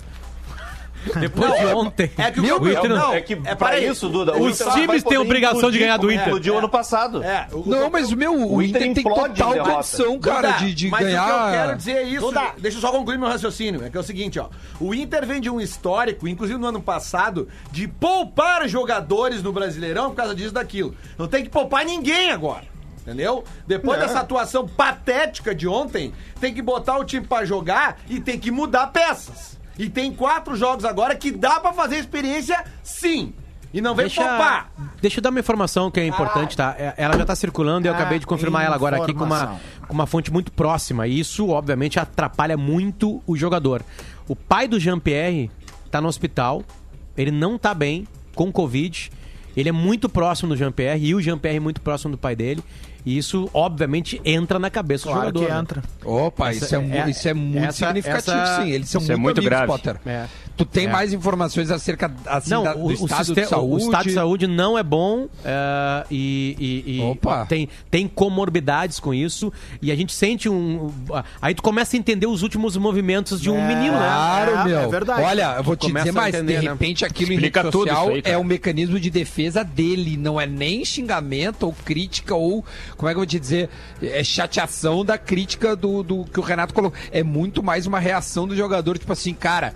Depois 1.20 1.58
de 1.60 1.66
ontem. 1.68 2.12
É 2.18 2.30
que 2.32 2.40
o 2.40 2.44
Meu, 2.44 2.60
não- 2.60 2.84
não, 2.98 3.14
É 3.14 3.22
que 3.22 3.34
é 3.34 3.56
pra 3.56 3.70
peraí. 3.70 3.88
isso, 3.88 4.10
Duda, 4.10 4.36
o 4.36 4.44
Os 4.46 4.60
não 4.60 4.72
times 4.74 5.04
têm 5.04 5.18
obrigação 5.18 5.72
de 5.72 5.80
ganhar 5.80 5.98
do 5.98 6.12
Inter. 6.12 6.28
Implodiu 6.28 6.58
ano 6.58 6.70
passado. 6.70 7.24
É, 7.24 7.48
o- 7.52 7.64
Não, 7.70 7.90
mas 7.90 8.12
meu, 8.12 8.34
o, 8.34 8.56
O 8.56 8.62
Inter, 8.62 8.84
Inter 8.88 9.04
tem 9.04 9.14
total 9.14 9.54
condição, 9.64 10.20
cara, 10.20 10.52
Duda, 10.54 10.60
de, 10.66 10.74
de 10.74 10.90
mas 10.90 11.06
ganhar. 11.06 11.24
o 11.24 11.28
que 11.28 11.32
eu 11.56 11.60
quero 11.62 11.78
dizer 11.78 11.92
é 11.94 12.04
isso. 12.04 12.32
Deixa 12.58 12.78
eu 12.78 12.82
só 12.82 12.92
concluir 12.92 13.18
meu 13.18 13.28
raciocínio. 13.30 13.84
É 13.84 13.90
que 13.90 13.98
é 13.98 14.00
o 14.00 14.04
seguinte, 14.04 14.40
ó. 14.40 14.50
O 14.80 14.94
Inter 14.94 15.26
vem 15.26 15.40
de 15.42 15.50
um 15.50 15.60
histórico, 15.62 16.28
inclusive 16.28 16.60
no 16.60 16.68
ano 16.68 16.82
passado, 16.82 17.48
de 17.72 17.88
poupar 17.88 18.68
jogadores 18.68 19.42
no 19.42 19.52
Brasileirão 19.54 20.10
por 20.10 20.16
causa 20.18 20.36
disso 20.36 20.54
daquilo. 20.54 20.94
Não 21.18 21.28
tem 21.28 21.44
que 21.44 21.50
poupar 21.50 21.86
ninguém 21.86 22.32
agora. 22.32 22.64
Entendeu? 23.02 23.44
Depois 23.66 24.00
dessa 24.00 24.20
atuação 24.20 24.68
patética 24.68 25.56
de 25.56 25.68
ontem, 25.68 26.14
tem 26.40 26.54
que 26.54 26.62
botar 26.62 26.98
o 26.98 27.04
time 27.04 27.26
pra 27.26 27.44
jogar 27.44 27.98
e 28.08 28.20
tem 28.20 28.38
que 28.38 28.52
mudar 28.52 28.88
peças. 28.88 29.49
E 29.80 29.90
tem 29.90 30.14
quatro 30.14 30.56
jogos 30.56 30.86
agora 30.86 31.16
que 31.16 31.32
dá 31.32 31.60
pra 31.60 31.74
fazer 31.74 31.96
experiência 31.98 32.64
sim. 32.84 33.34
E 33.74 33.82
não 33.82 33.94
vem 33.96 34.08
Deixa, 34.08 34.22
poupar. 34.24 34.72
deixa 35.00 35.20
eu 35.20 35.22
dar 35.24 35.30
uma 35.30 35.40
informação 35.40 35.90
que 35.92 36.00
é 36.00 36.06
importante, 36.08 36.58
tá? 36.58 36.76
É- 36.78 36.96
Ela 36.98 37.16
já 37.18 37.24
tá 37.26 37.36
circulando 37.36 37.86
e 37.86 37.88
eu 37.88 37.94
Ah, 37.94 37.98
acabei 37.98 38.18
de 38.20 38.26
confirmar 38.28 38.66
ela 38.66 38.76
agora 38.76 38.98
aqui 39.02 39.14
com 39.14 39.24
uma, 39.26 39.60
com 39.88 39.94
uma 39.94 40.06
fonte 40.08 40.34
muito 40.34 40.52
próxima. 40.52 41.08
E 41.08 41.20
isso, 41.20 41.48
obviamente, 41.50 42.00
atrapalha 42.00 42.58
muito 42.58 43.22
o 43.28 43.38
jogador. 43.38 43.84
O 44.28 44.36
pai 44.36 44.68
do 44.68 44.80
Jean-Pierre 44.80 45.50
tá 45.92 46.02
no 46.02 46.08
hospital, 46.08 46.64
ele 47.16 47.30
não 47.32 47.58
tá 47.60 47.74
bem, 47.76 48.08
com 48.34 48.52
Covid. 48.52 49.12
Ele 49.56 49.70
é 49.70 49.74
muito 49.74 50.10
próximo 50.10 50.50
do 50.50 50.58
Jean-Pierre 50.58 51.06
e 51.06 51.14
o 51.16 51.22
Jean-Pierre 51.22 51.58
é 51.58 51.60
muito 51.60 51.80
próximo 51.82 52.12
do 52.12 52.18
pai 52.18 52.36
dele. 52.36 52.64
E 53.06 53.18
isso, 53.18 53.50
obviamente, 53.54 54.22
entra 54.26 54.60
na 54.60 54.70
cabeça 54.70 55.10
Claro 55.10 55.32
do 55.32 55.40
que 55.40 55.46
jogador. 55.48 55.56
né? 55.56 55.62
entra. 55.62 55.84
Opa, 56.04 56.50
Essa- 56.50 56.66
isso 56.66 56.76
é, 56.76 56.80
mu- 56.80 56.94
é- 56.96 57.10
isso 57.10 57.28
é 57.30 57.34
muito 57.34 57.66
essa- 57.66 57.86
significativo, 57.88 58.38
essa- 58.38 58.62
sim. 58.64 58.70
Eles 58.72 58.90
são 58.90 59.02
isso 59.02 59.12
é 59.12 59.16
muito, 59.16 59.24
muito 59.24 59.38
amigos, 59.40 59.50
grave. 59.50 59.68
Potter. 59.68 59.96
É. 60.06 60.26
Tu 60.58 60.66
tem 60.66 60.88
É. 60.88 60.92
mais 60.92 61.14
informações 61.14 61.72
acerca 61.72 62.12
assim, 62.26 62.50
Não, 62.50 62.64
da- 62.64 62.76
o, 62.76 62.80
do 62.80 62.86
o 62.88 62.92
estado 62.92 63.26
sistema- 63.26 63.46
de 63.46 63.50
saúde? 63.50 63.74
o 63.74 63.78
estado 63.86 64.04
de 64.04 64.14
saúde 64.14 64.48
não 64.48 64.78
é 64.78 64.84
bom 64.84 65.28
é, 65.46 66.06
e, 66.12 66.84
e- 66.86 66.98
e 66.98 67.02
Opa. 67.02 67.46
tem, 67.46 67.70
tem 67.90 68.08
comorbidades 68.10 69.00
com 69.00 69.14
isso 69.14 69.54
e 69.82 69.90
a 69.92 69.96
gente 69.96 70.12
sente 70.14 70.50
um... 70.50 70.92
Aí 71.42 71.56
tu 71.56 71.64
começa 71.64 71.96
a 71.96 72.00
entender 72.00 72.28
os 72.28 72.44
últimos 72.44 72.76
movimentos 72.76 73.40
de 73.40 73.50
um 73.50 73.58
É, 73.58 73.68
menino, 73.68 73.94
né? 73.94 74.00
Claro, 74.00 74.52
É, 74.52 74.64
meu. 74.66 74.80
é 74.80 74.88
verdade. 74.88 75.22
Olha, 75.22 75.56
eu 75.58 75.64
vou 75.64 75.76
te 75.78 75.88
Começa 75.88 76.08
dizer 76.08 76.18
a 76.18 76.22
mais. 76.22 76.36
entender, 76.36 76.60
de 76.60 76.66
né? 76.66 76.72
repente, 76.72 77.06
aquilo 77.06 77.32
Explica 77.32 77.60
em 77.60 77.64
rede 77.64 77.72
tudo 77.72 77.88
social 77.88 78.06
isso 78.08 78.16
aí, 78.16 78.22
cara. 78.22 78.36
é 78.36 78.38
um 78.38 78.44
mecanismo 78.44 79.00
de 79.00 79.10
defesa 79.10 79.64
dele. 79.64 80.18
Não 80.18 80.40
é 80.40 80.46
nem 80.46 80.84
xingamento 80.84 81.64
ou 81.64 81.74
crítica 81.86 82.36
ou, 82.36 82.66
como 83.00 83.10
é 83.10 83.14
que 83.14 83.16
eu 83.16 83.22
vou 83.22 83.26
te 83.26 83.40
dizer, 83.40 83.70
é 84.02 84.22
chateação 84.26 85.06
da 85.06 85.18
crítica 85.18 85.74
do, 85.74 86.04
do 86.04 86.26
que 86.26 86.38
o 86.38 86.44
Renato 86.44 86.74
colocou. 86.74 87.00
É 87.14 87.24
muito 87.24 87.64
mais 87.64 87.88
uma 87.88 87.98
reação 87.98 88.46
do 88.46 88.54
jogador, 88.54 89.00
tipo 89.00 89.14
assim, 89.14 89.34
cara. 89.34 89.74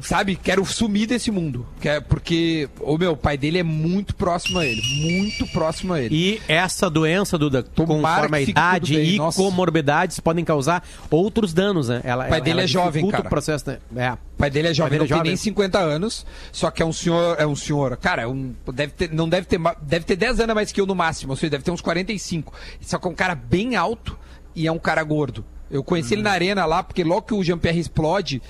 Sabe, 0.00 0.36
quero 0.36 0.64
sumir 0.64 1.06
desse 1.06 1.30
mundo. 1.30 1.66
Quer, 1.80 2.00
porque 2.02 2.68
o 2.80 2.96
meu 2.96 3.14
pai 3.16 3.36
dele 3.36 3.58
é 3.58 3.62
muito 3.62 4.14
próximo 4.14 4.58
a 4.58 4.66
ele. 4.66 4.80
Muito 5.02 5.46
próximo 5.48 5.92
a 5.92 6.00
ele. 6.00 6.14
E 6.14 6.40
essa 6.48 6.88
doença, 6.88 7.36
Duda, 7.36 7.62
conforme 7.62 8.36
a 8.38 8.40
idade 8.40 8.94
e 8.98 9.16
nossa. 9.18 9.36
comorbidades, 9.40 10.18
podem 10.18 10.44
causar 10.44 10.82
outros 11.10 11.52
danos, 11.52 11.88
né? 11.88 12.00
Ela, 12.04 12.24
O 12.24 12.28
pai 12.28 12.38
ela- 12.38 12.44
dele 12.44 12.50
ela 12.60 12.62
é 12.62 12.66
jovem, 12.66 13.08
cara. 13.10 13.26
o 13.26 13.28
processo, 13.28 13.68
né? 13.68 13.78
É. 13.94 14.12
O 14.12 14.18
pai 14.38 14.50
dele 14.50 14.68
é 14.68 14.74
jovem, 14.74 14.98
dele 14.98 15.12
é 15.12 15.14
não 15.14 15.22
tem 15.22 15.30
nem 15.32 15.36
50 15.36 15.78
anos, 15.78 16.26
só 16.50 16.70
que 16.70 16.82
é 16.82 16.86
um 16.86 16.92
senhor, 16.92 17.36
é 17.38 17.46
um 17.46 17.54
senhor, 17.54 17.96
cara, 17.98 18.22
é 18.22 18.26
um, 18.26 18.54
deve 18.72 18.92
ter, 18.94 19.12
não 19.12 19.28
deve 19.28 19.46
ter, 19.46 19.60
deve 19.82 20.04
ter 20.06 20.16
10 20.16 20.40
anos 20.40 20.54
mais 20.54 20.72
que 20.72 20.80
eu 20.80 20.86
no 20.86 20.94
máximo, 20.94 21.32
ou 21.32 21.36
seja, 21.36 21.50
deve 21.50 21.64
ter 21.64 21.70
uns 21.70 21.80
45. 21.82 22.52
Só 22.80 22.98
que 22.98 23.06
é 23.06 23.10
um 23.10 23.14
cara 23.14 23.34
bem 23.34 23.76
alto 23.76 24.18
e 24.56 24.66
é 24.66 24.72
um 24.72 24.78
cara 24.78 25.02
gordo. 25.04 25.44
Eu 25.70 25.82
conheci 25.82 26.14
ele 26.14 26.22
na 26.22 26.30
arena 26.32 26.66
lá, 26.66 26.82
porque 26.82 27.02
logo 27.02 27.22
que 27.22 27.32
o 27.34 27.42
Jean-Pierre 27.42 27.78
explode, 27.80 28.42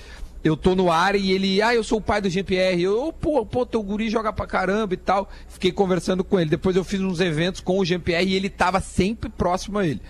eu 0.43 0.57
tô 0.57 0.75
no 0.75 0.91
ar 0.91 1.15
e 1.15 1.31
ele, 1.31 1.61
ah, 1.61 1.73
eu 1.73 1.83
sou 1.83 1.99
o 1.99 2.01
pai 2.01 2.19
do 2.19 2.29
Jean-Pierre. 2.29 2.81
Eu, 2.81 3.13
pô, 3.13 3.45
pô, 3.45 3.65
teu 3.65 3.81
guri 3.81 4.09
joga 4.09 4.33
pra 4.33 4.45
caramba 4.45 4.93
e 4.93 4.97
tal. 4.97 5.29
Fiquei 5.47 5.71
conversando 5.71 6.23
com 6.23 6.39
ele. 6.39 6.49
Depois 6.49 6.75
eu 6.75 6.83
fiz 6.83 6.99
uns 6.99 7.21
eventos 7.21 7.61
com 7.61 7.79
o 7.79 7.85
Jean-Pierre 7.85 8.29
e 8.29 8.35
ele 8.35 8.49
tava 8.49 8.81
sempre 8.81 9.29
próximo 9.29 9.79
a 9.79 9.87
ele. 9.87 10.01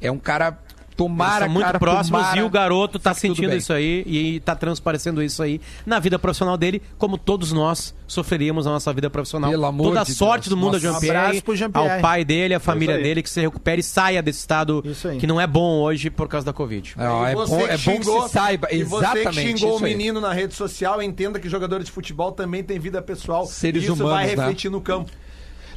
É 0.00 0.10
um 0.10 0.18
cara, 0.18 0.58
tomara, 0.96 1.32
Eles 1.32 1.44
são 1.46 1.52
muito 1.52 1.66
cara, 1.66 1.78
próximos 1.78 2.20
tomara, 2.20 2.40
e 2.40 2.42
o 2.42 2.50
garoto 2.50 2.98
tá 2.98 3.10
tudo 3.12 3.20
sentindo 3.20 3.54
isso 3.54 3.72
aí 3.72 4.02
e 4.06 4.40
tá 4.40 4.54
transparecendo 4.54 5.22
isso 5.22 5.42
aí 5.42 5.60
na 5.86 5.98
vida 5.98 6.18
profissional 6.18 6.56
dele, 6.56 6.82
como 6.98 7.16
todos 7.18 7.52
nós 7.52 7.94
sofreríamos 8.06 8.66
na 8.66 8.72
nossa 8.72 8.92
vida 8.92 9.08
profissional. 9.08 9.50
Pelo 9.50 9.64
amor 9.66 9.84
Toda 9.88 10.00
a 10.02 10.04
de 10.04 10.14
sorte 10.14 10.44
Deus. 10.44 10.50
do 10.50 10.56
mundo 10.56 10.74
Nossa, 10.74 10.88
um 10.88 10.92
Jean-Pierre, 10.92 11.16
abraço 11.18 11.42
pro 11.44 11.56
Jean-Pierre. 11.56 11.90
ao 11.96 12.00
pai 12.00 12.24
dele, 12.24 12.54
à 12.54 12.60
família 12.60 12.98
dele, 12.98 13.22
que 13.22 13.30
se 13.30 13.40
recupere 13.40 13.80
e 13.80 13.84
saia 13.84 14.22
desse 14.22 14.40
estado 14.40 14.84
que 15.18 15.26
não 15.26 15.40
é 15.40 15.46
bom 15.46 15.80
hoje 15.80 16.10
por 16.10 16.28
causa 16.28 16.44
da 16.44 16.52
Covid. 16.52 16.94
É, 16.98 17.08
ó, 17.08 17.26
é 17.26 17.32
E 17.32 17.34
bom, 17.34 17.46
você 17.46 17.54
é 17.54 17.58
bom 17.58 17.68
que 17.68 17.78
xingou- 17.78 18.22
se 18.28 18.32
saiba. 18.34 18.68
E 18.70 18.82
você 18.84 19.06
que 19.12 19.18
Exatamente. 19.20 19.58
xingou 19.58 19.76
o 19.78 19.80
menino 19.80 20.20
na 20.20 20.32
rede 20.32 20.54
social, 20.54 21.02
entenda 21.02 21.40
que 21.40 21.48
jogadores 21.48 21.86
de 21.86 21.92
futebol 21.92 22.32
também 22.32 22.62
têm 22.62 22.78
vida 22.78 23.00
pessoal. 23.00 23.46
Seres 23.46 23.82
e 23.82 23.84
isso 23.86 23.94
humanos, 23.94 24.12
vai 24.12 24.24
né? 24.26 24.30
refletir 24.34 24.70
no 24.70 24.80
campo. 24.80 25.10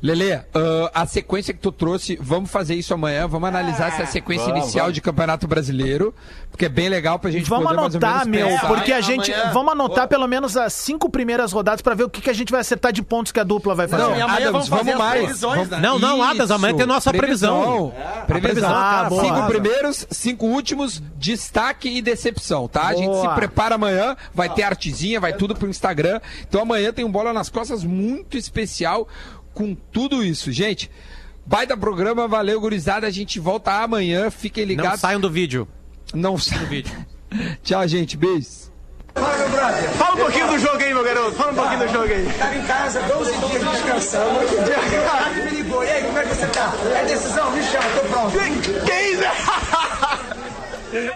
Lele, 0.05 0.33
ah, 0.33 0.91
a 0.93 1.05
sequência 1.07 1.53
que 1.53 1.59
tu 1.59 1.71
trouxe, 1.71 2.15
vamos 2.21 2.51
fazer 2.51 2.75
isso 2.75 2.93
amanhã. 2.93 3.27
Vamos 3.27 3.49
analisar 3.49 3.87
essa 3.87 4.05
sequência 4.05 4.45
vamos, 4.47 4.63
inicial 4.65 4.85
vamos. 4.85 4.93
de 4.95 5.01
Campeonato 5.01 5.47
Brasileiro, 5.47 6.13
porque 6.51 6.65
é 6.65 6.69
bem 6.69 6.89
legal 6.89 7.17
pra 7.17 7.31
gente 7.31 7.49
Vamos 7.49 7.65
poder 7.65 7.75
mais 7.81 7.95
ou 7.95 7.99
anotar, 8.01 8.27
meu, 8.27 8.47
pensar. 8.47 8.67
porque 8.67 8.91
a 8.93 9.01
gente. 9.01 9.33
amanhã- 9.33 9.51
Vamos 9.51 9.71
anotar 9.71 10.05
Ô. 10.05 10.07
pelo 10.07 10.27
menos 10.27 10.55
as 10.55 10.73
cinco 10.73 11.09
primeiras 11.09 11.51
rodadas 11.51 11.81
pra 11.81 11.95
ver 11.95 12.03
o 12.03 12.09
que, 12.09 12.21
que 12.21 12.29
a 12.29 12.33
gente 12.33 12.51
vai 12.51 12.61
acertar 12.61 12.91
de 12.93 13.01
pontos 13.01 13.31
que 13.31 13.39
a 13.39 13.43
dupla 13.43 13.73
vai 13.73 13.87
fazer. 13.87 14.03
Não, 14.03 14.15
E 14.15 14.21
amanhã 14.21 14.49
Adams, 14.49 14.51
vamos 14.51 14.69
fazer 14.69 14.83
vamos 14.91 14.99
mais. 14.99 15.23
previsões, 15.23 15.69
né? 15.69 15.79
Não, 15.81 15.97
não, 15.97 16.21
Adas, 16.21 16.51
amanhã 16.51 16.75
tem 16.75 16.85
nossa 16.85 17.11
previsão. 17.11 17.91
Previsão. 18.27 18.41
previsão, 18.41 18.69
Ah, 18.75 19.05
boa. 19.09 19.23
Cinco 19.23 19.35
Boa. 19.35 19.47
primeiros, 19.47 20.07
cinco 20.11 20.45
últimos, 20.45 21.01
destaque 21.17 21.89
e 21.89 22.01
decepção, 22.01 22.67
tá? 22.67 22.87
A 22.87 22.93
gente 22.93 23.07
Boa. 23.07 23.29
se 23.29 23.35
prepara 23.35 23.75
amanhã, 23.75 24.15
vai 24.33 24.49
ter 24.49 24.63
artezinha, 24.63 25.19
vai 25.19 25.33
tudo 25.33 25.55
pro 25.55 25.67
Instagram. 25.69 26.19
Então 26.47 26.61
amanhã 26.61 26.93
tem 26.93 27.03
um 27.03 27.11
bola 27.11 27.33
nas 27.33 27.49
costas 27.49 27.83
muito 27.83 28.37
especial 28.37 29.07
com 29.55 29.73
tudo 29.73 30.23
isso. 30.23 30.51
Gente, 30.51 30.91
baita 31.45 31.75
programa, 31.75 32.27
valeu, 32.27 32.59
gurizada. 32.61 33.07
A 33.07 33.11
gente 33.11 33.39
volta 33.39 33.71
amanhã. 33.71 34.29
Fiquem 34.29 34.65
ligados. 34.65 34.91
Não 34.91 34.97
saiam 34.99 35.19
do 35.19 35.31
vídeo. 35.31 35.67
Não 36.13 36.37
saiam 36.37 36.63
do 36.63 36.69
vídeo. 36.69 36.93
Tchau, 37.63 37.87
gente. 37.87 38.15
Beijos. 38.15 38.71
Fala, 39.15 40.13
um 40.13 40.17
pouquinho 40.17 40.47
do 40.47 40.59
jogo 40.59 40.75
aí, 40.75 40.93
meu 40.93 41.03
garoto. 41.03 41.31
Fala 41.31 41.51
um 41.53 41.55
pouquinho 41.55 41.79
do 41.79 41.87
jogo 41.87 42.13
aí. 42.13 42.33
Tava 42.37 42.55
em 42.55 42.65
casa 42.65 43.01
12 43.01 43.31
dias 43.31 43.71
descansando. 43.71 44.39
Me 45.45 45.51
ligou. 45.51 45.83
E 45.83 45.89
aí, 45.89 46.03
como 46.03 46.19
é 46.19 46.23
que 46.23 46.35
você 46.35 46.47
tá? 46.47 46.73
É 46.93 47.05
decisão? 47.05 47.51
Me 47.51 47.63
chama, 47.63 47.85
tô 47.95 48.07
pronto. 48.09 48.37
Que 48.85 48.93
isso? 49.11 49.23